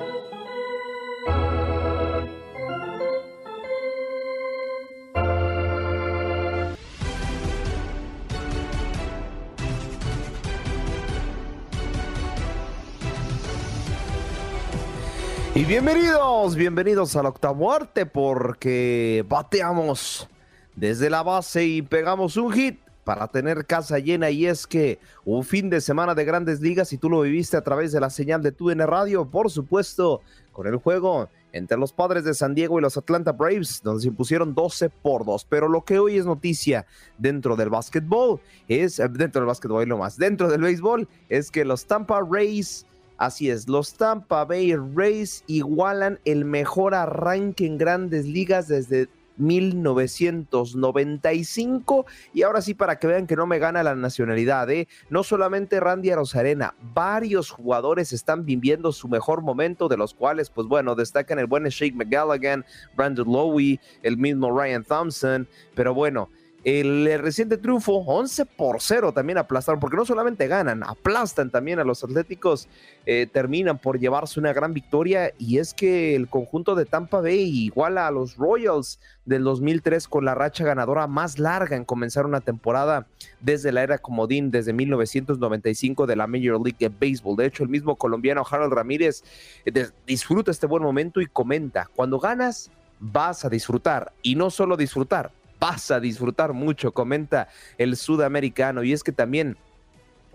Bienvenidos, 15.68 16.56
bienvenidos 16.56 17.14
al 17.14 17.26
octavo 17.26 17.70
arte 17.70 18.06
porque 18.06 19.22
bateamos 19.28 20.26
desde 20.74 21.10
la 21.10 21.22
base 21.22 21.66
y 21.66 21.82
pegamos 21.82 22.38
un 22.38 22.50
hit 22.52 22.80
para 23.04 23.28
tener 23.28 23.66
casa 23.66 23.98
llena 23.98 24.30
y 24.30 24.46
es 24.46 24.66
que 24.66 24.98
un 25.26 25.44
fin 25.44 25.68
de 25.68 25.82
semana 25.82 26.14
de 26.14 26.24
grandes 26.24 26.62
ligas 26.62 26.94
y 26.94 26.96
tú 26.96 27.10
lo 27.10 27.20
viviste 27.20 27.58
a 27.58 27.60
través 27.60 27.92
de 27.92 28.00
la 28.00 28.08
señal 28.08 28.42
de 28.42 28.50
TUDN 28.50 28.86
Radio, 28.86 29.26
por 29.26 29.50
supuesto, 29.50 30.22
con 30.52 30.66
el 30.66 30.76
juego 30.76 31.28
entre 31.52 31.76
los 31.76 31.92
padres 31.92 32.24
de 32.24 32.32
San 32.32 32.54
Diego 32.54 32.78
y 32.78 32.82
los 32.82 32.96
Atlanta 32.96 33.32
Braves, 33.32 33.82
donde 33.82 34.00
se 34.00 34.08
impusieron 34.08 34.54
12 34.54 34.88
por 34.88 35.26
2. 35.26 35.44
Pero 35.50 35.68
lo 35.68 35.84
que 35.84 35.98
hoy 35.98 36.16
es 36.16 36.24
noticia 36.24 36.86
dentro 37.18 37.56
del 37.56 37.68
básquetbol 37.68 38.40
es, 38.68 38.98
eh, 39.00 39.08
dentro 39.10 39.42
del 39.42 39.48
básquetbol 39.48 39.86
lo 39.86 39.98
más, 39.98 40.16
dentro 40.16 40.48
del 40.48 40.62
béisbol, 40.62 41.06
es 41.28 41.50
que 41.50 41.66
los 41.66 41.84
Tampa 41.86 42.22
Rays 42.26 42.86
Así 43.18 43.50
es, 43.50 43.68
los 43.68 43.94
Tampa 43.94 44.44
Bay 44.44 44.76
Rays 44.76 45.42
igualan 45.48 46.20
el 46.24 46.44
mejor 46.44 46.94
arranque 46.94 47.66
en 47.66 47.76
grandes 47.76 48.26
ligas 48.26 48.68
desde 48.68 49.08
1995 49.38 52.06
y 52.32 52.42
ahora 52.42 52.62
sí 52.62 52.74
para 52.74 52.98
que 52.98 53.08
vean 53.08 53.26
que 53.26 53.36
no 53.36 53.46
me 53.46 53.58
gana 53.58 53.82
la 53.82 53.94
nacionalidad, 53.94 54.70
¿eh? 54.70 54.88
no 55.10 55.24
solamente 55.24 55.80
Randy 55.80 56.10
Arozarena, 56.10 56.74
varios 56.94 57.50
jugadores 57.50 58.12
están 58.12 58.44
viviendo 58.44 58.92
su 58.92 59.08
mejor 59.08 59.40
momento 59.42 59.88
de 59.88 59.96
los 59.96 60.14
cuales 60.14 60.50
pues 60.50 60.68
bueno 60.68 60.94
destacan 60.94 61.40
el 61.40 61.46
buen 61.46 61.64
Shake 61.64 61.96
McGallaghan, 61.96 62.64
Brandon 62.96 63.26
Lowe, 63.26 63.80
el 64.02 64.16
mismo 64.16 64.56
Ryan 64.56 64.84
Thompson, 64.84 65.48
pero 65.74 65.92
bueno 65.94 66.28
el 66.64 67.18
reciente 67.20 67.56
triunfo, 67.56 67.98
11 68.04 68.44
por 68.44 68.82
0 68.82 69.12
también 69.12 69.38
aplastaron, 69.38 69.78
porque 69.78 69.96
no 69.96 70.04
solamente 70.04 70.48
ganan, 70.48 70.82
aplastan 70.82 71.50
también 71.50 71.78
a 71.78 71.84
los 71.84 72.02
Atléticos, 72.02 72.68
eh, 73.06 73.28
terminan 73.32 73.78
por 73.78 73.98
llevarse 74.00 74.40
una 74.40 74.52
gran 74.52 74.74
victoria 74.74 75.32
y 75.38 75.59
es 75.59 75.72
que 75.72 76.16
el 76.16 76.28
conjunto 76.28 76.74
de 76.74 76.84
Tampa 76.84 77.20
Bay 77.20 77.64
iguala 77.64 78.09
a 78.09 78.11
los 78.11 78.36
Royals 78.36 78.98
del 79.24 79.44
2003 79.44 80.09
con 80.09 80.24
la 80.24 80.34
racha 80.34 80.64
ganadora 80.64 81.06
más 81.06 81.38
larga 81.38 81.76
en 81.76 81.84
comenzar 81.84 82.26
una 82.26 82.40
temporada 82.40 83.06
desde 83.40 83.70
la 83.70 83.84
era 83.84 83.98
comodín, 83.98 84.50
desde 84.50 84.72
1995 84.72 86.06
de 86.06 86.16
la 86.16 86.26
Major 86.26 86.61
League 86.61 86.90
Baseball. 87.00 87.36
De 87.36 87.46
hecho, 87.46 87.62
el 87.62 87.68
mismo 87.68 87.96
colombiano 87.96 88.44
Harold 88.48 88.72
Ramírez 88.72 89.22
eh, 89.64 89.88
disfruta 90.06 90.50
este 90.50 90.66
buen 90.66 90.82
momento 90.82 91.20
y 91.20 91.26
comenta, 91.26 91.88
cuando 91.94 92.18
ganas 92.18 92.70
vas 93.00 93.44
a 93.44 93.48
disfrutar 93.48 94.12
y 94.22 94.34
no 94.34 94.50
solo 94.50 94.76
disfrutar, 94.76 95.30
vas 95.59 95.90
a 95.90 96.00
disfrutar 96.00 96.52
mucho, 96.52 96.92
comenta 96.92 97.48
el 97.76 97.96
sudamericano. 97.96 98.82
Y 98.82 98.92
es 98.92 99.02
que 99.02 99.12
también 99.12 99.56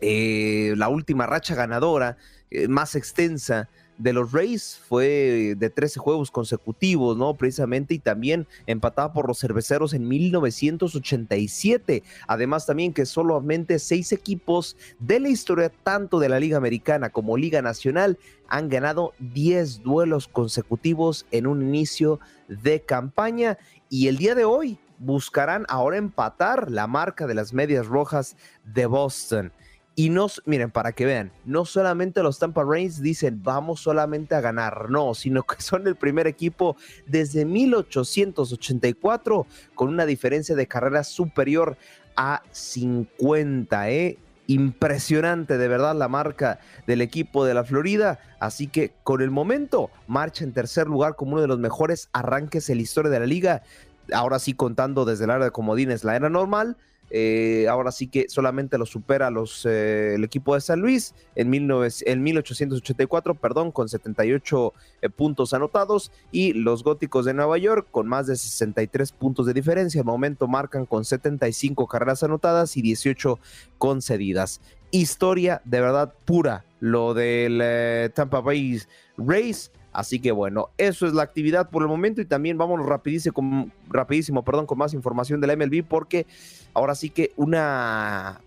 eh, 0.02 0.74
la 0.78 0.90
última 0.90 1.26
racha 1.26 1.56
ganadora 1.56 2.18
eh, 2.52 2.68
más 2.68 2.96
extensa 2.96 3.70
de 3.98 4.14
los 4.14 4.32
Rays 4.32 4.80
fue 4.88 5.56
de 5.58 5.70
13 5.70 6.00
juegos 6.00 6.32
consecutivos, 6.32 7.18
¿no? 7.18 7.36
Precisamente, 7.36 7.94
y 7.94 8.00
también 8.00 8.48
empatada 8.66 9.14
por 9.14 9.28
los 9.28 9.40
cerveceros 9.40 9.94
en 9.94 10.08
1987. 10.08 12.04
Además, 12.28 12.66
también 12.66 12.94
que 12.94 13.06
solamente 13.06 13.80
seis 13.80 14.12
equipos 14.12 14.76
de 15.00 15.20
la 15.20 15.30
historia, 15.30 15.70
tanto 15.70 16.20
de 16.20 16.30
la 16.30 16.40
Liga 16.40 16.58
Americana 16.58 17.10
como 17.10 17.38
Liga 17.38 17.62
Nacional, 17.62 18.18
han 18.48 18.70
ganado 18.70 19.14
10 19.20 19.84
duelos 19.84 20.28
consecutivos 20.28 21.26
en 21.32 21.48
un 21.48 21.62
inicio 21.62 22.20
de 22.48 22.82
campaña. 22.82 23.58
Y 23.90 24.08
el 24.08 24.18
día 24.18 24.36
de 24.36 24.46
hoy, 24.46 24.80
buscarán 25.04 25.66
ahora 25.70 25.98
empatar 25.98 26.72
la 26.72 26.88
marca 26.88 27.28
de 27.28 27.34
las 27.34 27.54
medias 27.54 27.88
rojas 27.88 28.36
de 28.64 28.86
Boston. 28.86 29.52
Y 29.96 30.10
no, 30.10 30.28
miren, 30.46 30.72
para 30.72 30.92
que 30.92 31.06
vean, 31.06 31.32
no 31.46 31.66
solamente 31.66 32.24
los 32.24 32.40
Tampa 32.40 32.64
Rays 32.64 33.00
dicen 33.00 33.44
vamos 33.44 33.82
solamente 33.82 34.34
a 34.34 34.42
ganar, 34.42 34.90
no, 34.90 35.14
sino 35.14 35.44
que 35.44 35.58
son 35.62 35.86
el 35.88 35.96
primer 35.96 36.26
equipo 36.26 36.76
desde 37.06 37.46
1884 37.46 39.46
con 39.76 39.90
una 39.90 40.08
diferencia 40.08 40.56
de 40.56 40.68
carrera 40.68 41.04
superior 41.04 41.78
a 42.16 42.42
50, 42.52 43.92
¿eh? 43.92 44.18
Impresionante 44.46 45.58
de 45.58 45.70
verdad 45.70 45.96
la 45.96 46.10
marca 46.10 46.60
del 46.86 47.00
equipo 47.02 47.46
de 47.46 47.54
la 47.54 47.64
Florida. 47.64 48.20
Así 48.42 48.68
que 48.68 48.92
con 49.04 49.22
el 49.22 49.32
momento 49.32 49.90
marcha 50.06 50.44
en 50.44 50.52
tercer 50.52 50.88
lugar 50.88 51.16
como 51.16 51.32
uno 51.34 51.42
de 51.42 51.48
los 51.48 51.60
mejores 51.60 52.10
arranques 52.12 52.70
en 52.70 52.76
la 52.78 52.84
historia 52.84 53.10
de 53.10 53.22
la 53.22 53.26
liga 53.26 53.64
ahora 54.12 54.40
sí 54.40 54.54
contando 54.54 55.06
desde 55.06 55.26
el 55.26 55.32
área 55.32 55.46
de 55.46 55.52
comodines 55.52 56.04
la 56.04 56.16
era 56.16 56.30
normal, 56.30 56.78
eh, 57.16 57.68
ahora 57.70 57.92
sí 57.92 58.08
que 58.08 58.28
solamente 58.28 58.80
lo 58.80 58.88
supera 58.88 59.32
eh, 59.66 60.14
el 60.16 60.24
equipo 60.24 60.56
de 60.56 60.62
San 60.62 60.80
Luis 60.80 61.14
en, 61.36 61.54
en 61.54 62.24
1884, 62.24 63.36
perdón, 63.36 63.72
con 63.72 63.88
78 63.88 64.74
eh, 65.04 65.10
puntos 65.10 65.54
anotados 65.54 66.12
y 66.32 66.54
los 66.54 66.84
góticos 66.84 67.26
de 67.26 67.36
Nueva 67.36 67.60
York 67.60 67.88
con 67.92 68.08
más 68.08 68.26
de 68.26 68.36
63 68.36 69.12
puntos 69.12 69.46
de 69.46 69.54
diferencia. 69.54 70.02
Al 70.02 70.08
momento 70.08 70.48
marcan 70.48 70.88
con 70.88 71.06
75 71.06 71.86
carreras 71.88 72.24
anotadas 72.24 72.78
y 72.78 72.82
18 72.82 73.38
concedidas. 73.78 74.60
Historia 74.90 75.62
de 75.66 75.82
verdad 75.82 76.16
pura, 76.26 76.66
lo 76.80 77.14
del 77.14 78.12
Tampa 78.14 78.42
Bay 78.42 78.80
Race 79.18 79.70
Así 79.94 80.20
que 80.20 80.32
bueno, 80.32 80.70
eso 80.78 81.06
es 81.06 81.14
la 81.14 81.24
actividad 81.24 81.70
por 81.70 81.84
el 81.84 81.88
momento 81.88 82.20
y 82.20 82.26
también 82.26 82.58
vámonos 82.58 82.86
rapidísimo, 82.86 83.34
con, 83.34 83.72
rapidísimo 83.90 84.44
perdón, 84.44 84.66
con 84.66 84.78
más 84.78 84.94
información 84.94 85.40
de 85.40 85.48
la 85.48 85.56
MLB 85.56 85.84
porque 85.88 86.26
ahora 86.74 86.96
sí 86.96 87.10
que 87.10 87.32
una 87.36 88.42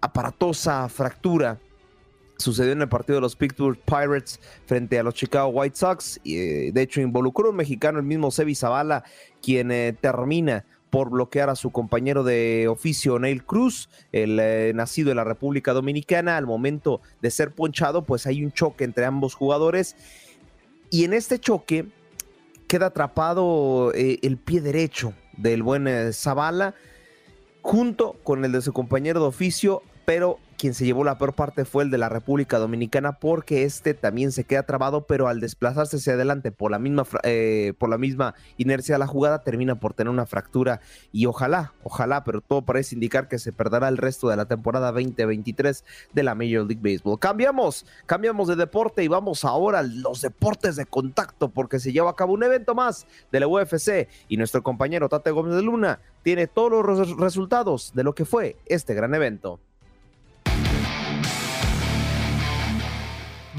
aparatosa 0.00 0.88
fractura 0.88 1.58
sucedió 2.36 2.72
en 2.72 2.82
el 2.82 2.88
partido 2.88 3.16
de 3.16 3.20
los 3.22 3.36
Pittsburgh 3.36 3.78
Pirates 3.78 4.40
frente 4.66 4.98
a 4.98 5.02
los 5.02 5.14
Chicago 5.14 5.48
White 5.48 5.76
Sox. 5.76 6.20
Y, 6.24 6.36
eh, 6.36 6.72
de 6.72 6.82
hecho, 6.82 7.00
involucró 7.00 7.48
a 7.48 7.50
un 7.50 7.56
mexicano, 7.56 7.98
el 7.98 8.04
mismo 8.04 8.30
Sebi 8.30 8.54
Zavala, 8.54 9.04
quien 9.40 9.70
eh, 9.70 9.96
termina 9.98 10.64
por 10.90 11.08
bloquear 11.08 11.48
a 11.48 11.56
su 11.56 11.70
compañero 11.70 12.22
de 12.22 12.68
oficio, 12.68 13.18
Neil 13.18 13.44
Cruz, 13.44 13.88
el 14.12 14.38
eh, 14.38 14.72
nacido 14.74 15.10
en 15.10 15.16
la 15.16 15.24
República 15.24 15.72
Dominicana. 15.72 16.36
Al 16.36 16.46
momento 16.46 17.00
de 17.22 17.30
ser 17.30 17.52
ponchado, 17.52 18.04
pues 18.04 18.26
hay 18.26 18.44
un 18.44 18.52
choque 18.52 18.84
entre 18.84 19.06
ambos 19.06 19.34
jugadores 19.34 19.96
y 20.92 21.04
en 21.04 21.14
este 21.14 21.40
choque 21.40 21.86
queda 22.68 22.86
atrapado 22.86 23.92
eh, 23.94 24.18
el 24.22 24.36
pie 24.36 24.60
derecho 24.60 25.14
del 25.38 25.62
buen 25.62 25.88
eh, 25.88 26.12
Zavala, 26.12 26.74
junto 27.62 28.12
con 28.22 28.44
el 28.44 28.52
de 28.52 28.60
su 28.60 28.74
compañero 28.74 29.20
de 29.20 29.26
oficio, 29.26 29.82
pero 30.04 30.38
quien 30.62 30.74
se 30.74 30.84
llevó 30.84 31.02
la 31.02 31.18
peor 31.18 31.34
parte 31.34 31.64
fue 31.64 31.82
el 31.82 31.90
de 31.90 31.98
la 31.98 32.08
República 32.08 32.60
Dominicana 32.60 33.18
porque 33.18 33.64
este 33.64 33.94
también 33.94 34.30
se 34.30 34.44
queda 34.44 34.62
trabado, 34.62 35.08
pero 35.08 35.26
al 35.26 35.40
desplazarse 35.40 35.96
hacia 35.96 36.12
adelante 36.12 36.52
por 36.52 36.70
la 36.70 36.78
misma, 36.78 37.04
eh, 37.24 37.72
por 37.78 37.88
la 37.88 37.98
misma 37.98 38.36
inercia 38.58 38.94
de 38.94 39.00
la 39.00 39.08
jugada 39.08 39.42
termina 39.42 39.80
por 39.80 39.92
tener 39.92 40.12
una 40.12 40.24
fractura 40.24 40.80
y 41.10 41.26
ojalá, 41.26 41.72
ojalá, 41.82 42.22
pero 42.22 42.42
todo 42.42 42.62
parece 42.62 42.94
indicar 42.94 43.26
que 43.26 43.40
se 43.40 43.52
perderá 43.52 43.88
el 43.88 43.96
resto 43.96 44.28
de 44.28 44.36
la 44.36 44.44
temporada 44.44 44.92
2023 44.92 45.84
de 46.12 46.22
la 46.22 46.36
Major 46.36 46.64
League 46.64 46.78
Baseball. 46.80 47.18
Cambiamos, 47.18 47.84
cambiamos 48.06 48.46
de 48.46 48.54
deporte 48.54 49.02
y 49.02 49.08
vamos 49.08 49.44
ahora 49.44 49.80
a 49.80 49.82
los 49.82 50.20
deportes 50.20 50.76
de 50.76 50.86
contacto 50.86 51.48
porque 51.48 51.80
se 51.80 51.92
lleva 51.92 52.10
a 52.10 52.14
cabo 52.14 52.34
un 52.34 52.44
evento 52.44 52.76
más 52.76 53.08
de 53.32 53.40
la 53.40 53.48
UFC 53.48 54.06
y 54.28 54.36
nuestro 54.36 54.62
compañero 54.62 55.08
Tate 55.08 55.32
Gómez 55.32 55.56
de 55.56 55.62
Luna 55.62 55.98
tiene 56.22 56.46
todos 56.46 56.86
los 56.86 57.16
resultados 57.18 57.90
de 57.96 58.04
lo 58.04 58.14
que 58.14 58.24
fue 58.24 58.54
este 58.66 58.94
gran 58.94 59.12
evento. 59.16 59.58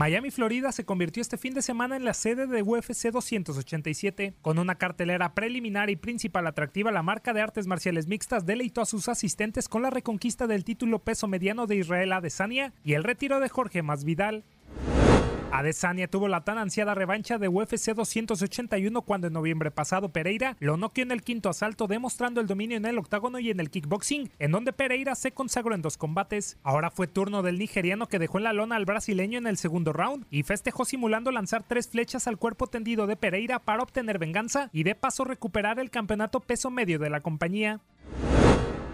Miami, 0.04 0.32
Florida 0.32 0.74
se 0.74 0.84
convirtió 0.84 1.22
este 1.22 1.38
fin 1.38 1.54
de 1.54 1.62
semana 1.62 1.96
en 1.96 2.04
la 2.04 2.14
sede 2.14 2.46
de 2.46 2.62
UFC 2.62 3.10
287. 3.10 4.34
Con 4.42 4.60
una 4.60 4.76
cartelera 4.76 5.34
preliminar 5.34 5.90
y 5.90 5.96
principal 5.96 6.46
atractiva, 6.46 6.92
la 6.92 7.04
marca 7.04 7.32
de 7.32 7.40
artes 7.40 7.68
marciales 7.68 8.08
mixtas 8.08 8.46
deleitó 8.46 8.82
a 8.82 8.86
sus 8.86 9.08
asistentes 9.08 9.70
con 9.70 9.82
la 9.82 9.92
reconquista 9.92 10.46
del 10.46 10.66
título 10.66 11.00
peso 11.00 11.30
mediano 11.30 11.68
de 11.68 11.78
Israel 11.78 12.12
Adesanya 12.12 12.74
y 12.84 12.96
el 12.96 13.06
retiro 13.06 13.40
de 13.40 13.48
Jorge 13.48 13.82
Masvidal. 13.82 14.44
Adesanya 15.54 16.08
tuvo 16.08 16.28
la 16.28 16.44
tan 16.44 16.58
ansiada 16.58 16.96
revancha 16.96 17.38
de 17.38 17.48
UFC 17.48 17.94
281 17.94 19.04
cuando 19.04 19.28
en 19.28 19.34
noviembre 19.34 19.70
pasado 19.70 20.10
Pereira 20.10 20.58
lo 20.60 20.78
noqueó 20.78 21.04
en 21.04 21.12
el 21.12 21.22
quinto 21.22 21.48
asalto 21.48 21.86
demostrando 21.86 22.42
el 22.42 22.48
dominio 22.48 22.76
en 22.76 22.86
el 22.86 22.98
octágono 22.98 23.38
y 23.38 23.52
en 23.52 23.60
el 23.60 23.70
kickboxing, 23.70 24.32
en 24.40 24.52
donde 24.52 24.74
Pereira 24.74 25.14
se 25.14 25.32
consagró 25.32 25.76
en 25.76 25.84
dos 25.84 25.96
combates. 25.96 26.58
Ahora 26.64 26.90
fue 26.90 27.06
turno 27.06 27.44
del 27.44 27.60
nigeriano 27.60 28.08
que 28.08 28.18
dejó 28.18 28.40
en 28.40 28.46
la 28.46 28.54
lona 28.54 28.78
al 28.78 28.86
brasileño 28.86 29.38
en 29.38 29.46
el 29.46 29.58
segundo 29.58 29.94
round 29.94 30.26
y 30.32 30.42
festejó 30.42 30.86
simulando 30.86 31.32
lanzar 31.32 31.62
tres 31.62 31.88
flechas 31.88 32.28
al 32.28 32.40
cuerpo 32.40 32.66
tendido 32.66 33.06
de 33.06 33.16
Pereira 33.16 33.60
para 33.60 33.84
obtener 33.84 34.18
venganza 34.18 34.72
y 34.74 34.82
de 34.82 34.96
paso 34.96 35.24
recuperar 35.24 35.78
el 35.78 35.92
campeonato 35.92 36.40
peso 36.40 36.72
medio 36.72 36.98
de 36.98 37.12
la 37.12 37.22
compañía. 37.22 37.80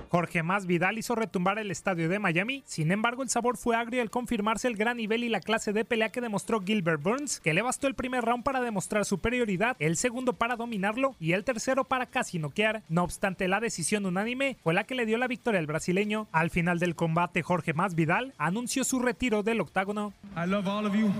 Jorge 0.10 0.41
Más 0.41 0.66
Vidal 0.66 0.97
hizo 0.97 1.14
retumbar 1.14 1.60
el 1.60 1.70
estadio 1.70 2.10
de 2.10 2.18
Miami, 2.18 2.64
sin 2.66 2.91
embargo 2.91 3.22
el 3.22 3.30
sabor 3.30 3.57
fue 3.57 3.76
agrio 3.76 4.01
al 4.01 4.10
confirmarse 4.10 4.68
el 4.68 4.76
gran 4.76 4.97
nivel 4.97 5.24
y 5.24 5.30
la 5.30 5.39
clase 5.39 5.72
de 5.72 5.86
pelea 5.86 6.10
que 6.10 6.20
demostró 6.20 6.62
Gilbert 6.62 7.01
Burns, 7.01 7.39
que 7.39 7.53
le 7.53 7.62
bastó 7.62 7.88
el 7.88 7.93
primer 7.93 8.24
round 8.26 8.43
para 8.43 8.62
demostrar 8.62 9.05
superioridad, 9.05 9.76
el 9.80 9.97
segundo 9.97 10.34
para 10.34 10.55
dominarlo 10.55 11.16
y 11.20 11.34
el 11.34 11.43
tercero 11.43 11.84
para 11.84 12.07
casi 12.07 12.39
noquear. 12.39 12.82
No 12.89 13.03
obstante, 13.03 13.47
la 13.47 13.60
decisión 13.60 14.05
unánime 14.05 14.57
fue 14.64 14.74
la 14.74 14.84
que 14.84 14.95
le 14.95 15.05
dio 15.05 15.18
la 15.18 15.28
victoria 15.28 15.60
al 15.60 15.68
brasileño. 15.68 16.28
Al 16.32 16.49
final 16.49 16.80
del 16.80 16.95
combate, 16.95 17.43
Jorge 17.43 17.74
Más 17.74 17.93
Vidal 17.93 18.34
anunció 18.38 18.84
su 18.84 18.99
retiro 18.99 19.43
del 19.43 19.62
octágono. 19.62 20.14
I 20.36 20.47
love 20.49 20.68
all 20.68 20.86
of 20.86 20.95
you. 20.95 21.12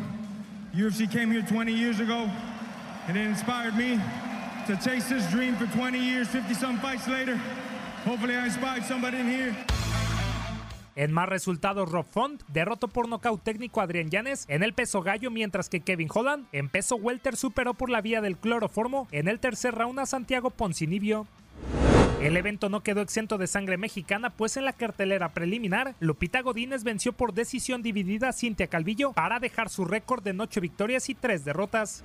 UFC 0.74 1.10
came 1.12 1.32
here 1.32 1.46
20 1.46 1.72
years 1.72 2.00
ago 2.00 2.28
and 3.08 3.18
it 3.18 3.28
inspired 3.28 3.76
me 3.76 4.00
to 4.68 4.76
chase 4.78 5.10
this 5.10 5.30
dream 5.32 5.56
for 5.56 5.66
20 5.76 5.98
years, 6.00 6.28
50 6.28 6.54
some 6.56 6.80
fights 6.80 7.08
later. 7.08 7.40
En 10.96 11.14
más 11.14 11.30
resultados, 11.30 11.90
Rob 11.90 12.06
Font 12.06 12.44
derrotó 12.50 12.90
por 12.90 13.08
nocaut 13.08 13.42
técnico 13.42 13.80
a 13.80 13.86
Adrián 13.86 14.10
Llanes 14.10 14.46
en 14.50 14.64
el 14.64 14.74
peso 14.74 15.02
gallo, 15.02 15.32
mientras 15.32 15.70
que 15.70 15.80
Kevin 15.80 16.10
Holland 16.14 16.48
en 16.52 16.68
peso 16.68 16.98
welter 16.98 17.38
superó 17.38 17.74
por 17.74 17.90
la 17.90 18.02
vía 18.02 18.20
del 18.20 18.38
cloroformo 18.38 19.08
en 19.12 19.30
el 19.30 19.40
tercer 19.40 19.76
round 19.76 20.00
a 20.00 20.06
Santiago 20.06 20.50
Poncinibio. 20.50 21.26
El 22.22 22.36
evento 22.36 22.68
no 22.68 22.84
quedó 22.84 23.00
exento 23.00 23.38
de 23.38 23.48
sangre 23.48 23.78
mexicana, 23.78 24.32
pues 24.32 24.58
en 24.58 24.66
la 24.66 24.74
cartelera 24.74 25.30
preliminar, 25.30 25.96
Lupita 26.02 26.42
Godínez 26.42 26.84
venció 26.84 27.14
por 27.14 27.34
decisión 27.34 27.82
dividida 27.82 28.28
a 28.28 28.34
Cintia 28.34 28.68
Calvillo 28.68 29.14
para 29.14 29.40
dejar 29.40 29.70
su 29.70 29.86
récord 29.86 30.22
de 30.22 30.36
8 30.38 30.60
victorias 30.60 31.08
y 31.08 31.16
3 31.16 31.46
derrotas. 31.46 32.04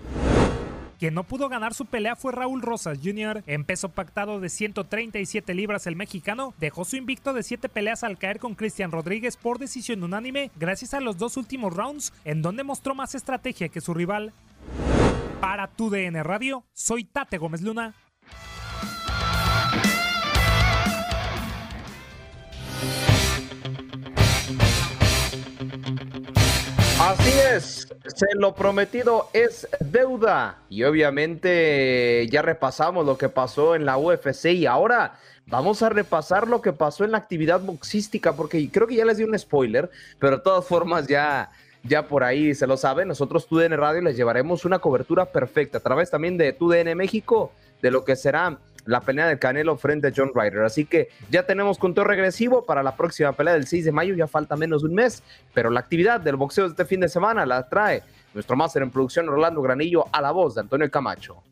Quien 0.99 1.14
no 1.14 1.24
pudo 1.24 1.49
ganar 1.49 1.74
su 1.74 1.86
pelea 1.86 2.16
fue 2.16 2.32
Raúl 2.32 2.62
Rosas 2.62 2.99
Jr. 3.03 3.42
En 3.47 3.64
peso 3.64 3.88
pactado 3.88 4.40
de 4.40 4.49
137 4.49 5.55
libras 5.55 5.86
el 5.86 5.97
mexicano 5.97 6.55
dejó 6.59 6.84
su 6.84 6.97
invicto 6.97 7.32
de 7.32 7.42
7 7.42 7.68
peleas 7.68 8.05
al 8.05 8.18
caer 8.18 8.38
con 8.38 8.55
Cristian 8.55 8.92
Rodríguez 8.92 9.36
por 9.36 9.59
decisión 9.59 10.03
unánime 10.03 10.51
gracias 10.57 10.95
a 10.95 11.01
los 11.01 11.18
dos 11.18 11.36
últimos 11.36 11.74
rounds 11.74 12.12
en 12.24 12.42
donde 12.42 12.64
mostró 12.64 12.95
más 12.95 13.14
estrategia 13.14 13.68
que 13.68 13.80
su 13.80 13.95
rival. 13.95 14.32
Para 15.40 15.68
tu 15.68 15.90
DN 15.90 16.22
Radio, 16.22 16.64
soy 16.72 17.05
Tate 17.05 17.36
Gómez 17.36 17.61
Luna. 17.61 17.95
Así 27.07 27.38
es, 27.38 27.86
se 28.07 28.26
lo 28.32 28.55
prometido 28.55 29.28
es 29.34 29.68
deuda. 29.78 30.57
Y 30.70 30.84
obviamente 30.84 32.26
ya 32.30 32.40
repasamos 32.40 33.05
lo 33.05 33.18
que 33.18 33.28
pasó 33.28 33.74
en 33.74 33.84
la 33.84 33.98
UFC 33.98 34.46
y 34.46 34.64
ahora 34.64 35.18
vamos 35.44 35.82
a 35.82 35.90
repasar 35.90 36.48
lo 36.48 36.62
que 36.62 36.72
pasó 36.72 37.05
en 37.05 37.12
la 37.12 37.18
actividad 37.18 37.61
boxística, 37.61 38.32
porque 38.32 38.70
creo 38.70 38.86
que 38.86 38.94
ya 38.94 39.05
les 39.05 39.18
di 39.18 39.24
un 39.24 39.38
spoiler, 39.38 39.90
pero 40.18 40.38
de 40.38 40.42
todas 40.42 40.64
formas 40.64 41.07
ya, 41.07 41.50
ya 41.82 42.09
por 42.09 42.24
ahí 42.24 42.55
se 42.55 42.66
lo 42.66 42.78
saben. 42.78 43.09
Nosotros, 43.09 43.46
TUDN 43.48 43.76
Radio, 43.76 44.00
les 44.00 44.16
llevaremos 44.16 44.64
una 44.64 44.78
cobertura 44.78 45.26
perfecta 45.26 45.76
a 45.76 45.82
través 45.82 46.11
también 46.11 46.38
de 46.38 46.55
TUDN 46.55 46.96
México 46.96 47.52
de 47.82 47.90
lo 47.90 48.02
que 48.07 48.16
será 48.16 48.59
la 48.87 49.01
pelea 49.01 49.26
del 49.26 49.39
Canelo 49.39 49.76
frente 49.76 50.09
a 50.09 50.12
John 50.14 50.32
Ryder. 50.35 50.62
Así 50.64 50.85
que 50.85 51.09
ya 51.30 51.45
tenemos 51.45 51.78
conteo 51.78 52.05
regresivo 52.05 52.64
para 52.64 52.82
la 52.82 52.97
próxima 52.97 53.32
pelea 53.32 53.55
del 53.55 53.66
6 53.66 53.85
de 53.85 53.93
mayo, 53.93 54.14
ya 54.14 54.26
falta 54.26 54.57
menos 54.57 54.82
de 54.82 54.89
un 54.89 54.95
mes, 54.95 55.22
pero 55.53 55.70
la 55.70 55.80
actividad 55.80 56.20
del 56.20 56.37
boxeo 56.37 56.64
de 56.64 56.70
este 56.70 56.85
fin 56.85 57.01
de 57.01 57.09
semana 57.09 57.47
la 57.47 57.68
trae 57.68 58.03
nuestro 58.32 58.57
máster 58.57 58.82
en 58.82 58.91
producción 58.91 59.28
Orlando 59.28 59.62
Granillo 59.62 60.05
a 60.12 60.20
la 60.20 60.32
voz 60.32 60.55
de 60.55 60.62
Antonio 60.62 60.91
Camacho. 60.91 61.43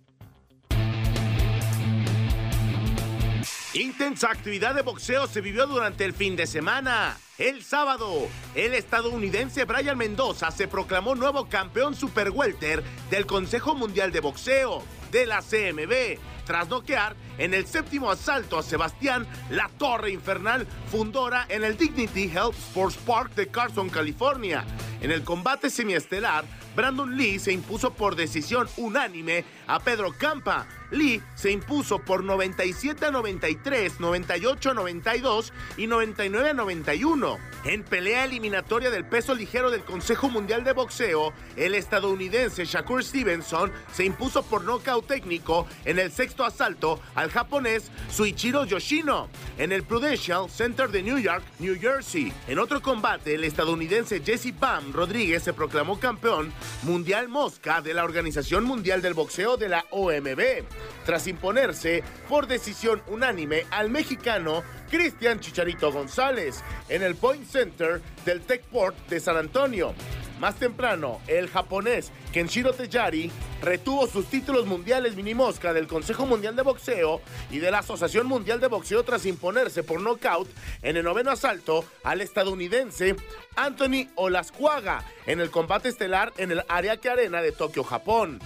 Intensa 3.75 4.31
actividad 4.31 4.75
de 4.75 4.83
boxeo 4.83 5.27
se 5.27 5.41
vivió 5.41 5.67
durante 5.67 6.05
el 6.05 6.13
fin 6.13 6.37
de 6.37 6.47
semana. 6.47 7.17
El 7.39 7.63
sábado, 7.63 8.29
el 8.55 8.75
estadounidense 8.75 9.65
Brian 9.65 9.97
Mendoza 9.97 10.51
se 10.51 10.69
proclamó 10.69 11.15
nuevo 11.15 11.49
campeón 11.49 11.95
super 11.95 12.31
welter 12.31 12.83
del 13.11 13.25
Consejo 13.25 13.75
Mundial 13.75 14.13
de 14.13 14.21
Boxeo 14.21 14.83
de 15.11 15.25
la 15.25 15.41
CMB 15.41 16.21
tras 16.45 16.69
noquear 16.69 17.17
en 17.39 17.55
el 17.55 17.67
séptimo 17.67 18.11
asalto 18.11 18.59
a 18.59 18.63
Sebastián 18.63 19.27
La 19.51 19.69
Torre 19.79 20.11
Infernal 20.11 20.67
Fundora 20.91 21.47
en 21.49 21.65
el 21.65 21.77
Dignity 21.77 22.25
Health 22.25 22.57
Sports 22.57 22.97
Park 22.97 23.35
de 23.35 23.49
Carson, 23.49 23.89
California. 23.89 24.65
En 25.01 25.11
el 25.11 25.25
combate 25.25 25.69
semiestelar, 25.69 26.45
Brandon 26.77 27.17
Lee 27.17 27.39
se 27.39 27.53
impuso 27.53 27.93
por 27.93 28.17
decisión 28.17 28.69
unánime 28.77 29.45
a 29.67 29.81
Pedro 29.81 30.13
Campa. 30.17 30.67
Lee 30.91 31.23
se 31.35 31.51
impuso 31.51 31.99
por 31.99 32.23
97 32.23 33.07
a 33.07 33.11
93, 33.11 33.99
98 33.99 34.71
a 34.71 34.75
92 34.75 35.53
y 35.77 35.87
99 35.87 36.51
a 36.51 36.55
91. 36.55 37.39
En 37.65 37.83
pelea 37.83 38.25
eliminatoria 38.25 38.91
del 38.91 39.05
peso 39.05 39.35
ligero 39.35 39.71
del 39.71 39.85
Consejo 39.85 40.29
Mundial 40.29 40.65
de 40.65 40.73
Boxeo, 40.73 41.33
el 41.57 41.75
estadounidense 41.75 42.65
Shakur 42.65 43.03
Stevenson 43.03 43.73
se 43.93 44.05
impuso 44.05 44.43
por 44.43 44.65
nocaut 44.65 45.07
técnico 45.07 45.67
en 45.85 45.99
el 45.99 46.13
sexto 46.13 46.32
asalto 46.41 47.01
al 47.15 47.31
japonés 47.31 47.91
Suichiro 48.11 48.65
Yoshino 48.65 49.29
en 49.59 49.73
el 49.73 49.83
Prudential 49.83 50.49
Center 50.49 50.89
de 50.89 51.03
New 51.03 51.19
York, 51.19 51.45
New 51.59 51.79
Jersey. 51.79 52.33
En 52.49 52.59
otro 52.59 52.81
combate, 52.81 53.35
el 53.35 53.45
estadounidense 53.45 54.23
Jesse 54.25 54.59
Bam 54.59 54.93
Rodríguez 54.93 55.43
se 55.43 55.53
proclamó 55.53 56.01
campeón 56.01 56.53
mundial 56.83 57.29
mosca 57.29 57.83
de 57.83 57.95
la 57.95 58.05
Organización 58.05 58.65
Mundial 58.65 59.03
del 59.03 59.15
Boxeo 59.15 59.57
de 59.57 59.69
la 59.69 59.85
OMB, 59.91 60.65
tras 61.05 61.27
imponerse 61.27 62.03
por 62.29 62.47
decisión 62.47 63.03
unánime 63.09 63.67
al 63.71 63.91
mexicano 63.91 64.63
Cristian 64.91 65.41
Chicharito 65.41 65.93
González 65.93 66.63
en 66.89 67.03
el 67.03 67.15
Point 67.15 67.47
Center 67.47 68.01
del 68.25 68.41
Techport 68.43 68.97
de 69.09 69.21
San 69.21 69.37
Antonio. 69.37 69.95
Más 70.43 70.57
temprano, 70.57 71.21
el 71.29 71.49
japonés 71.49 72.11
Kenshiro 72.33 72.73
Tejari 72.73 73.31
retuvo 73.63 74.09
sus 74.09 74.27
títulos 74.27 74.67
mundiales 74.67 75.15
mini 75.15 75.35
mosca 75.35 75.73
del 75.73 75.87
Consejo 75.87 76.27
Mundial 76.27 76.57
de 76.57 76.63
Boxeo 76.63 77.21
y 77.53 77.61
de 77.61 77.71
la 77.71 77.79
Asociación 77.79 78.27
Mundial 78.27 78.59
de 78.59 78.67
Boxeo 78.67 79.05
tras 79.05 79.25
imponerse 79.25 79.85
por 79.85 80.01
nocaut 80.01 80.49
en 80.83 80.97
el 80.97 81.05
noveno 81.05 81.31
asalto 81.31 81.85
al 82.03 82.23
estadounidense 82.23 83.15
Anthony 83.55 84.09
Olascuaga 84.17 85.05
en 85.27 85.39
el 85.39 85.53
combate 85.53 85.91
estelar 85.91 86.33
en 86.39 86.51
el 86.51 86.65
Ariake 86.67 87.09
Arena 87.09 87.41
de 87.41 87.53
Tokio, 87.53 87.85
Japón. 87.85 88.41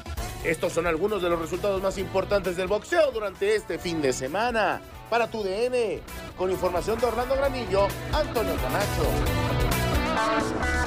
Estos 0.44 0.74
son 0.74 0.86
algunos 0.86 1.22
de 1.22 1.30
los 1.30 1.40
resultados 1.40 1.80
más 1.80 1.96
importantes 1.96 2.58
del 2.58 2.68
boxeo 2.68 3.10
durante 3.10 3.56
este 3.56 3.78
fin 3.78 4.02
de 4.02 4.12
semana. 4.12 4.82
Para 5.08 5.30
tu 5.30 5.42
DN, 5.42 6.02
con 6.36 6.50
información 6.50 6.98
de 6.98 7.06
Orlando 7.06 7.36
Granillo, 7.36 7.88
Antonio 8.12 8.54
Camacho. 8.56 10.85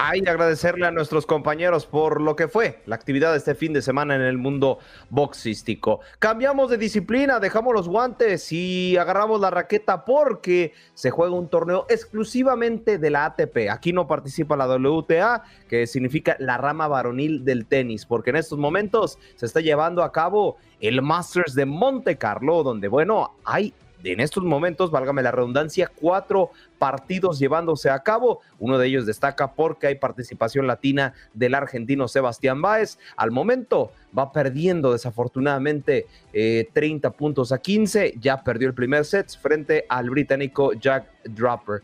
Hay 0.00 0.22
que 0.22 0.30
agradecerle 0.30 0.86
a 0.86 0.92
nuestros 0.92 1.26
compañeros 1.26 1.84
por 1.84 2.20
lo 2.20 2.36
que 2.36 2.46
fue 2.46 2.78
la 2.86 2.94
actividad 2.94 3.32
de 3.32 3.38
este 3.38 3.56
fin 3.56 3.72
de 3.72 3.82
semana 3.82 4.14
en 4.14 4.20
el 4.20 4.38
mundo 4.38 4.78
boxístico. 5.10 5.98
Cambiamos 6.20 6.70
de 6.70 6.78
disciplina, 6.78 7.40
dejamos 7.40 7.74
los 7.74 7.88
guantes 7.88 8.52
y 8.52 8.96
agarramos 8.96 9.40
la 9.40 9.50
raqueta 9.50 10.04
porque 10.04 10.72
se 10.94 11.10
juega 11.10 11.34
un 11.34 11.48
torneo 11.48 11.84
exclusivamente 11.88 12.98
de 12.98 13.10
la 13.10 13.24
ATP. 13.24 13.70
Aquí 13.72 13.92
no 13.92 14.06
participa 14.06 14.56
la 14.56 14.68
WTA, 14.68 15.42
que 15.68 15.88
significa 15.88 16.36
la 16.38 16.58
rama 16.58 16.86
varonil 16.86 17.44
del 17.44 17.66
tenis, 17.66 18.06
porque 18.06 18.30
en 18.30 18.36
estos 18.36 18.56
momentos 18.56 19.18
se 19.34 19.46
está 19.46 19.60
llevando 19.60 20.04
a 20.04 20.12
cabo 20.12 20.58
el 20.78 21.02
Masters 21.02 21.56
de 21.56 21.66
Monte 21.66 22.16
Carlo, 22.16 22.62
donde, 22.62 22.86
bueno, 22.86 23.32
hay 23.44 23.74
en 24.04 24.20
estos 24.20 24.44
momentos, 24.44 24.90
válgame 24.90 25.22
la 25.22 25.32
redundancia, 25.32 25.90
cuatro 25.94 26.50
partidos 26.78 27.38
llevándose 27.38 27.90
a 27.90 28.02
cabo. 28.02 28.40
Uno 28.58 28.78
de 28.78 28.86
ellos 28.86 29.06
destaca 29.06 29.52
porque 29.54 29.88
hay 29.88 29.94
participación 29.96 30.66
latina 30.66 31.14
del 31.34 31.54
argentino 31.54 32.08
Sebastián 32.08 32.62
Báez. 32.62 32.98
Al 33.16 33.30
momento 33.30 33.92
va 34.16 34.32
perdiendo 34.32 34.92
desafortunadamente 34.92 36.06
30 36.32 37.08
eh, 37.08 37.10
puntos 37.10 37.52
a 37.52 37.58
15. 37.58 38.14
Ya 38.20 38.42
perdió 38.42 38.68
el 38.68 38.74
primer 38.74 39.04
set 39.04 39.30
frente 39.40 39.84
al 39.88 40.10
británico 40.10 40.72
Jack 40.72 41.06
Draper 41.24 41.82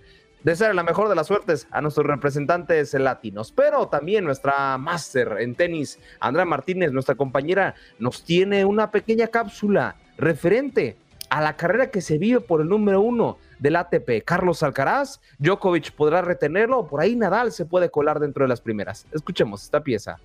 ser 0.55 0.75
la 0.75 0.83
mejor 0.83 1.09
de 1.09 1.15
las 1.15 1.27
suertes 1.27 1.67
a 1.71 1.81
nuestros 1.81 2.07
representantes 2.07 2.93
latinos. 2.93 3.51
Pero 3.51 3.89
también 3.89 4.25
nuestra 4.25 4.77
máster 4.77 5.37
en 5.41 5.55
tenis, 5.55 5.99
Andrea 6.21 6.45
Martínez, 6.45 6.93
nuestra 6.93 7.15
compañera, 7.15 7.75
nos 7.99 8.23
tiene 8.25 8.67
una 8.67 8.91
pequeña 8.91 9.29
cápsula 9.29 9.97
referente 10.19 10.97
a 11.31 11.41
la 11.41 11.57
carrera 11.57 11.91
que 11.91 12.01
se 12.01 12.19
vive 12.19 12.41
por 12.41 12.61
el 12.61 12.69
número 12.69 13.01
uno 13.01 13.39
del 13.59 13.77
ATP, 13.77 14.25
Carlos 14.25 14.63
Alcaraz. 14.63 15.21
Djokovic 15.39 15.93
podrá 15.93 16.23
retenerlo, 16.23 16.87
por 16.87 17.01
ahí 17.01 17.17
Nadal 17.17 17.53
se 17.53 17.67
puede 17.67 17.91
colar 17.91 18.21
dentro 18.21 18.45
de 18.45 18.49
las 18.49 18.61
primeras. 18.61 19.07
Escuchemos 19.13 19.63
esta 19.63 19.83
pieza. 19.83 20.19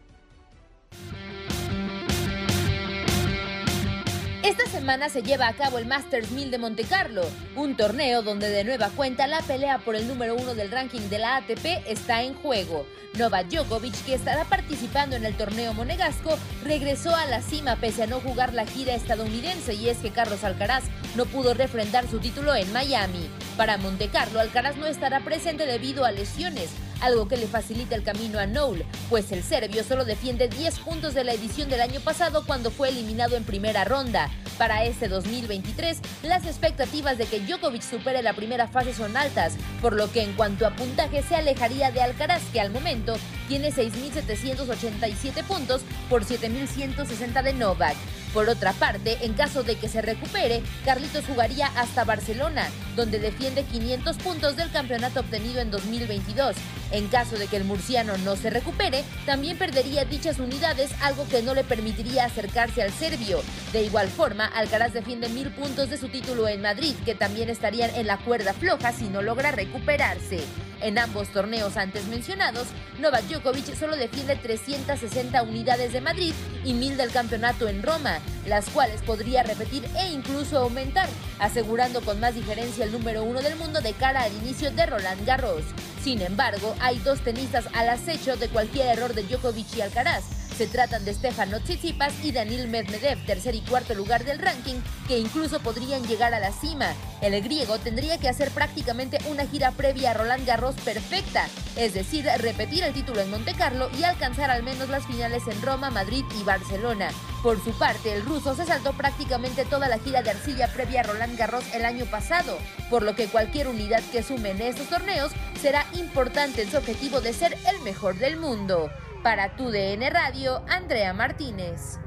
Semana 4.79 5.09
se 5.09 5.23
lleva 5.23 5.49
a 5.49 5.53
cabo 5.53 5.77
el 5.77 5.87
Masters 5.87 6.31
1000 6.31 6.51
de 6.51 6.57
Monte 6.57 6.85
Carlo, 6.85 7.23
un 7.57 7.75
torneo 7.75 8.21
donde 8.21 8.47
de 8.47 8.63
nueva 8.63 8.87
cuenta 8.91 9.27
la 9.27 9.41
pelea 9.41 9.79
por 9.79 9.93
el 9.93 10.07
número 10.07 10.35
uno 10.35 10.55
del 10.55 10.71
ranking 10.71 11.09
de 11.09 11.19
la 11.19 11.35
ATP 11.35 11.83
está 11.85 12.23
en 12.23 12.33
juego. 12.33 12.85
Novak 13.17 13.49
Djokovic, 13.49 14.05
que 14.05 14.13
estará 14.13 14.45
participando 14.45 15.17
en 15.17 15.25
el 15.25 15.35
torneo 15.35 15.73
monegasco, 15.73 16.39
regresó 16.63 17.13
a 17.13 17.25
la 17.25 17.41
cima 17.41 17.75
pese 17.75 18.03
a 18.03 18.07
no 18.07 18.21
jugar 18.21 18.53
la 18.53 18.65
gira 18.65 18.95
estadounidense 18.95 19.73
y 19.73 19.89
es 19.89 19.97
que 19.97 20.11
Carlos 20.11 20.45
Alcaraz 20.45 20.85
no 21.17 21.25
pudo 21.25 21.53
refrendar 21.53 22.07
su 22.07 22.19
título 22.19 22.55
en 22.55 22.71
Miami. 22.71 23.29
Para 23.57 23.77
Monte 23.77 24.07
Carlo, 24.07 24.39
Alcaraz 24.39 24.77
no 24.77 24.85
estará 24.85 25.19
presente 25.25 25.65
debido 25.65 26.05
a 26.05 26.13
lesiones, 26.13 26.69
algo 27.01 27.27
que 27.27 27.37
le 27.37 27.47
facilita 27.47 27.95
el 27.95 28.03
camino 28.03 28.39
a 28.39 28.47
Noel, 28.47 28.85
pues 29.09 29.31
el 29.31 29.43
serbio 29.43 29.83
solo 29.83 30.05
defiende 30.05 30.47
10 30.47 30.79
puntos 30.79 31.13
de 31.13 31.23
la 31.23 31.33
edición 31.33 31.69
del 31.69 31.81
año 31.81 31.99
pasado 31.99 32.43
cuando 32.45 32.71
fue 32.71 32.89
eliminado 32.89 33.35
en 33.35 33.43
primera 33.43 33.83
ronda. 33.85 34.29
Para 34.57 34.83
este 34.85 35.07
2023, 35.07 35.99
las 36.23 36.45
expectativas 36.45 37.17
de 37.17 37.25
que 37.25 37.39
Djokovic 37.39 37.81
supere 37.81 38.21
la 38.21 38.33
primera 38.33 38.67
fase 38.67 38.93
son 38.93 39.15
altas, 39.15 39.53
por 39.81 39.93
lo 39.93 40.11
que 40.11 40.23
en 40.23 40.33
cuanto 40.33 40.67
a 40.67 40.75
puntaje 40.75 41.23
se 41.23 41.35
alejaría 41.35 41.91
de 41.91 42.01
Alcaraz, 42.01 42.41
que 42.51 42.59
al 42.59 42.71
momento 42.71 43.15
tiene 43.47 43.71
6.787 43.71 45.43
puntos 45.43 45.81
por 46.09 46.23
7.160 46.23 47.43
de 47.43 47.53
Novak. 47.53 47.95
Por 48.33 48.47
otra 48.47 48.73
parte, 48.73 49.17
en 49.21 49.33
caso 49.33 49.63
de 49.63 49.75
que 49.75 49.89
se 49.89 50.01
recupere, 50.01 50.61
Carlitos 50.85 51.25
jugaría 51.25 51.67
hasta 51.75 52.03
Barcelona, 52.03 52.67
donde 52.95 53.19
defiende 53.19 53.63
500 53.63 54.17
puntos 54.17 54.55
del 54.55 54.71
campeonato 54.71 55.21
obtenido 55.21 55.61
en 55.61 55.71
2022. 55.71 56.55
En 56.91 57.07
caso 57.07 57.37
de 57.37 57.47
que 57.47 57.57
el 57.57 57.63
murciano 57.63 58.17
no 58.19 58.35
se 58.35 58.51
recupere, 58.51 59.03
también 59.25 59.57
perdería 59.57 60.05
dichas 60.05 60.37
unidades, 60.37 60.91
algo 61.01 61.27
que 61.27 61.41
no 61.41 61.55
le 61.55 61.63
permitiría 61.63 62.25
acercarse 62.25 62.83
al 62.83 62.91
serbio. 62.91 63.41
De 63.73 63.83
igual 63.83 64.09
forma, 64.09 64.45
Alcaraz 64.45 64.93
defiende 64.93 65.29
mil 65.29 65.49
puntos 65.49 65.89
de 65.89 65.97
su 65.97 66.09
título 66.09 66.47
en 66.47 66.61
Madrid, 66.61 66.95
que 67.05 67.15
también 67.15 67.49
estarían 67.49 67.93
en 67.95 68.05
la 68.05 68.17
cuerda 68.17 68.53
floja 68.53 68.91
si 68.91 69.09
no 69.09 69.23
logra 69.23 69.51
recuperarse. 69.51 70.43
En 70.81 70.97
ambos 70.97 71.27
torneos 71.29 71.75
antes 71.77 72.07
mencionados, 72.07 72.67
Novak 72.99 73.23
Djokovic 73.23 73.75
solo 73.75 73.97
defiende 73.97 74.35
360 74.35 75.43
unidades 75.43 75.91
de 75.91 76.01
Madrid 76.01 76.33
y 76.63 76.73
1000 76.73 76.97
del 76.97 77.11
campeonato 77.11 77.67
en 77.67 77.83
Roma, 77.83 78.19
las 78.47 78.69
cuales 78.69 79.01
podría 79.01 79.43
repetir 79.43 79.85
e 79.97 80.11
incluso 80.11 80.57
aumentar, 80.57 81.09
asegurando 81.39 82.01
con 82.01 82.19
más 82.19 82.35
diferencia 82.35 82.85
el 82.85 82.91
número 82.91 83.23
uno 83.23 83.41
del 83.41 83.57
mundo 83.57 83.81
de 83.81 83.93
cara 83.93 84.23
al 84.23 84.33
inicio 84.33 84.71
de 84.71 84.85
Roland 84.85 85.25
Garros. 85.25 85.63
Sin 86.03 86.21
embargo, 86.21 86.75
hay 86.79 86.99
dos 86.99 87.19
tenistas 87.19 87.65
al 87.73 87.89
acecho 87.89 88.37
de 88.37 88.47
cualquier 88.47 88.87
error 88.87 89.13
de 89.13 89.23
Djokovic 89.23 89.75
y 89.75 89.81
Alcaraz, 89.81 90.38
se 90.59 90.67
tratan 90.67 91.05
de 91.05 91.13
Stefano 91.13 91.61
Tsitsipas 91.61 92.13
y 92.21 92.33
Daniil 92.33 92.67
Medvedev, 92.67 93.25
tercer 93.25 93.55
y 93.55 93.61
cuarto 93.61 93.95
lugar 93.95 94.25
del 94.25 94.39
ranking, 94.39 94.75
que 95.07 95.17
incluso 95.17 95.61
podrían 95.61 96.05
llegar 96.05 96.33
a 96.33 96.39
la 96.41 96.51
cima. 96.51 96.93
El 97.21 97.41
griego 97.41 97.79
tendría 97.79 98.17
que 98.17 98.27
hacer 98.27 98.51
prácticamente 98.51 99.19
una 99.29 99.47
gira 99.47 99.71
previa 99.71 100.11
a 100.11 100.15
Roland 100.15 100.45
Garros 100.45 100.75
perfecta, 100.83 101.47
es 101.77 101.93
decir, 101.93 102.25
repetir 102.39 102.83
el 102.83 102.91
título 102.91 103.21
en 103.21 103.31
Monte 103.31 103.53
Carlo 103.53 103.89
y 103.97 104.03
alcanzar 104.03 104.51
al 104.51 104.63
menos 104.63 104.89
las 104.89 105.07
finales 105.07 105.43
en 105.47 105.61
Roma, 105.61 105.91
Madrid 105.91 106.25
y 106.37 106.43
Barcelona. 106.43 107.07
Por 107.41 107.63
su 107.63 107.71
parte, 107.71 108.11
el 108.11 108.25
ruso 108.25 108.53
se 108.53 108.65
saltó 108.65 108.91
prácticamente 108.91 109.63
toda 109.63 109.87
la 109.87 109.99
gira 109.99 110.23
de 110.23 110.31
arcilla 110.31 110.67
previa 110.73 110.99
a 110.99 111.03
Roland 111.03 111.37
Garros 111.37 111.63
el 111.73 111.85
año 111.85 112.03
pasado, 112.03 112.57
por 112.89 113.03
lo 113.03 113.15
que 113.15 113.27
cualquier 113.27 113.69
unidad 113.69 114.03
que 114.11 114.23
sume 114.23 114.49
en 114.49 114.61
estos 114.61 114.89
torneos 114.89 115.31
será 115.61 115.85
importante 115.93 116.63
en 116.63 116.69
su 116.69 116.75
objetivo 116.75 117.21
de 117.21 117.31
ser 117.31 117.57
el 117.65 117.79
mejor 117.79 118.17
del 118.17 118.35
mundo. 118.35 118.91
Para 119.23 119.55
tu 119.57 119.69
DN 119.69 120.09
Radio, 120.11 120.63
Andrea 120.69 121.13
Martínez. 121.13 121.99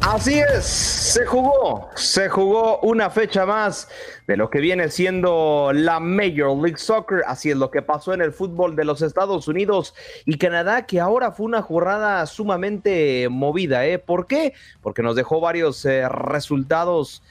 Así 0.00 0.38
es, 0.38 0.64
se 0.64 1.24
jugó, 1.24 1.90
se 1.94 2.28
jugó 2.28 2.80
una 2.80 3.08
fecha 3.08 3.46
más 3.46 3.88
de 4.26 4.36
lo 4.36 4.50
que 4.50 4.60
viene 4.60 4.90
siendo 4.90 5.70
la 5.74 6.00
Major 6.00 6.56
League 6.56 6.78
Soccer. 6.78 7.22
Así 7.26 7.50
es 7.50 7.56
lo 7.56 7.70
que 7.70 7.80
pasó 7.80 8.12
en 8.12 8.20
el 8.20 8.32
fútbol 8.32 8.76
de 8.76 8.84
los 8.84 9.00
Estados 9.00 9.48
Unidos 9.48 9.94
y 10.26 10.36
Canadá, 10.36 10.86
que 10.86 11.00
ahora 11.00 11.32
fue 11.32 11.46
una 11.46 11.62
jornada 11.62 12.24
sumamente 12.26 13.28
movida. 13.30 13.86
¿eh? 13.86 13.98
¿Por 13.98 14.26
qué? 14.26 14.52
Porque 14.82 15.02
nos 15.02 15.16
dejó 15.16 15.40
varios 15.40 15.84
eh, 15.86 16.06
resultados 16.08 17.22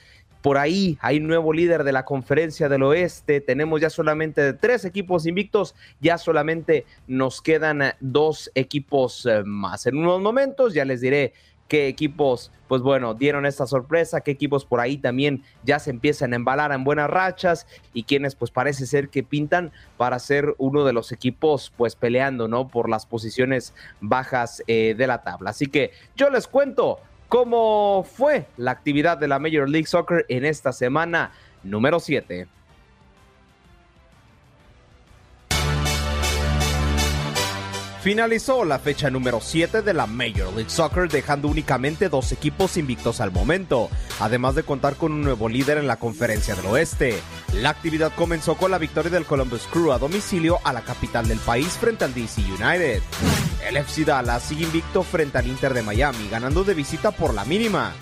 por 0.42 0.58
ahí 0.58 0.98
hay 1.00 1.20
nuevo 1.20 1.52
líder 1.52 1.84
de 1.84 1.92
la 1.92 2.04
conferencia 2.04 2.68
del 2.68 2.82
oeste. 2.82 3.40
Tenemos 3.40 3.80
ya 3.80 3.90
solamente 3.90 4.52
tres 4.52 4.84
equipos 4.84 5.26
invictos. 5.26 5.74
Ya 6.00 6.18
solamente 6.18 6.86
nos 7.06 7.42
quedan 7.42 7.82
eh, 7.82 7.94
dos 8.00 8.50
equipos 8.54 9.26
eh, 9.26 9.42
más. 9.44 9.86
En 9.86 9.96
unos 9.98 10.20
momentos 10.20 10.74
ya 10.74 10.84
les 10.84 11.00
diré 11.00 11.32
qué 11.68 11.86
equipos, 11.86 12.50
pues 12.66 12.80
bueno, 12.82 13.14
dieron 13.14 13.44
esta 13.44 13.66
sorpresa, 13.66 14.22
qué 14.22 14.30
equipos 14.30 14.64
por 14.64 14.80
ahí 14.80 14.96
también 14.96 15.42
ya 15.64 15.78
se 15.78 15.90
empiezan 15.90 16.32
a 16.32 16.36
embalar 16.36 16.72
en 16.72 16.82
buenas 16.82 17.10
rachas 17.10 17.66
y 17.92 18.04
quienes 18.04 18.34
pues 18.34 18.50
parece 18.50 18.86
ser 18.86 19.10
que 19.10 19.22
pintan 19.22 19.70
para 19.98 20.18
ser 20.18 20.54
uno 20.56 20.84
de 20.84 20.94
los 20.94 21.12
equipos 21.12 21.72
pues 21.76 21.94
peleando, 21.94 22.48
¿no? 22.48 22.68
Por 22.68 22.88
las 22.88 23.04
posiciones 23.04 23.74
bajas 24.00 24.62
eh, 24.66 24.94
de 24.96 25.06
la 25.06 25.22
tabla. 25.22 25.50
Así 25.50 25.66
que 25.66 25.92
yo 26.16 26.30
les 26.30 26.48
cuento 26.48 27.00
cómo 27.28 28.04
fue 28.04 28.46
la 28.56 28.70
actividad 28.70 29.18
de 29.18 29.28
la 29.28 29.38
Major 29.38 29.68
League 29.68 29.86
Soccer 29.86 30.24
en 30.28 30.44
esta 30.44 30.72
semana 30.72 31.32
número 31.62 32.00
7. 32.00 32.48
Finalizó 38.08 38.64
la 38.64 38.78
fecha 38.78 39.10
número 39.10 39.38
7 39.38 39.82
de 39.82 39.92
la 39.92 40.06
Major 40.06 40.50
League 40.54 40.70
Soccer 40.70 41.10
dejando 41.10 41.46
únicamente 41.46 42.08
dos 42.08 42.32
equipos 42.32 42.78
invictos 42.78 43.20
al 43.20 43.32
momento, 43.32 43.90
además 44.18 44.54
de 44.54 44.62
contar 44.62 44.96
con 44.96 45.12
un 45.12 45.20
nuevo 45.20 45.46
líder 45.46 45.76
en 45.76 45.86
la 45.86 45.98
conferencia 45.98 46.54
del 46.54 46.64
oeste. 46.64 47.20
La 47.52 47.68
actividad 47.68 48.10
comenzó 48.16 48.54
con 48.54 48.70
la 48.70 48.78
victoria 48.78 49.10
del 49.10 49.26
Columbus 49.26 49.66
Crew 49.70 49.92
a 49.92 49.98
domicilio 49.98 50.58
a 50.64 50.72
la 50.72 50.80
capital 50.80 51.28
del 51.28 51.36
país 51.36 51.68
frente 51.68 52.06
al 52.06 52.14
DC 52.14 52.40
United. 52.40 53.02
El 53.68 53.76
FC 53.76 54.06
Dallas 54.06 54.42
sigue 54.42 54.64
invicto 54.64 55.02
frente 55.02 55.36
al 55.36 55.46
Inter 55.46 55.74
de 55.74 55.82
Miami, 55.82 56.30
ganando 56.30 56.64
de 56.64 56.72
visita 56.72 57.10
por 57.10 57.34
la 57.34 57.44
mínima. 57.44 57.92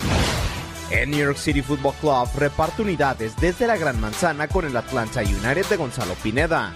El 0.89 1.11
New 1.11 1.19
York 1.19 1.37
City 1.37 1.61
Football 1.61 1.95
Club 1.99 2.29
reparte 2.37 2.81
unidades 2.81 3.33
desde 3.41 3.67
la 3.67 3.75
Gran 3.75 3.99
Manzana 3.99 4.47
con 4.47 4.63
el 4.63 4.77
Atlanta 4.77 5.19
United 5.19 5.65
de 5.65 5.75
Gonzalo 5.75 6.13
Pineda. 6.23 6.73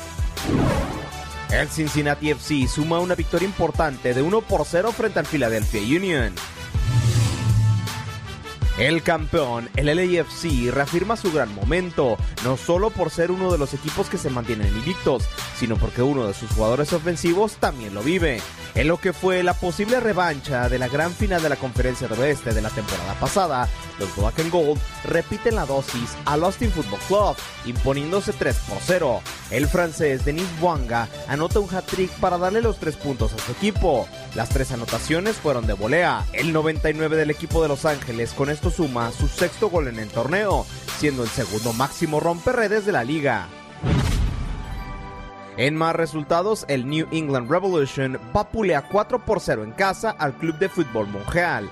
El 1.51 1.67
Cincinnati 1.67 2.31
FC 2.31 2.65
suma 2.65 2.99
una 2.99 3.13
victoria 3.13 3.45
importante 3.45 4.13
de 4.13 4.21
1 4.21 4.41
por 4.41 4.65
0 4.65 4.93
frente 4.93 5.19
al 5.19 5.25
Philadelphia 5.25 5.81
Union. 5.81 6.33
El 8.77 9.03
campeón, 9.03 9.69
el 9.75 9.87
LAFC, 9.87 10.71
reafirma 10.71 11.17
su 11.17 11.31
gran 11.31 11.53
momento, 11.53 12.17
no 12.43 12.57
solo 12.57 12.89
por 12.89 13.09
ser 13.09 13.29
uno 13.29 13.51
de 13.51 13.57
los 13.57 13.73
equipos 13.73 14.09
que 14.09 14.17
se 14.17 14.29
mantienen 14.29 14.67
invictos, 14.67 15.23
sino 15.57 15.75
porque 15.75 16.01
uno 16.01 16.25
de 16.25 16.33
sus 16.33 16.49
jugadores 16.51 16.93
ofensivos 16.93 17.55
también 17.55 17.93
lo 17.93 18.01
vive. 18.01 18.41
En 18.73 18.87
lo 18.87 18.97
que 18.97 19.11
fue 19.11 19.43
la 19.43 19.53
posible 19.53 19.99
revancha 19.99 20.69
de 20.69 20.79
la 20.79 20.87
gran 20.87 21.11
final 21.11 21.43
de 21.43 21.49
la 21.49 21.57
Conferencia 21.57 22.07
del 22.07 22.19
Oeste 22.21 22.53
de 22.53 22.61
la 22.61 22.69
temporada 22.69 23.13
pasada, 23.19 23.67
los 23.99 24.15
Black 24.15 24.39
and 24.39 24.51
Gold 24.51 24.79
repiten 25.03 25.55
la 25.55 25.65
dosis 25.65 26.15
al 26.25 26.43
Austin 26.45 26.71
Football 26.71 26.99
Club, 27.07 27.35
imponiéndose 27.65 28.31
3 28.31 28.55
por 28.69 28.77
0. 28.81 29.21
El 29.51 29.67
francés 29.67 30.23
Denis 30.23 30.47
Bouanga 30.61 31.09
anota 31.27 31.59
un 31.59 31.73
hat-trick 31.73 32.09
para 32.21 32.37
darle 32.37 32.61
los 32.61 32.77
3 32.77 32.95
puntos 32.95 33.33
a 33.33 33.39
su 33.39 33.51
equipo. 33.51 34.07
Las 34.35 34.47
tres 34.49 34.71
anotaciones 34.71 35.35
fueron 35.35 35.67
de 35.67 35.73
volea. 35.73 36.25
El 36.31 36.53
99 36.53 37.17
del 37.17 37.29
equipo 37.29 37.61
de 37.61 37.67
Los 37.67 37.83
Ángeles 37.83 38.31
con 38.31 38.49
suma 38.69 39.11
su 39.11 39.27
sexto 39.27 39.69
gol 39.69 39.87
en 39.87 39.99
el 39.99 40.09
torneo, 40.09 40.65
siendo 40.99 41.23
el 41.23 41.29
segundo 41.29 41.73
máximo 41.73 42.19
romperredes 42.19 42.85
de 42.85 42.91
la 42.91 43.03
liga. 43.03 43.47
En 45.57 45.75
más 45.75 45.95
resultados, 45.95 46.65
el 46.67 46.87
New 46.87 47.07
England 47.11 47.49
Revolution 47.49 48.19
vapulea 48.33 48.87
4 48.87 49.25
por 49.25 49.39
0 49.39 49.63
en 49.63 49.71
casa 49.71 50.11
al 50.11 50.33
Club 50.33 50.57
de 50.57 50.69
Fútbol 50.69 51.07
Montreal. 51.07 51.69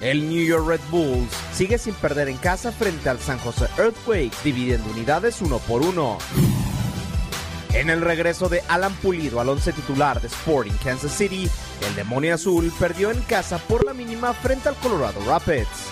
El 0.00 0.28
New 0.28 0.44
York 0.44 0.66
Red 0.66 0.80
Bulls 0.90 1.32
sigue 1.52 1.78
sin 1.78 1.94
perder 1.94 2.28
en 2.28 2.36
casa 2.36 2.70
frente 2.72 3.08
al 3.08 3.18
San 3.18 3.38
Jose 3.38 3.66
Earthquakes, 3.78 4.36
dividiendo 4.44 4.90
unidades 4.90 5.40
uno 5.40 5.58
por 5.60 5.80
uno. 5.80 6.18
En 7.74 7.90
el 7.90 8.00
regreso 8.02 8.48
de 8.48 8.62
Alan 8.68 8.94
Pulido 8.94 9.40
al 9.40 9.48
once 9.48 9.72
titular 9.72 10.20
de 10.20 10.28
Sporting 10.28 10.72
Kansas 10.82 11.10
City, 11.10 11.50
el 11.86 11.96
demonio 11.96 12.34
azul 12.34 12.72
perdió 12.78 13.10
en 13.10 13.20
casa 13.22 13.58
por 13.58 13.84
la 13.84 13.92
mínima 13.92 14.32
frente 14.32 14.68
al 14.68 14.76
Colorado 14.76 15.20
Rapids. 15.26 15.90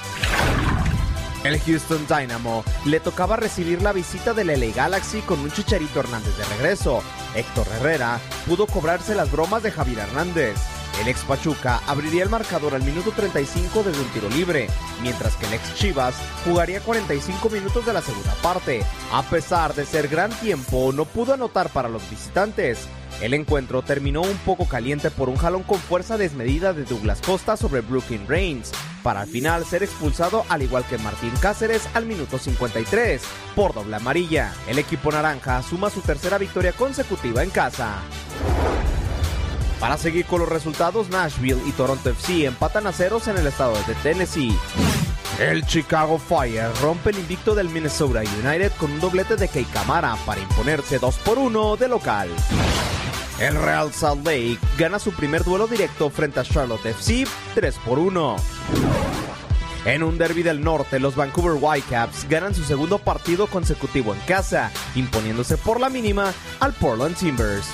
El 1.42 1.58
Houston 1.58 2.06
Dynamo 2.06 2.64
le 2.84 3.00
tocaba 3.00 3.34
recibir 3.34 3.82
la 3.82 3.92
visita 3.92 4.32
del 4.32 4.46
LA 4.46 4.72
Galaxy 4.76 5.22
con 5.22 5.40
un 5.40 5.50
Chicharito 5.50 5.98
Hernández 5.98 6.36
de 6.38 6.44
regreso. 6.56 7.02
Héctor 7.34 7.66
Herrera 7.74 8.20
pudo 8.46 8.68
cobrarse 8.68 9.16
las 9.16 9.32
bromas 9.32 9.64
de 9.64 9.72
Javier 9.72 9.98
Hernández. 9.98 10.54
El 11.00 11.08
ex 11.08 11.22
Pachuca 11.22 11.80
abriría 11.86 12.22
el 12.22 12.28
marcador 12.28 12.74
al 12.74 12.82
minuto 12.82 13.10
35 13.12 13.82
desde 13.82 14.00
un 14.00 14.08
tiro 14.08 14.28
libre, 14.28 14.68
mientras 15.02 15.34
que 15.36 15.46
el 15.46 15.54
ex 15.54 15.74
Chivas 15.74 16.14
jugaría 16.44 16.80
45 16.80 17.50
minutos 17.50 17.84
de 17.86 17.92
la 17.92 18.02
segunda 18.02 18.34
parte. 18.42 18.84
A 19.12 19.22
pesar 19.22 19.74
de 19.74 19.84
ser 19.84 20.08
gran 20.08 20.30
tiempo, 20.40 20.92
no 20.92 21.04
pudo 21.04 21.34
anotar 21.34 21.70
para 21.70 21.88
los 21.88 22.08
visitantes. 22.08 22.86
El 23.20 23.34
encuentro 23.34 23.82
terminó 23.82 24.22
un 24.22 24.36
poco 24.38 24.66
caliente 24.66 25.10
por 25.10 25.28
un 25.28 25.36
jalón 25.36 25.62
con 25.62 25.78
fuerza 25.78 26.16
desmedida 26.18 26.72
de 26.72 26.84
Douglas 26.84 27.20
Costa 27.20 27.56
sobre 27.56 27.80
Brooklyn 27.80 28.26
Reigns, 28.26 28.72
para 29.02 29.22
al 29.22 29.28
final 29.28 29.64
ser 29.64 29.82
expulsado 29.82 30.44
al 30.48 30.62
igual 30.62 30.84
que 30.84 30.98
Martín 30.98 31.32
Cáceres 31.40 31.88
al 31.94 32.06
minuto 32.06 32.38
53 32.38 33.22
por 33.54 33.74
doble 33.74 33.96
amarilla. 33.96 34.52
El 34.68 34.78
equipo 34.78 35.10
naranja 35.10 35.62
suma 35.62 35.90
su 35.90 36.00
tercera 36.00 36.38
victoria 36.38 36.72
consecutiva 36.72 37.42
en 37.42 37.50
casa. 37.50 37.98
Para 39.82 39.98
seguir 39.98 40.26
con 40.26 40.38
los 40.38 40.48
resultados, 40.48 41.08
Nashville 41.08 41.60
y 41.66 41.72
Toronto 41.72 42.10
FC 42.10 42.44
empatan 42.44 42.86
a 42.86 42.92
ceros 42.92 43.26
en 43.26 43.36
el 43.36 43.48
estado 43.48 43.74
de 43.88 43.96
Tennessee. 43.96 44.56
El 45.40 45.66
Chicago 45.66 46.20
Fire 46.20 46.70
rompe 46.80 47.10
el 47.10 47.18
invicto 47.18 47.52
del 47.56 47.68
Minnesota 47.68 48.20
United 48.20 48.70
con 48.78 48.92
un 48.92 49.00
doblete 49.00 49.34
de 49.34 49.48
Kei 49.48 49.64
Kamara 49.64 50.16
para 50.24 50.40
imponerse 50.40 51.00
2 51.00 51.16
por 51.16 51.36
1 51.36 51.76
de 51.78 51.88
local. 51.88 52.28
El 53.40 53.56
Real 53.56 53.92
Salt 53.92 54.24
Lake 54.24 54.60
gana 54.78 55.00
su 55.00 55.10
primer 55.10 55.42
duelo 55.42 55.66
directo 55.66 56.10
frente 56.10 56.38
a 56.38 56.44
Charlotte 56.44 56.86
FC 56.86 57.26
3 57.56 57.74
por 57.84 57.98
1. 57.98 58.36
En 59.84 60.04
un 60.04 60.16
derby 60.16 60.44
del 60.44 60.62
norte, 60.62 61.00
los 61.00 61.16
Vancouver 61.16 61.58
Whitecaps 61.60 62.28
ganan 62.28 62.54
su 62.54 62.62
segundo 62.62 63.00
partido 63.00 63.48
consecutivo 63.48 64.14
en 64.14 64.20
casa, 64.20 64.70
imponiéndose 64.94 65.56
por 65.56 65.80
la 65.80 65.88
mínima 65.88 66.32
al 66.60 66.72
Portland 66.72 67.16
Timbers. 67.16 67.66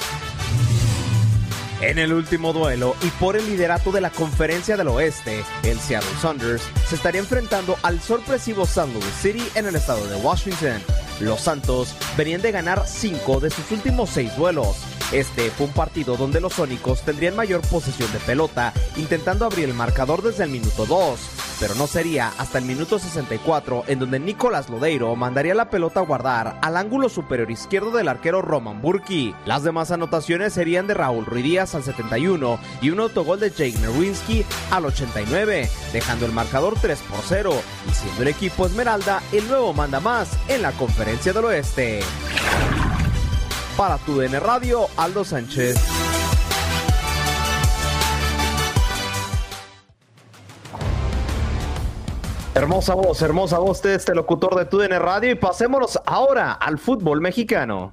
En 1.81 1.99
el 1.99 2.13
último 2.13 2.53
duelo 2.53 2.97
y 3.03 3.07
por 3.21 3.37
el 3.37 3.47
liderato 3.47 3.93
de 3.93 4.01
la 4.01 4.11
Conferencia 4.11 4.77
del 4.77 4.89
Oeste, 4.89 5.45
el 5.63 5.79
Seattle 5.79 6.11
Saunders 6.21 6.63
se 6.89 6.97
estaría 6.97 7.21
enfrentando 7.21 7.77
al 7.83 8.01
sorpresivo 8.01 8.67
San 8.67 8.93
Louis 8.93 9.15
City 9.23 9.45
en 9.55 9.67
el 9.67 9.77
estado 9.77 10.05
de 10.09 10.17
Washington. 10.17 10.83
Los 11.21 11.41
Santos 11.41 11.95
venían 12.17 12.43
de 12.43 12.53
ganar 12.53 12.87
5 12.87 13.41
de 13.41 13.51
sus 13.51 13.71
últimos 13.71 14.11
6 14.11 14.37
duelos. 14.37 14.77
Este 15.11 15.51
fue 15.51 15.67
un 15.67 15.73
partido 15.73 16.17
donde 16.17 16.41
los 16.41 16.53
Sónicos 16.53 17.03
tendrían 17.03 17.35
mayor 17.35 17.63
posesión 17.63 18.13
de 18.13 18.19
pelota, 18.19 18.75
intentando 18.97 19.47
abrir 19.47 19.65
el 19.65 19.75
marcador 19.75 20.23
desde 20.23 20.45
el 20.45 20.51
minuto 20.51 20.85
2, 20.85 21.19
pero 21.59 21.75
no 21.77 21.87
sería 21.87 22.31
hasta 22.37 22.59
el 22.59 22.67
minuto 22.67 22.99
64 22.99 23.85
en 23.87 24.01
donde 24.01 24.21
Nicolás 24.21 24.69
Lodeiro 24.69 25.17
mandaría 25.17 25.55
la 25.55 25.71
pelota 25.71 26.01
a 26.01 26.05
guardar 26.05 26.59
al 26.61 26.77
ángulo 26.77 27.09
superior 27.09 27.51
izquierdo 27.51 27.91
del 27.91 28.09
arquero 28.09 28.43
Roman 28.43 28.83
Burki. 28.83 29.35
Las 29.47 29.63
demás 29.63 29.91
anotaciones 29.91 30.53
serían 30.53 30.87
de 30.87 30.93
Raúl 30.93 31.25
Ruidíaz 31.25 31.75
al 31.75 31.85
71 31.85 32.59
y 32.83 32.91
un 32.91 33.01
autogol 33.01 33.41
de 33.41 33.51
Jake 33.51 33.79
Nerwinski 33.81 34.45
al 34.71 34.85
89, 34.85 35.71
dejando 35.95 36.27
el 36.27 36.33
marcador 36.33 36.75
3 36.79 36.99
por 37.11 37.21
0 37.27 37.55
y 37.91 37.95
siendo 37.95 38.23
el 38.23 38.29
equipo 38.29 38.67
Esmeralda 38.67 39.23
el 39.33 39.49
nuevo 39.49 39.73
manda 39.73 40.01
más 40.01 40.29
en 40.49 40.61
la 40.61 40.73
Conferencia 40.73 41.08
del 41.09 41.45
Oeste. 41.45 42.01
Para 43.79 43.97
tu 43.97 44.19
DN 44.19 44.39
Radio, 44.41 44.89
Aldo 44.95 45.25
Sánchez. 45.25 45.77
Hermosa 52.55 52.95
voz, 52.95 53.23
hermosa 53.23 53.59
voz 53.59 53.81
de 53.81 53.95
este 53.95 54.15
locutor 54.15 54.55
de 54.55 54.67
TUDN 54.67 55.01
Radio 55.01 55.31
y 55.31 55.35
pasémonos 55.35 55.99
ahora 56.05 56.53
al 56.53 56.79
fútbol 56.79 57.23
mexicano. 57.23 57.93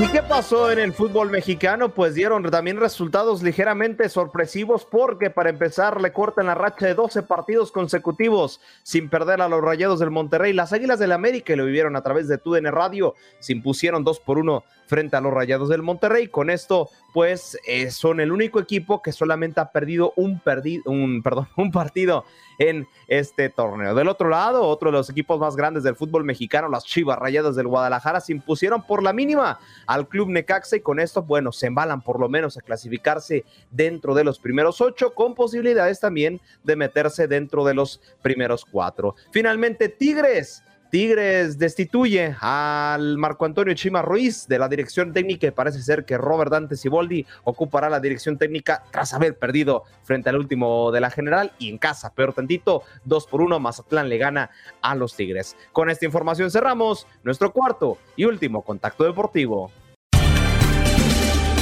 ¿Y 0.00 0.08
qué 0.08 0.22
pasó 0.22 0.70
en 0.70 0.78
el 0.78 0.94
fútbol 0.94 1.28
mexicano? 1.28 1.90
Pues 1.90 2.14
dieron 2.14 2.42
también 2.44 2.80
resultados 2.80 3.42
ligeramente 3.42 4.08
sorpresivos 4.08 4.86
porque 4.86 5.28
para 5.28 5.50
empezar 5.50 6.00
le 6.00 6.10
cortan 6.10 6.46
la 6.46 6.54
racha 6.54 6.86
de 6.86 6.94
12 6.94 7.22
partidos 7.24 7.70
consecutivos 7.70 8.62
sin 8.82 9.10
perder 9.10 9.42
a 9.42 9.48
los 9.50 9.60
Rayados 9.60 10.00
del 10.00 10.10
Monterrey. 10.10 10.54
Las 10.54 10.72
Águilas 10.72 11.00
del 11.00 11.12
América 11.12 11.54
lo 11.54 11.66
vivieron 11.66 11.96
a 11.96 12.02
través 12.02 12.28
de 12.28 12.38
TUDN 12.38 12.72
Radio, 12.72 13.14
se 13.40 13.52
impusieron 13.52 14.02
2 14.02 14.20
por 14.20 14.38
1 14.38 14.64
frente 14.86 15.16
a 15.16 15.20
los 15.20 15.34
Rayados 15.34 15.68
del 15.68 15.82
Monterrey. 15.82 16.28
Con 16.28 16.48
esto, 16.48 16.88
pues 17.12 17.58
eh, 17.66 17.90
son 17.90 18.20
el 18.20 18.32
único 18.32 18.58
equipo 18.58 19.02
que 19.02 19.12
solamente 19.12 19.60
ha 19.60 19.70
perdido 19.70 20.14
un, 20.16 20.40
un, 20.86 21.22
perdón, 21.22 21.48
un 21.58 21.70
partido 21.70 22.24
en 22.60 22.86
este 23.08 23.48
torneo. 23.48 23.94
Del 23.94 24.06
otro 24.06 24.28
lado, 24.28 24.62
otro 24.62 24.90
de 24.90 24.98
los 24.98 25.08
equipos 25.08 25.40
más 25.40 25.56
grandes 25.56 25.82
del 25.82 25.96
fútbol 25.96 26.24
mexicano, 26.24 26.68
las 26.68 26.84
Chivas 26.84 27.18
Rayadas 27.18 27.56
del 27.56 27.66
Guadalajara, 27.66 28.20
se 28.20 28.32
impusieron 28.32 28.86
por 28.86 29.02
la 29.02 29.14
mínima 29.14 29.58
al 29.86 30.06
Club 30.06 30.28
Necaxa 30.28 30.76
y 30.76 30.80
con 30.80 31.00
esto, 31.00 31.22
bueno, 31.22 31.52
se 31.52 31.66
embalan 31.66 32.02
por 32.02 32.20
lo 32.20 32.28
menos 32.28 32.58
a 32.58 32.60
clasificarse 32.60 33.44
dentro 33.70 34.14
de 34.14 34.24
los 34.24 34.38
primeros 34.38 34.80
ocho, 34.82 35.14
con 35.14 35.34
posibilidades 35.34 36.00
también 36.00 36.38
de 36.62 36.76
meterse 36.76 37.26
dentro 37.26 37.64
de 37.64 37.72
los 37.72 38.00
primeros 38.20 38.66
cuatro. 38.66 39.16
Finalmente, 39.32 39.88
Tigres 39.88 40.62
Tigres 40.90 41.56
destituye 41.56 42.34
al 42.40 43.16
Marco 43.16 43.44
Antonio 43.44 43.74
Chima 43.74 44.02
Ruiz 44.02 44.48
de 44.48 44.58
la 44.58 44.68
dirección 44.68 45.12
técnica 45.12 45.46
y 45.46 45.52
parece 45.52 45.80
ser 45.82 46.04
que 46.04 46.18
Robert 46.18 46.50
Dante 46.50 46.76
Siboldi 46.76 47.24
ocupará 47.44 47.88
la 47.88 48.00
dirección 48.00 48.36
técnica 48.38 48.82
tras 48.90 49.14
haber 49.14 49.38
perdido 49.38 49.84
frente 50.02 50.30
al 50.30 50.36
último 50.36 50.90
de 50.90 51.00
la 51.00 51.10
general 51.10 51.52
y 51.60 51.68
en 51.68 51.78
casa, 51.78 52.12
peor 52.12 52.34
tantito, 52.34 52.82
dos 53.04 53.28
por 53.28 53.40
uno, 53.40 53.60
Mazatlán 53.60 54.08
le 54.08 54.18
gana 54.18 54.50
a 54.82 54.96
los 54.96 55.14
Tigres. 55.14 55.56
Con 55.70 55.90
esta 55.90 56.06
información 56.06 56.50
cerramos 56.50 57.06
nuestro 57.22 57.52
cuarto 57.52 57.96
y 58.16 58.24
último 58.24 58.62
contacto 58.62 59.04
deportivo. 59.04 59.70